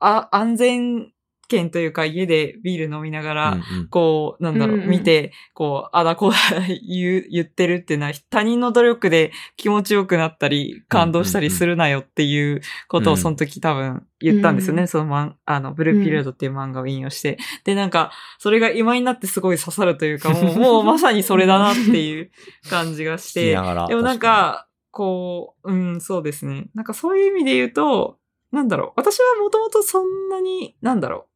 [0.00, 1.12] あ、安全
[1.48, 6.38] 圏というか家でビール飲みながら、うんうんこう、なんだろう、見て、こう、あだこうだ
[6.86, 14.82] 言う、言ってるっていうのは、他人の努力で気持ちよくなったり、感動したりするなよっていうことをうんその時多分言ったんですよね。
[14.82, 17.38] うんそのマン、あの、ブルーピリオドっていう漫画を引用して。
[17.64, 22.30] で、なんか、それが今になってすごい刺さるというか、もう、 もうまさにそれだなっていう
[22.68, 23.52] 感じがして。
[23.52, 26.68] でもなんか、こう、うん、そうですね。
[26.74, 28.18] なんかそういう意味で言うと、
[28.50, 28.92] なんだろう。
[28.96, 31.27] 私はもともとそんなに、なんだろう。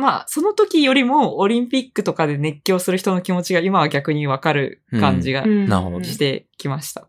[0.00, 7.08] まあ、その時よりもオリンピックとかで熱狂する人の気持ちが今は逆にわかる感じがしてきました。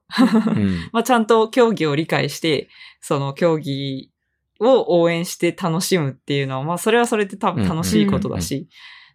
[0.56, 2.70] うん まあ、ちゃんと競技を理解して、
[3.00, 4.12] その競技
[4.60, 8.68] を応援して楽しむっていうのは、まあ、それはそれで多分楽しいことだし、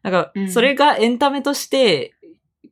[0.03, 2.15] なんかう、んそれがエンタメとして、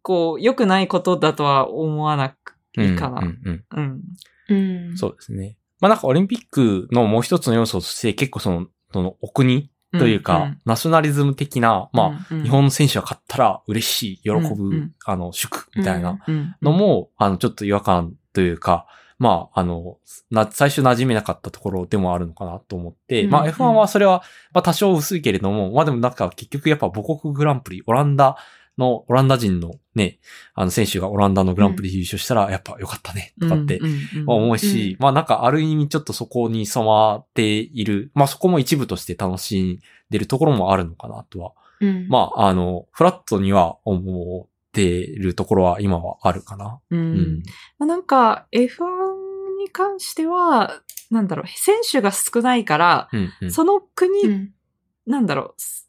[0.03, 3.21] こう、良くないことだとは思わなくいいかな。
[3.21, 4.03] うんうんうん。
[4.49, 4.55] う
[4.93, 4.99] ん。
[4.99, 5.57] そうですね。
[5.81, 14.95] まあなんかオリンピックのもう一つの要素として結構その、そのお国というか、ナショナリズム的な、まあ、あ日本の選手が勝ったら嬉しい、喜ぶ、うんうん。
[15.05, 16.19] あの、祝みたいな
[16.63, 18.87] のの、も、あの、ちょっと違和感というか、
[19.19, 19.99] まあ、あの、
[20.31, 24.23] な、最初馴染めなかったところでもあるのかなと思って、うんまあ F1 はそれは、
[24.53, 28.37] まあ多少薄いけれども、まあでもなんか結局やっぱ母国グランプリ、オランダ
[28.79, 30.19] の、オランダ人のね、
[30.55, 33.81] あの選手がオランダのグランプリで優勝したら、やっぱ良かったね、とかって
[34.27, 39.79] 思うし、まあなんかある意味ちょっとそこに染まっている、まあそこも一部として楽しん
[40.11, 42.09] でるところもあるのかなとは、うん。
[42.09, 46.81] まああの、フラットには思ってるところは今はあるかな。
[46.91, 46.97] う。
[46.97, 47.43] うんん。
[47.79, 48.69] まあなんか、F1
[49.59, 53.53] に関しては、なんだろう、選手が少ないから、うんうん。
[53.53, 54.51] その国、うん
[55.07, 55.84] なんだろう、す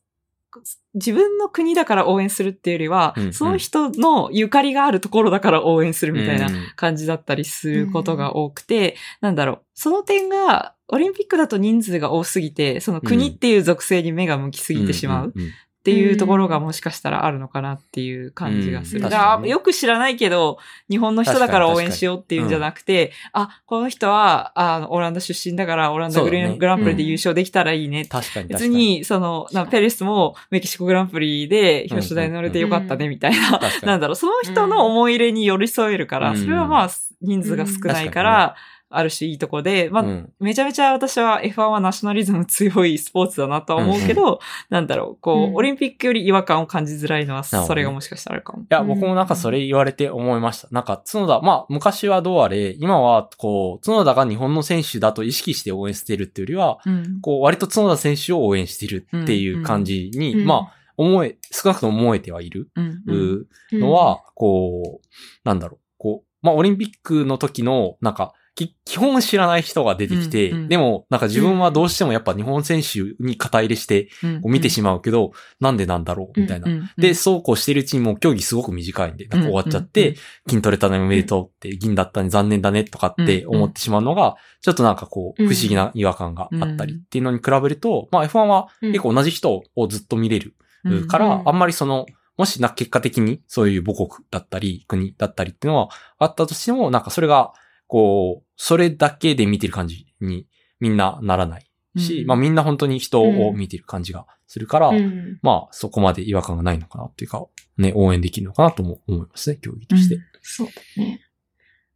[0.94, 3.34] 自分の国だから応援するっていうよりは、うんうん。
[3.34, 6.54] その人のゆかりがあるところだから応援するみたいなうん。
[6.76, 15.28] 感じだったりすることが多くて、なんだろう、その点が、オリンピックだと人数が多すぎて、その国っていう属性に目が向きすぎてしまう。
[15.36, 15.52] んんん
[15.86, 19.08] っていうところがもしかしたらあるのかなっていう感じがする。
[19.08, 20.58] かよく知らないけど、
[20.90, 26.56] 日本の人だから応援しようっていうんじゃなくて、あ、この人は、あの、オランダ出身だから、オランダグね。
[26.58, 28.06] グランプリで優勝できたらいいね。
[28.06, 33.60] 確かに確か別に、その、なペレスもメキシコグランプリで表彰台に乗れてよかったね、みたいな。
[33.60, 33.88] 確かに。
[33.88, 36.38] なんだろう、その人の思い入れに寄り添えるから、うん。
[36.38, 36.90] それはまあ、
[37.22, 38.56] 人数が少ないから、
[38.90, 44.40] ある種いいとこで、まあ、うんめちゃめちゃ私は F1 はナショナリズム強いスポーツだなとは思うけど、
[44.70, 48.64] なんだろう、こう、うんオリンピックより違和感を感じづらいのは、それがもしかしたらあるかも。
[48.64, 50.68] いや、僕もなんかそれ言われて思いました。
[50.72, 57.22] なんか、角田、まあ、昔はどうあれ、今は、こう、角田が日本の選手だと意識して応援してるっていうよりは、うん。
[57.22, 63.02] こう、割と角田選手を応援してるっていう感じに、うんまあ、思え、少なくとも思えてはいるうん。
[63.08, 63.80] うん。
[63.80, 65.08] のは、こう、
[65.44, 70.68] なんだろう、こう、まあ、オリンピックの時の、なんか、き基本知らない人が出てきて、うんうん。
[70.70, 74.10] でも、なんか自分はどうしてもやっぱ日本選手に肩入れして、
[74.44, 76.72] 見てしまうけど、なんでなんだろうみたいな。
[76.72, 80.08] うんで、そうこうしてるうちにもう競技すごく短いんで、なんか終わっちゃって、うん。
[80.10, 80.18] うん
[80.48, 85.50] 金取れたねおめでとうって、銀だったね残念だねとかって思ってしまうのが、ちょっとなんかこう、うん。
[85.50, 90.56] 不思議な違和感があったりっていうのに比べると、まあ F1 は結構同じ人をずっと見れる
[90.86, 91.08] うん。
[91.08, 91.50] から、うん。
[91.50, 92.06] あんまりその、
[92.38, 97.54] もしな結果的にそういう母国だったり、国だったりっていうのはあったとしても、なんかそれが、
[97.88, 100.48] こう、それだけで見てる感じに
[100.80, 102.28] みんなならないし、うん。
[102.28, 105.40] まあみんな本当に人を見てる感じがするから、うん。
[105.42, 107.46] まあそこまで違和感がないのかなっていうか、
[107.78, 110.20] ね、応援できるのかなとも思いますね、競技として。
[110.42, 111.22] そうだね。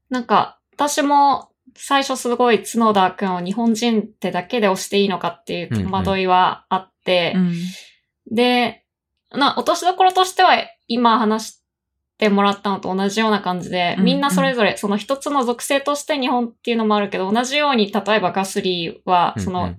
[0.10, 7.54] なんか、私も最初すごい角田くんを日本人ってだけで押していいのかっていう戸惑いはあって、うん
[8.32, 8.84] で、
[9.32, 10.56] な、落としどころとしては
[10.88, 11.59] 今話し
[12.20, 19.74] てもらったのと同じような感じで、うんみんなそれぞれその一つの属性として日本っていうのもあるけど、同じように例えばガスリーは、うんその、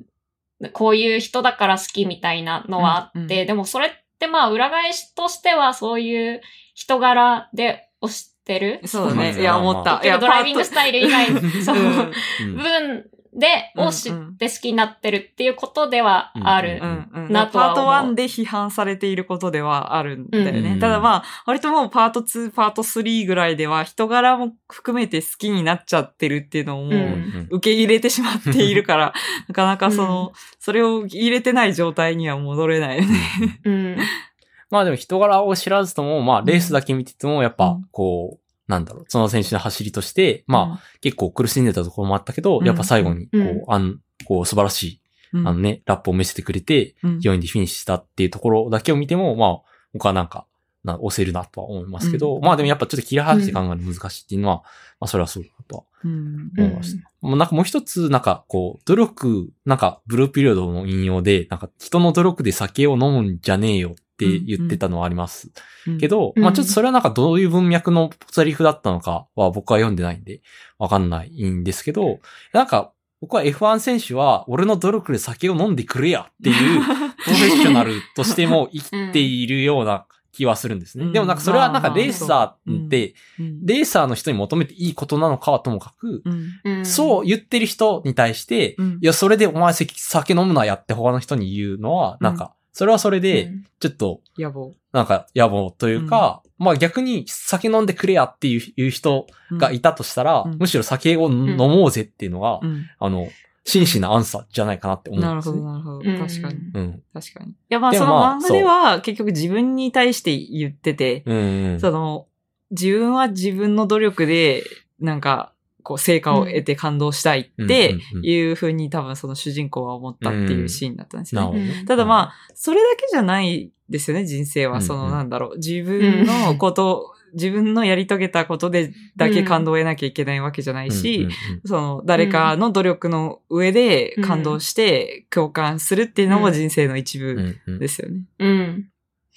[0.72, 6.40] こういう人だから好きみたいなのはあって、でもそれってまあ裏返しとしてはそういう
[6.74, 8.80] 人柄で推してる。
[8.86, 9.16] そうだね。
[9.16, 10.00] まあいや、思った。
[10.02, 11.26] いや、ドライビングスタイル以外、
[11.62, 16.80] そう、うんうん部分で、を知って好きになってるっていうことではある。
[16.82, 17.32] うんうん。
[17.32, 20.72] なとはパート思う1で批判されていることではあるんだよね。
[20.72, 29.12] うんただまあ、割ともうパート2、パート3ぐらいでは人柄も含めて好きになっちゃってるっていうのをもう、うん受け入れてしまっているから、
[29.48, 33.60] なかなかその、それを入れてない状態には戻れないよね。
[33.64, 33.96] うん。
[34.70, 38.39] まあでも人柄を知らずとも、まあレースだけ見てても、やっぱうん、こう、
[38.70, 42.66] なんだろう、その選手の走りとして、まあ、結構苦しんでたところもあったけど、うん。
[42.66, 43.42] やっぱ最後に、こうん。
[43.42, 45.00] う、あん、こう、素晴らしい、
[45.32, 45.48] うん。
[45.48, 47.18] あのね、ラップを見せてくれて、うん。
[47.18, 49.58] 4位でフィニッシュしたっていうところだけを見ても、まあ、
[49.92, 50.46] 僕はなんか、
[50.82, 52.42] な押せるなとは思いますけど、うん。
[52.42, 54.62] まあでもやっぱちょっと切り離して考えるの難しいっていうのは、
[54.98, 56.50] まあそれはそうだなとはうん。
[56.56, 57.10] 思いました。
[57.20, 63.94] もうなんかもう一つ、なんかこう、努力、なんかブルーピリオドの引用で、なんか人の努力で酒を飲むんじゃねえよっ
[64.28, 65.50] て言ってたのはあります。
[65.98, 66.42] け、ど、うん。
[66.42, 70.42] まあちょっとそれはなんかどういう文脈のセリフだったのかは僕は読んでないんで、
[70.78, 72.20] わかんないんですけど、
[72.52, 76.80] なんか僕は F1 選手は俺の努力で酒を飲んでくれやっていう
[77.24, 81.06] プロフェッショナルとしても生きているような気はするんですね。
[81.06, 81.12] うん。
[81.12, 83.66] でもなんかそれはなんかレーサーって、うん。
[83.66, 86.50] レーサーの人に求めていいことなのかはともかく、うん。
[86.64, 88.98] うんそう言ってる人に対して、うん。
[89.02, 94.72] いや、それでお前酒飲むなやって他の人に言うのは、なんか、それはそれで、ちょっと、野望。
[94.92, 103.28] なんか野暮というか、まあ逆に酒飲んでくれやっていういう人がいたとしたら、うんむしろ酒を飲もうぜっていうのが、うんあの、
[103.64, 105.62] 真摯なアンサーじゃないかなって思うんです、なるほど、ね。
[105.62, 106.10] なるほど。
[106.10, 106.58] うん確かに。
[106.72, 107.02] うん。
[107.12, 107.50] 確かに。
[107.50, 111.80] いや、まあ、でその漫画では、結局自分に対して言ってて、うん、うん。
[111.80, 112.28] その、
[112.70, 114.64] 自分は自分の努力で、
[115.00, 115.52] なんか、
[115.90, 121.84] こう、成果を得て感動したいっていうふうに多分その主人公は思ったっていうシーンだったんですよね。
[121.84, 124.82] ただまあ、それだけじゃないですよね、人生は。
[124.82, 125.56] その、なんだろう。
[125.56, 131.26] 自分のこと、自分のやり遂げたことでだけ感動を得なきゃいけないわけじゃないし、
[131.64, 138.20] その、誰かの努力の上で感動して共感するっていうのも人生の一部ですよね。
[138.38, 138.90] うん。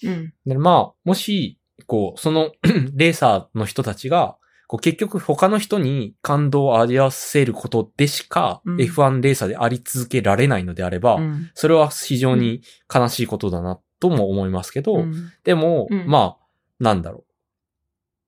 [0.03, 0.34] うん。
[0.45, 1.57] でまあ、もし、
[1.88, 2.51] こう、その、
[2.93, 4.38] レーサーの人たちが、
[4.68, 8.77] こう結局他の人に感動を味わわせることでしか、うん。
[8.77, 11.52] F1 レーサーであり続けられないのであれば、うん。
[11.53, 12.61] それは非常に
[12.94, 15.31] 悲しいことだなとも思いますけど、うん。
[15.44, 16.07] でも、うん。
[16.07, 16.45] まあ、
[16.80, 17.26] なんだろ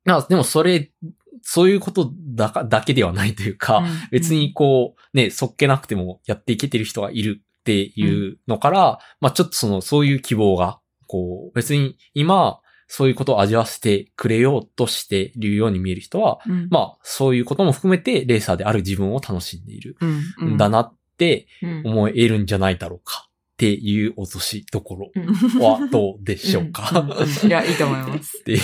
[0.05, 0.09] う。
[0.09, 0.91] まあ、でもそれ、
[1.41, 19.97] そういうことだか、だけではないというか、別にこう、ね、そっけなくてもやっていけてる人がいるっていうのから、まあちょっとその、そういう希望が、こう、別に今、そういうことを味わわせてくれようとしているように見える人は、うん、まあそういうことも含めてレーサーである自分を楽しんでいる。
[20.39, 21.81] うん、だなってうん。
[21.85, 25.61] 思えるんじゃないだろうかっていう落としどころうん。
[25.61, 27.47] は どうでしょううんかうん。
[27.47, 28.37] いや、いいと思います。
[28.41, 28.59] ってっ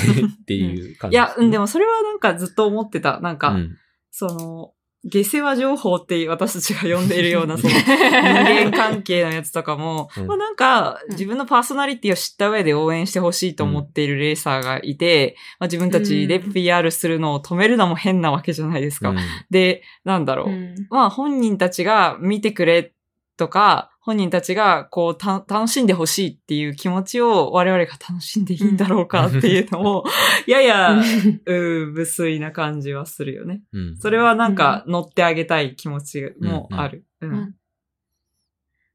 [0.45, 3.19] ていう感じいや、うん、でも、もそれはなんかずっと思ってた。
[3.21, 3.77] なんか、うん。
[4.11, 4.73] その、
[5.03, 10.27] 下世話情報って私たちが呼んでいるような、その、 人間関係のやつとかも、うん。
[10.27, 11.11] まあなんか、うん。
[11.13, 19.09] 自分のパーソナリティを知った上で応援してほしいと思っているレーサーがいて、まあ自分たちで PR するのを止めるのも変なわけじゃないですか。
[19.09, 19.17] うん。
[19.49, 20.49] で、なんだろう。
[20.49, 20.75] うん。
[20.91, 22.93] まあ本人たちが見てくれ
[23.37, 30.03] とか、本人たちがこうた楽しんでほしいっていう気持ちを我々が楽しんでいいんだろうかっていうのも、
[30.47, 30.99] やや、
[31.45, 33.61] うん、無粋な感じはするよね。
[33.73, 33.97] うん。
[33.97, 37.05] それはなんか乗ってあげたい気持ちもある。
[37.21, 37.31] うん。
[37.31, 37.55] うん。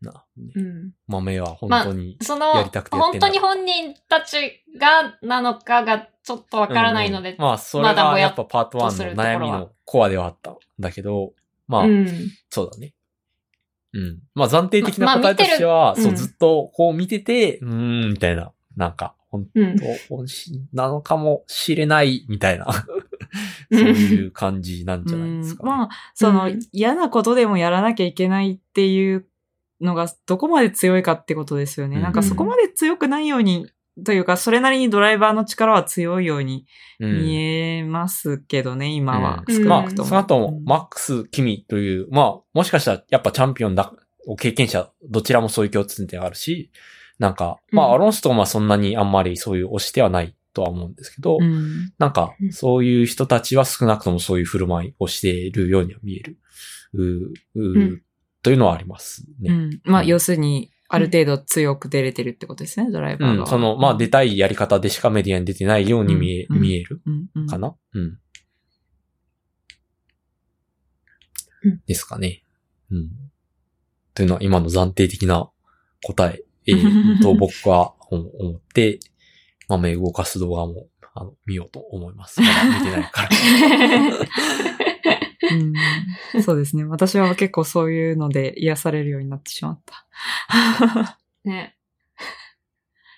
[0.00, 0.52] なね。
[0.54, 0.90] うん。
[1.06, 11.32] 豆は本当に、そのやりたく、てやってんだ本当に本人たちがなのかがちょっとわからないので、うんまあ、それがまだぼやっやっぱパート1の悩みのコアではあったんだけど、
[11.68, 12.08] まあ、うん。
[12.50, 12.94] そうだね。
[13.92, 14.18] うん。
[14.34, 16.24] まあ、暫定的な答えとしては、そう、まあ見てる。
[16.24, 16.26] うん。
[16.28, 19.76] ずっとこう見てて、うーん、みたいな、なんか、本うん。
[19.76, 25.68] 当本心なのかもしれない、みたいな、そういう感じなんじゃないですか、うん。
[25.68, 26.60] まあ、その、うん。
[26.72, 29.26] 嫌なことでもやらなきゃいけないっていう
[29.80, 31.96] のがどこまで強いかってことですよね。
[31.96, 32.02] うん。
[32.02, 33.70] なんかそこまで強くないように、
[34.04, 36.66] というか、それなりにドライバーの力は強いように
[37.00, 39.44] うん見えますけどね、今は。
[39.46, 40.08] うんうんまあ、少なくとも。
[40.08, 43.92] その後マックス・キミという、まあ、もしかしたらやっぱチャンピオンだ、
[44.38, 46.70] 経験者、どちらもそういう共通点があるし、
[47.18, 56.38] なんか、まあ、うんアロンストンはそんなにあんまりそういう推してはないとは思うんですけど、うんなんかう、んそういう人たちは少なくともそういう振る舞いをしているようには見える。
[56.94, 58.02] うううん
[58.42, 59.50] というのはありますね。
[59.50, 59.80] うん。
[59.84, 63.42] まあ、うん要するに、ある程度強く出れてるってことですね、ドライバーが。
[63.42, 67.00] うん、その、まあ、出たいやり方でしかメディアに出てないように見え、うん見える。
[67.48, 67.74] かな？
[67.94, 68.02] うん。
[68.02, 68.18] うん
[71.86, 72.44] ですかね。
[72.92, 73.10] うん。
[74.14, 75.50] というのは今の暫定的な
[76.04, 79.00] 答え、えーと僕は思思って、
[79.68, 82.40] 豆動かす動画もあの見ようと思います。
[82.40, 83.28] まだ見てないから。
[85.52, 86.84] うんそうですね。
[86.84, 91.18] 私は結構そういうので癒されるようになってしまった。
[91.44, 91.76] ね。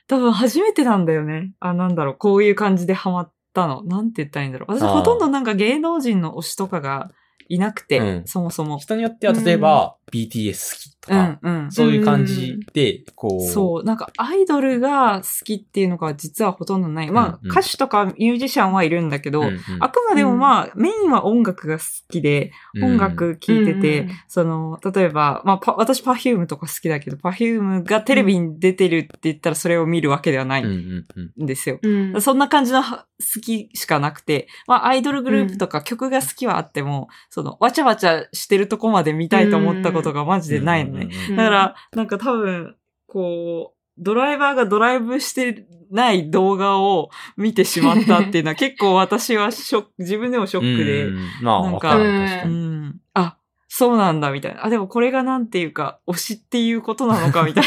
[0.06, 1.52] 多分初めてなんだよね。
[1.60, 2.14] あ、なんだろう。
[2.16, 3.82] こういう感じでハマったの。
[3.84, 4.72] なんて言ったらいいんだろう。
[4.72, 7.10] 私ほとんどなんか芸能人の推しとかが
[7.48, 8.78] いなくて、うんそもそも。
[8.78, 11.72] 人によっては例えば、BTS 好きとうか、んうん。
[11.72, 17.10] そういう感じで、こう、そう、なんかアイドルが好きっていうのが実はほとんどない。
[17.10, 17.50] まあ、うんうん。
[17.50, 19.60] 歌手とかミュージシャンはいるんだけど、うんうん。
[19.80, 22.52] あくまでもまあ、メインは音楽が好きで、
[22.82, 31.06] 音楽聴いてて、うんその、例えば、まあ、パ私 Perfume とか好きだけど、 Perfume がテレビに出てるって言ったらそれを見るわけではないうんうん
[31.38, 31.44] うん。
[31.44, 31.78] んですよ。
[31.82, 32.20] うん。
[32.20, 41.10] そんな感じのは好きしかなくて、まあ、アイドルグループとか曲が好きはあっても、その、わちゃわちゃしてるとこまで見たいと思ったことがマジでないのね。
[41.30, 42.76] だから、なんか多分、
[43.06, 51.96] こう、ドライバーがドライブしてない動画を見てしまったっていうのは結構私はショック、自分でもショックで、うんうんまあ、なんか。
[51.96, 53.00] うん。
[53.14, 53.36] あ、
[53.68, 54.64] そうなんだ、みたいな。
[54.64, 57.64] あ、でもこれがなんていうか、推しっていうことなのか、みたい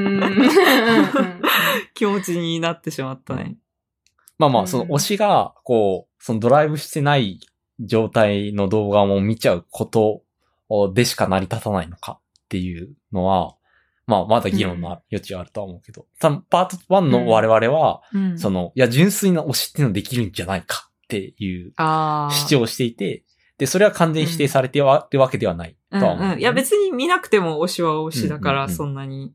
[0.00, 0.30] な
[1.94, 3.56] 気持ちになってしまったね。
[4.38, 7.40] まあまあ、うんその推しが、こう、そのドライブしてない
[7.80, 10.22] 状態の動画も見ちゃうこと
[10.94, 13.56] でしか成り立たないのかっていうのは、
[14.06, 18.38] まあ、まだ議論の余地はあるとは思うけど、多分パート1の我々は、うん。
[18.38, 21.72] そ、の、いや、純粋な推しっていうのできるんじゃないかっていう。
[21.76, 23.24] 主張をしていて、
[23.58, 26.40] で、それは完全に否定されてはるわけではないとうんは思う、うん。
[26.40, 28.76] いや、別に見なくても推しは推しだから、うんうんうん。
[28.76, 29.32] そんなに。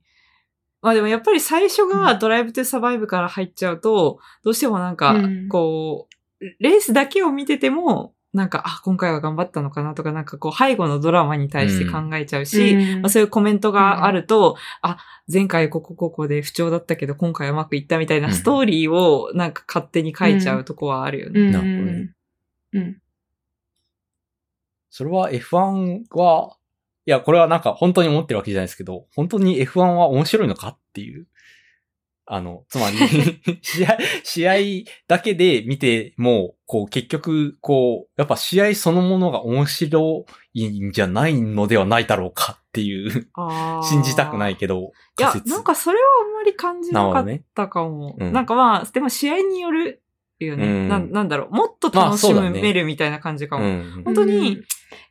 [0.81, 6.07] まあでもやっぱり最初がドライブトゥサバイブから入っちゃうと、どうしてもなんかうん、こ
[6.39, 14.97] う、レースだけを見てても、なんか、あ、今回は頑張ったのかなとか、なんかこう、背後のドラマに対して考えちゃうし、うんまあ、そういうコメントがあると、あ、
[15.31, 21.41] 前回ここここで不調だったけど、今回はうまくいったみたいなストーリーをなんか勝手に書いちゃうとこはあるよね。
[21.41, 22.13] うんなるほどね
[22.73, 23.01] うん。
[24.91, 26.55] それは F1 は、
[27.07, 31.25] いや、これはなんか本当に思ってるわけじゃないですけど、本当に F1 は面白いのかっていう。
[32.29, 32.97] あの、つまり、
[33.63, 34.55] 試合、試合
[35.07, 43.29] だけで見ても、こう結局、こう、やっぱ試合そのものが面白いんじゃないのではないだろうかっていう、
[43.81, 45.33] 信じたくないけど、いや。
[45.45, 47.25] なんかそれはあんまり感じなかっ
[47.55, 48.15] たかも。
[48.17, 50.03] なねうんなんかまあ、でも試合による
[50.45, 50.65] よね。
[50.65, 51.55] うんなんなんだろう。
[51.55, 53.65] もっと楽しめるみたいな感じかも。
[53.65, 54.01] うん。
[54.05, 54.63] 本当にうん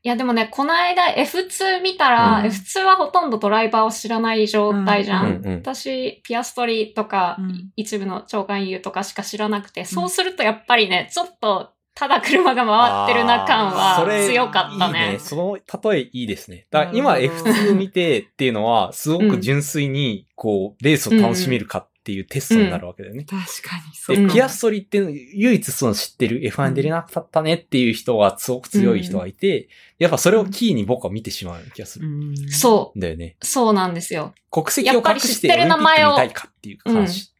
[0.02, 5.26] いやでもね、この間 F2 見たら、うん F2 はほとんどドライバーを知らない状態じゃん。
[5.26, 15.06] うんうん私、ピアストリーとか、うん一部の長官優とかしか知らなくて、そうするとやっぱりね、ちょっと、ただ車が回ってるな感は強かったね。
[15.06, 15.18] いいね。
[15.18, 16.66] その例えいいですね。
[16.70, 23.24] だから今なるほど F2 見てっていうのは、すごく純粋に、こう、レースを楽しめるかっていうテストになるわけだよね。
[23.24, 29.68] 確かに、そうで、ピアストリって唯一その知ってる F1 に出れなかったねっていう人がすごく強い人がいて、
[29.98, 33.36] やっぱそれをキーに僕は見てしまう気がするうんそんだよね。
[33.42, 33.44] う。
[33.44, 34.34] そうなんですよ。
[34.52, 37.32] 国籍を隠してオリンピック名前を見たいかっていう話。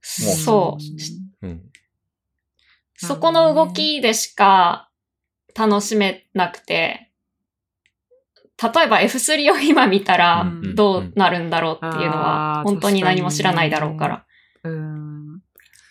[0.00, 0.78] そ
[1.42, 1.46] う。
[1.46, 1.62] うん。
[2.94, 4.90] そこの動きでしか
[5.56, 7.03] 楽しめなくて、
[8.62, 14.24] 例えば F3 を今見たらうんどうなるんだろうっていうのは本当に何も知らないだろうから。
[14.64, 15.40] うん。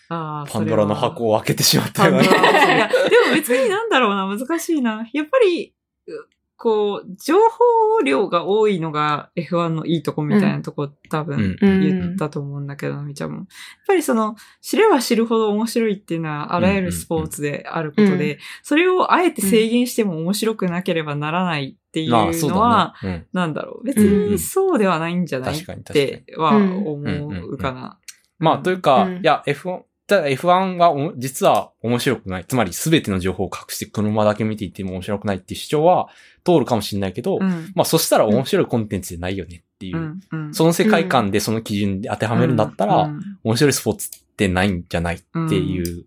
[0.08, 2.28] ああ、パンドラの箱を開けてしまったよね。
[2.28, 2.94] ラいや、で
[3.28, 5.08] も別になんだろうな、難しいな。
[5.12, 5.74] やっぱり、
[6.06, 6.12] う
[6.64, 13.36] こう、情報量が多いのが F1 のいいとこみたいなとこ、多分うん言ったと思うんだけど、みちゃんも。
[13.36, 13.46] やっ
[13.86, 23.26] ぱりその、知れば知るほど面白いっていうのはあらゆるスポーツであることで、うそれをあえて制限しても面白くなければならないっていうのは、だね。
[23.34, 23.84] なんだろう。
[23.84, 26.86] 別にそうではないんじゃないってはうん。
[26.86, 27.98] 思うかな。
[28.38, 29.16] まあ、というか、うん。
[29.16, 32.44] いや、F1、ただ F1 がお実は面白くない。
[32.44, 36.08] つまり全ての情報を隠して車だけ見ていても面白くないっていう主張は
[36.44, 37.72] 通るかもしれないけど、うん。
[37.74, 39.96] まあそしたら面白いコンテンツでないよねっていう。
[39.96, 40.20] うん。
[40.30, 40.54] うん。
[40.54, 45.18] その世界観でその基準で当てはめるんだったら、うん面白いスポーツってないんじゃないっ
[45.48, 46.04] ていう。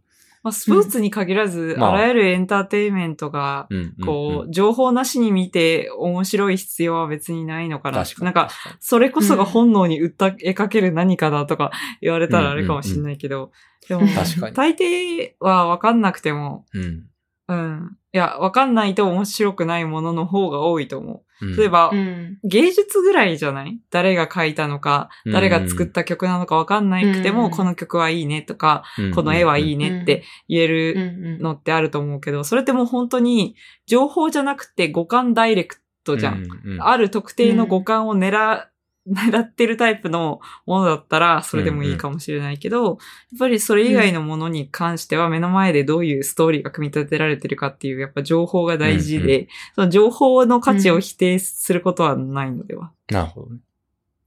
[0.47, 3.67] まあ、スポーツに限らず、まああらゆるエンターテインメントが、
[4.05, 8.03] こう、情報なしに見て面白い必要は別にないのかな。
[8.03, 8.25] 確かに。
[8.25, 8.49] なんか、
[8.79, 11.71] それこそが本能に訴えかける何かだとか
[12.01, 13.51] 言われたらあれかもしれないけど、
[13.89, 17.07] でも、確かに大抵は分かんなくても、うん
[17.49, 17.97] うん。
[18.13, 21.21] いや、分かんないと面白くないものの方が多いと思うんう。
[21.41, 22.39] 例えば、うん。
[22.43, 23.79] 芸術ぐらいじゃない？
[23.91, 27.51] 誰が書いたのか、誰が作った曲なのか分かんなくても、うん。
[27.51, 29.11] この曲はいいねとか、うん。
[29.13, 33.55] この絵はいいねって言えうるのってあると思うけど、それってもう本当に
[33.85, 36.43] 情報じゃなくて五感ダイレクトじゃん。
[36.43, 36.81] うんうん。
[36.81, 38.65] ある特定の五感を狙、
[39.13, 42.97] 狙ってるタイプのものだったら、それでもいいかもしれないけど、やっ
[43.39, 52.91] ぱりそれ以外のものに関しては、目の前でどういうストーリーが組み立てられてるかっていう、やっぱ情報が大事で、うんその情報の価値を否定することはないのでは。
[53.09, 53.59] なるほどね。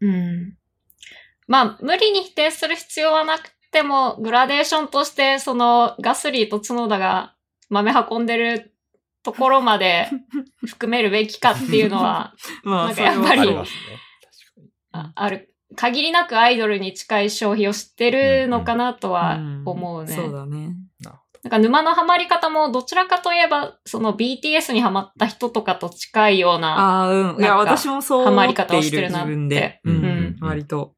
[0.01, 0.57] うん。
[1.47, 7.35] まあ、無理に否定する必要はなくても、グラデーションとして、その、ガスリーと角田が
[7.69, 8.73] 豆運んでる
[9.23, 10.09] ところまで
[10.67, 14.10] 含めるべきかっていうのは、ま なんかやっぱりありますね。
[14.93, 15.53] あある。
[15.77, 20.13] 限りなくアイドルに近い消費をしてるのかなとは思うね。
[20.13, 20.75] そうだね。
[21.43, 27.41] なんか沼のハマり方もどちらかといえば、その BTS にハマった人とかと近いような、ああ、うん。
[27.41, 29.81] いや、なんか私もそう思ハマりっている方をしてるなって自分で。
[29.85, 30.95] ううんん、割と。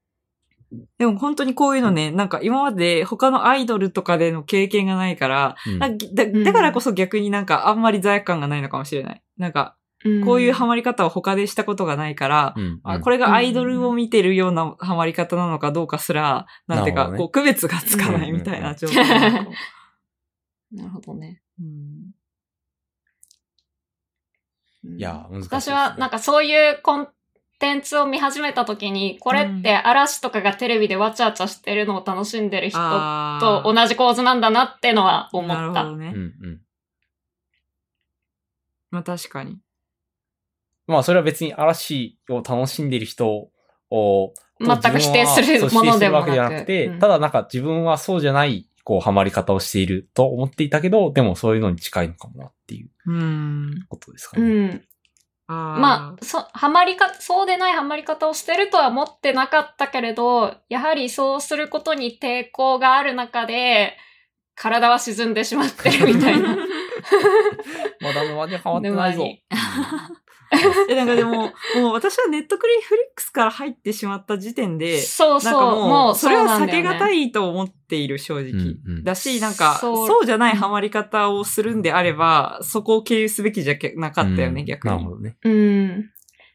[0.98, 9.22] でも本当にこういうのね、なんか今まで他のアイドルとかでの経験がないから、うんだだからこそ逆になんかあんまり罪悪感がないのかもしれない。
[9.36, 9.76] なんか、
[10.24, 12.80] こういうハマり方を他でしたことがないから、うん。
[12.82, 17.18] あこれがアイドルを見てるようなハマり方なのかどうかすら、なんていうか、ね。
[17.18, 19.50] こう区別がつかなうんいみたいな状態なのかも。
[20.72, 21.42] なるほどね。
[21.60, 21.66] うん。
[21.66, 22.12] うん
[24.84, 27.08] いや、難しいね、私はなんかそういうコン
[27.60, 35.54] テンツを見始めた時に、これって嵐とかがテレビでわちゃわちゃしてるのを楽しんでる人あとー同じ構図なんだなってのは思った。
[35.54, 36.12] なるほどね。
[36.12, 36.60] うんうん。
[38.90, 39.58] まあ確かに。
[40.92, 43.48] まあ、それは別に嵐を楽しんでいる人
[43.90, 53.84] を、全く否定するものでもなくそう否定するわけじゃなくて、うんただなんか自分はそうじゃない、こう、ハマり方をしていると思っていたけど、でもそういうのに近いのかもなっていううん。
[53.88, 54.66] ことですかうね。
[54.66, 54.84] ん。
[55.48, 63.96] あーまあ、そ、ハマりか、そうでないハマり方をしてるとは思ってなかったけれど、やはりそうすることに抵抗がある中で、
[64.54, 66.56] 体は沈んでしまってるみたいな。
[68.00, 69.26] まだまだ変わってないぞ。
[70.88, 75.52] え、なんかでも、もう私はネットクリフリックスから入ってしまった時点で、そうそう。
[75.52, 78.50] なんかもう、それは避けががたいと思っている、正直。
[78.50, 84.94] うんうんだし、なんか、そうそうじゃないハマり方をするんであれば、そこを経由すべきじゃなかったよね、うん逆に。
[84.94, 85.36] なるほどね。
[85.42, 86.10] うん。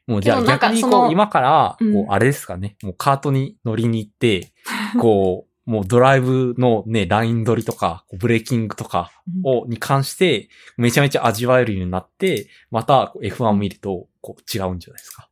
[0.07, 4.53] もうじゃあ逆にこ、そうの今から、こうう、んあれですかね、もうカートに乗りに行って、
[4.99, 9.11] こう、もうドライブのね、ライン取りとか、こうブレーキングとか
[9.44, 15.30] を、に関して、めちゃめちゃ味わえるようになって、またこう F1 を見ると、こう違うんじゃないですか。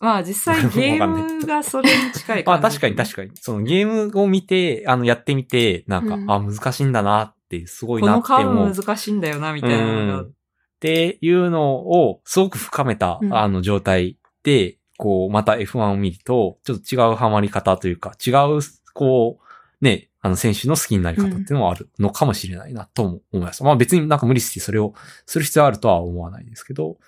[0.00, 2.78] まあ実際 ゲームがそれに近いまあ感じ。
[2.78, 3.30] 確かに確かに。
[3.34, 8.64] そのゲームを見て、あの、やってみて、なんか、うんあ、難しいんだなって、すごいこのなって思う。
[8.64, 10.20] カーブ難しいんだよな、みたいなのが。
[10.20, 10.32] うん
[10.78, 18.60] っていうのを、すごく深めた、うんあの、状態で、こう、また F1 を見ると、ちょっと違うハマり方というか、違う、
[18.94, 19.47] こう、
[19.80, 23.62] ね、あの、選手の好きになり方っていうのはあるのかもしれないな、とも思います。
[23.62, 24.94] まあ別になんか無理してそれを
[25.26, 26.98] する必要あるとは思わないですけど、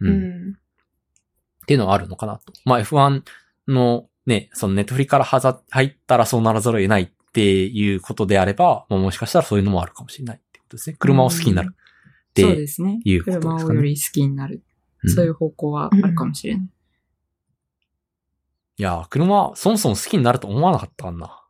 [0.00, 0.06] う。
[0.06, 0.52] うんん。
[0.52, 2.52] っていうのはあるのかなと。
[2.64, 3.22] まあ F1
[3.68, 10.96] のね、そのネットフリからはざ入ったらそうならざるを得ないっていうことであれば、まあもしかしたらそういうのもあるかもしれないってことですね。
[10.98, 13.00] 車を好きになるってそうですね。
[13.04, 14.54] いうことですかね車をより好きになる。
[14.56, 14.72] うん
[15.04, 16.68] そういう方向はあるかもしれない。
[18.78, 21.41] いやー、車、そもそも好きになると思わなかったかな。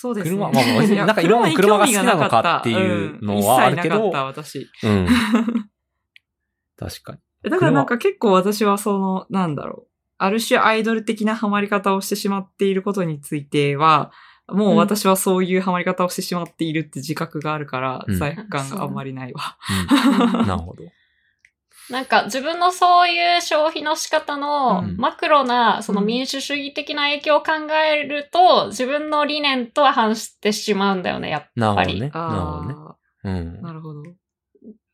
[0.00, 0.36] そうですね。
[0.36, 4.70] 車まあなんか今も車が好きなのかっていうのはあるけどうん一切なかった、私。
[4.84, 5.08] うん。
[6.78, 7.50] 確かに。
[7.50, 9.90] だからなんか結構私はその、なんだろう。
[10.18, 14.12] ある種アイドル的なハマり方をしてしまっていることについては、
[14.46, 19.58] もう私はそういうハマり方をしてしまっているって自覚があるから、うん罪悪感があんまりないわ。
[20.30, 20.46] うん。
[20.46, 20.84] なるほど。
[21.90, 31.54] なんか自分のそういう消費の仕方のうんマクロなその民主主義的な影響を考えると、自分の理念とは反してしまうんだよね、やっぱり。
[31.56, 32.10] なるほどね。
[32.10, 32.74] なるほどね。
[32.74, 33.62] あうんあ、。
[33.62, 34.02] なるほど。
[34.02, 34.10] だ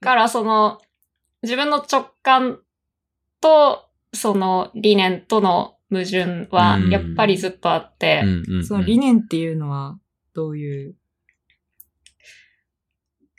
[0.00, 0.80] からその
[1.42, 2.60] 自分の直感
[3.40, 8.22] とその理念との矛盾はうんやっぱりずっとあって、
[8.66, 9.98] その理念っていうのは、
[10.34, 10.96] どういう、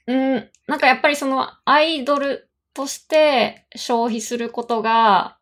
[0.07, 5.37] うん、なんかやっぱりそのアイドルとして消費することが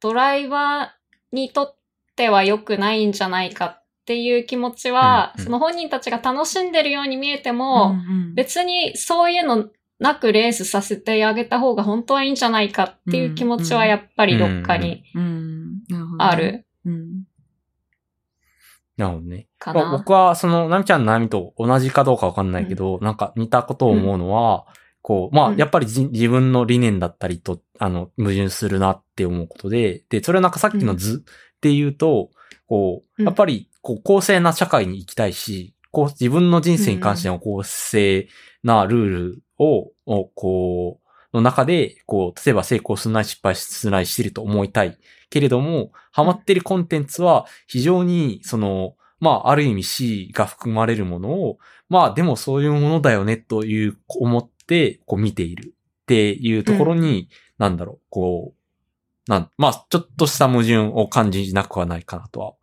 [0.00, 1.76] ドライバーにとっ
[2.16, 5.44] ては良くないんじゃないかっていう気持ちは、うんうん。
[5.44, 9.68] その本人たちが楽しんでるように見えても、ん別にそういうの
[9.98, 15.02] なくレースさせてあげた方が本当はいいんじゃないかっていう気持ちはやっぱりどっかに
[16.18, 16.64] ある。
[16.86, 17.24] うん。
[18.96, 19.48] なるほどね。
[19.66, 24.66] まあ僕は、その、ナミちゃんの悩みと同じかどうかわかんないけど、なんか似たことを思うのは、
[25.02, 25.56] こう、まあう、ん。
[25.56, 32.30] やっぱりじ自分の理念だったりと、あの、矛盾するなって思うことで、で、それはなんかさっきの図っていうと、
[32.66, 33.26] こう、うん。
[33.26, 38.28] やっぱり、こう、公正な社会に行きたいし、こう、自分の人生に関しての公正
[38.62, 44.98] なルールを、をこう、の中で、こう、例えば成功するなり失敗するなりしてると思いたい。
[45.30, 51.58] けれども、ハマってるコンテンツは非常に、その、まあ、ある意味 C が含まれるものを、
[51.88, 57.28] まあ、でもそういうものだよねという、思って、こう見ているっていうところに、
[57.58, 62.54] なんだろう、こう、なん、まあ、ちょっとした矛盾を感じなくはないかなとは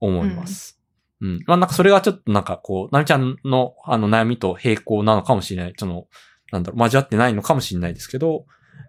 [0.00, 0.80] 思います。
[1.20, 1.40] うん。
[1.46, 5.74] まあ、なんかそれがちょっとなんかこう、なみちゃんのあの悩みと並行なのかもしれない。
[5.76, 6.06] その、
[6.52, 8.46] なんだろう、交わってないのかもしれないですけど、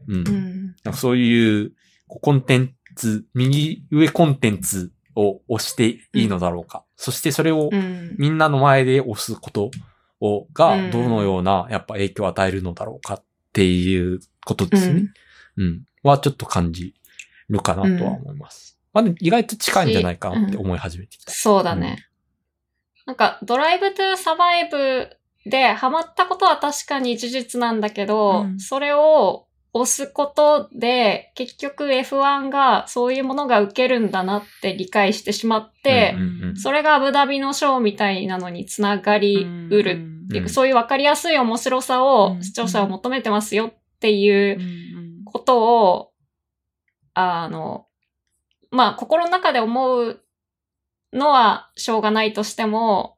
[0.07, 0.15] うん。
[0.27, 0.65] うん。
[0.83, 1.73] なんかそういう、
[2.07, 6.83] コンテンツ、右上コンテンツを押していいのだろうか。
[6.95, 8.15] そしてそれをうん。
[8.17, 9.71] みんなの前で押すこと
[10.21, 13.23] を、がうん、どのような、やっぱ影響を与えるのだろうかっ
[13.53, 14.93] ていうことですね。
[14.93, 15.13] うん
[15.57, 15.83] うん。
[16.03, 16.95] はちょっと感じ
[17.49, 18.79] るかなとは思います。
[18.93, 21.31] まあでも意外と近いんじゃないかなって思い始めてきた。
[21.31, 22.07] そうだね。
[23.05, 25.09] なんか、ドライブトゥーサバイブ
[25.45, 44.59] でハマったことは確かに事実なんだけど、うんそれを押すことで、結局 F1 がそういうものが受けるんだなって理解してしまって、うんうんうんそれがアブダビのショーみたいなのにつながりうるっていう、うんそういうわかりやすい面白さをうん視聴者は求めてますよっていう
[45.25, 46.11] ことを、
[47.13, 47.85] あの、
[48.71, 50.21] まあ、心の中で思う
[51.13, 53.17] のはしょうがないとしても、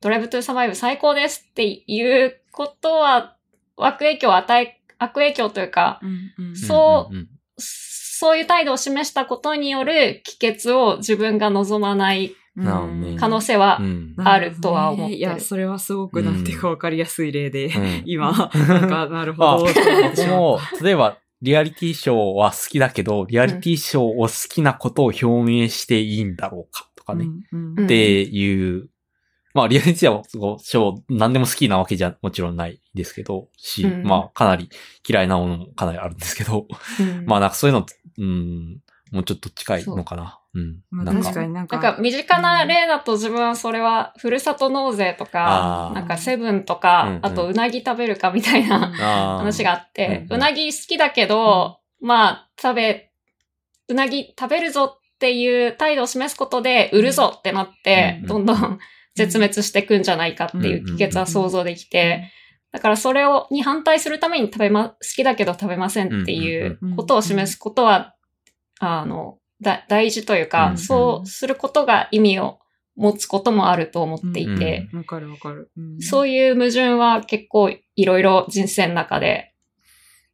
[0.00, 3.36] ドライブトゥーサバイブ最高ですっていうことは、
[3.76, 6.00] 悪影響を与え、悪影響というか、
[6.54, 7.16] そう
[7.56, 12.36] そういう態度を示したことによる帰結を自分が望まない
[13.18, 14.14] 可能性はうん。
[14.18, 15.18] あるとは思ってる。
[15.18, 18.02] いや、それはすごくなんていうかわかりやすい例で、うん。
[18.06, 19.64] 今、 なんか、なるほあ、ど。
[19.64, 27.24] 僕も、例えば、リアリティショーは好きだけど、リアリティショーを好きなことを表明していいんだろうかとかね。
[27.52, 27.74] うん。
[27.78, 27.84] うん。
[27.86, 28.90] っていう、
[29.52, 34.02] まあ、リアリティショー何でも好きなわけじゃもちろんないですけど、し、うん。
[34.04, 34.70] まあ、かなり
[35.08, 36.66] 嫌いなものもかなりあるんですけど、
[37.00, 37.24] うん。
[37.26, 37.86] まあ、なんかそういうの、
[38.18, 40.40] うん、もうちょっと近いのかな。
[40.54, 40.80] うん。
[40.90, 47.26] まあなんか、確かになんか、なんか身近な例だと自分はそれはふるさと納税とかなんかセブンとか、うんうん。
[47.26, 48.78] あとうなぎ食べるかみたいな
[49.38, 53.10] 話があって、うんうなぎ好きだけど、まあ食べ、
[53.88, 58.26] うなぎ食べるぞっていう態度を示すことで売るぞってなって、うん。
[58.26, 58.78] どんどん
[59.26, 62.30] 絶滅していくんじゃないかっていう帰結は想像できて、
[62.72, 68.14] だからそれを、に反対するために食べま、好きだけど食べませんっていうことを示すことは、
[68.78, 72.58] あの、だ、大事というか、うんそうすることが意味を
[72.96, 75.70] 持つこともあると思っていて、わかるわかる。
[75.76, 76.00] うん。
[76.00, 79.49] そういう矛盾は結構いろいろ人生の中で、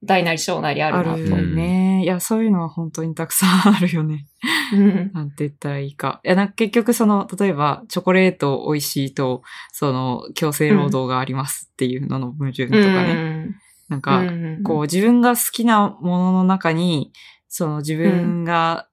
[0.05, 1.23] 大なり小なりああるなと。
[1.23, 2.03] るよね。
[2.05, 4.27] いや、そういうのは本当にたくさんあるよね。
[4.73, 6.21] うんなんて言ったらいいか。
[6.25, 9.43] いや、なんか結局その、例えば、チョコレート美味しいと、
[9.73, 13.49] その、強制労働がありますっていうのの矛盾とかね。
[13.89, 14.23] なんか、
[14.65, 17.13] こう、自分が好きなものの中に、
[17.49, 18.89] その自分が、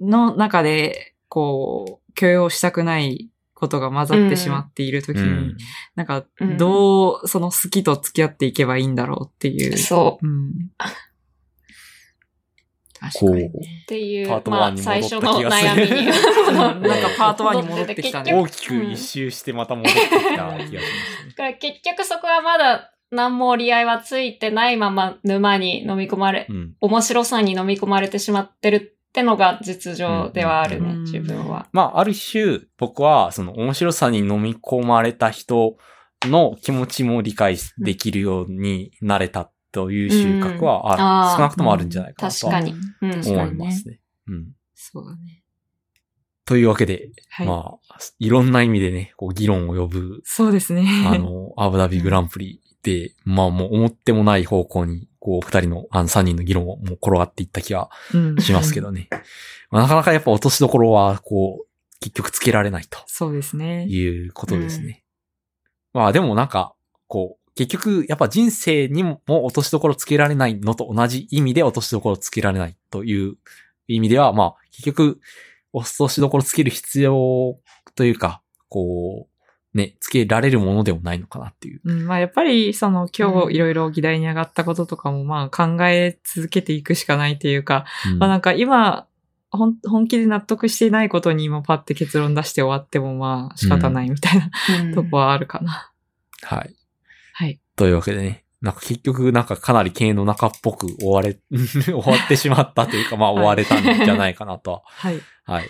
[0.00, 5.56] の中で、こう、許容したくないことが混ざってしまっているときに、うん
[5.94, 9.78] なんかうん、どう、その好きと付き合っていけばいいんだろうっていう。
[9.78, 10.52] そうん。
[12.98, 13.48] 確こうかにね。
[13.82, 16.08] っていう、パートに戻った最初の気がする悩みに。
[16.08, 16.10] う
[16.52, 18.32] んなんかパート1に戻ってきたね。
[18.34, 20.80] 大きく一周してまた戻ってきた気がしますね。
[21.28, 26.74] だから結局そこはまだ何も折り合いはついてないまま沼に飲み込まれ、うん。
[26.80, 31.68] 面白さに飲み込まれてしまってるってのが実情ではあるね、うん自分は。
[31.70, 35.76] まあ、ある種、僕は、その面白さに飲み込まれた人
[36.22, 42.74] の気持ちも理解できるようになれたという収穫はある、うん少なくともあるんじゃないかなとは確かに。
[43.02, 43.28] うん。
[43.28, 44.00] 思いますね。
[44.26, 44.48] うん。
[44.74, 45.44] そうだね。
[46.44, 47.46] というわけで、はい。
[47.46, 50.88] まあ、いろんな意味でね、こう議論を呼ぶ、そうですね。
[51.06, 59.08] あの、アブダビグランプリで、まあもう思ってもない方向に、こう、二人の、あの、三人の議論をもう転がっていった気がうんしますけどね。
[59.70, 63.86] まあ、なかなかやっぱ落としどころは、こう、結局つけられないとそうですね。
[63.86, 65.02] いうことですね。
[65.94, 66.74] まあでもなんか、
[67.06, 73.36] こう、結局、やっぱ人生にも落としどころつけられないのと同じ意味で落としどころつけられないという
[73.88, 75.20] 意味では、まあ、結局、
[75.72, 77.58] 落としどころつける必要
[77.94, 79.33] というか、こう、
[79.74, 81.80] ね、つけられるものでもないのかなっていう。
[81.84, 89.06] うん、まあやっぱり、その今うん日いろいろ議題に上がったこととかもまあ考え続けていくしかないというか、うんまあなんか今、
[89.50, 95.92] 本本気で納得していないことに今パッて結論出して終わってもまあ仕方ないみたいな、うんとこはあるかな。
[96.42, 96.74] はい。
[97.32, 97.60] はい。
[97.76, 105.20] というわけでね、なんか結局なんかかなり経営の中っぽく終われ、 終わってしまったというか、まあ終われたんじゃないかなとは、 はい。
[105.44, 105.68] はい、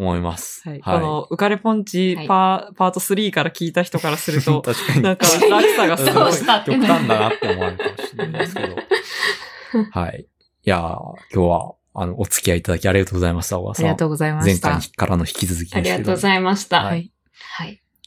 [0.00, 0.66] 思います。
[0.66, 0.80] はい。
[0.80, 5.02] この、浮かれポンチはいパ,、パート3から聞いた人からすると、 確かに。
[5.02, 6.32] なんか落差がすごい
[6.64, 8.76] 極端だなって思われるかもしれないですけど。
[9.92, 10.26] はい。
[10.64, 13.84] いやー今日は、あの、お付き合いいただきありがとうございました、小川さん。
[13.84, 14.70] ありがとうございま前した。
[14.70, 15.78] 回からの引き続きですけど。
[15.80, 16.78] ありがとうございました。
[16.78, 17.00] ははい。
[17.00, 17.12] い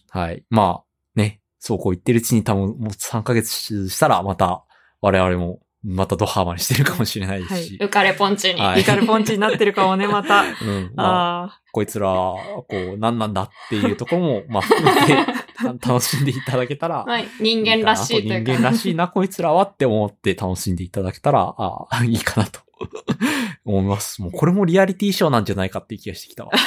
[0.09, 0.43] はい。
[0.49, 0.83] まあ、
[1.15, 4.63] ね、そうこう言ってるうちに多分もう3ヶ月したらまた
[5.01, 7.77] 我々もまたドハマりしてるかもしれないですし。
[7.81, 8.61] 浮かれポンチに。
[8.61, 10.43] はいイカルポンチになってるかもね、また。
[10.43, 10.91] うん。
[10.95, 15.15] まあ、あこいつら、こう、何なんだっていうところも、まあ、含めて
[15.81, 17.27] た楽しんでいただけたら、はい。
[17.39, 18.51] 人間らしいというか。
[18.53, 22.61] 人間らしいな、こいつらはって思って楽しんでいただけたら、ああ、いいかなと
[23.65, 24.21] 思います。
[24.21, 26.51] もうこれもリアリティショーなんじゃないかっていう気がしてきたわ。
[26.51, 26.57] ー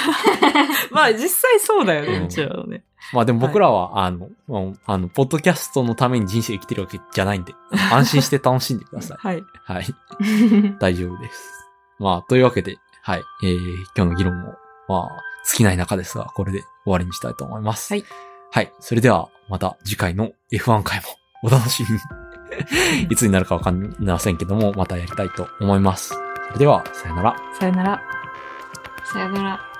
[0.93, 2.83] まあ、実際そうだよね、うちらのね。
[3.13, 4.29] まあでも僕らは、あの、
[4.85, 7.53] あの、ポッドキャストのために人生生きてるわけじゃないんで、
[7.91, 9.17] 安心して楽しんでください。
[9.19, 9.43] はい。
[9.63, 9.85] はい。
[10.79, 11.51] 大丈夫です。
[11.99, 13.23] まあ、というわけで、はい。
[13.43, 13.57] えー、
[13.95, 14.53] 今日の議論も、
[14.87, 15.09] まあ、
[15.45, 17.93] 尽きない中ですが、これで終わりにしたいと思います。
[17.93, 18.03] はい。
[18.51, 18.73] はい。
[18.79, 21.05] それでは、また次回の F1 回も
[21.43, 21.99] お楽しみに。
[23.09, 26.26] いつになるかわかりませんけども、またやりたいと思います。
[26.47, 27.35] それでは、さよなら。
[27.59, 28.01] さよなら。
[29.03, 29.76] さよなら。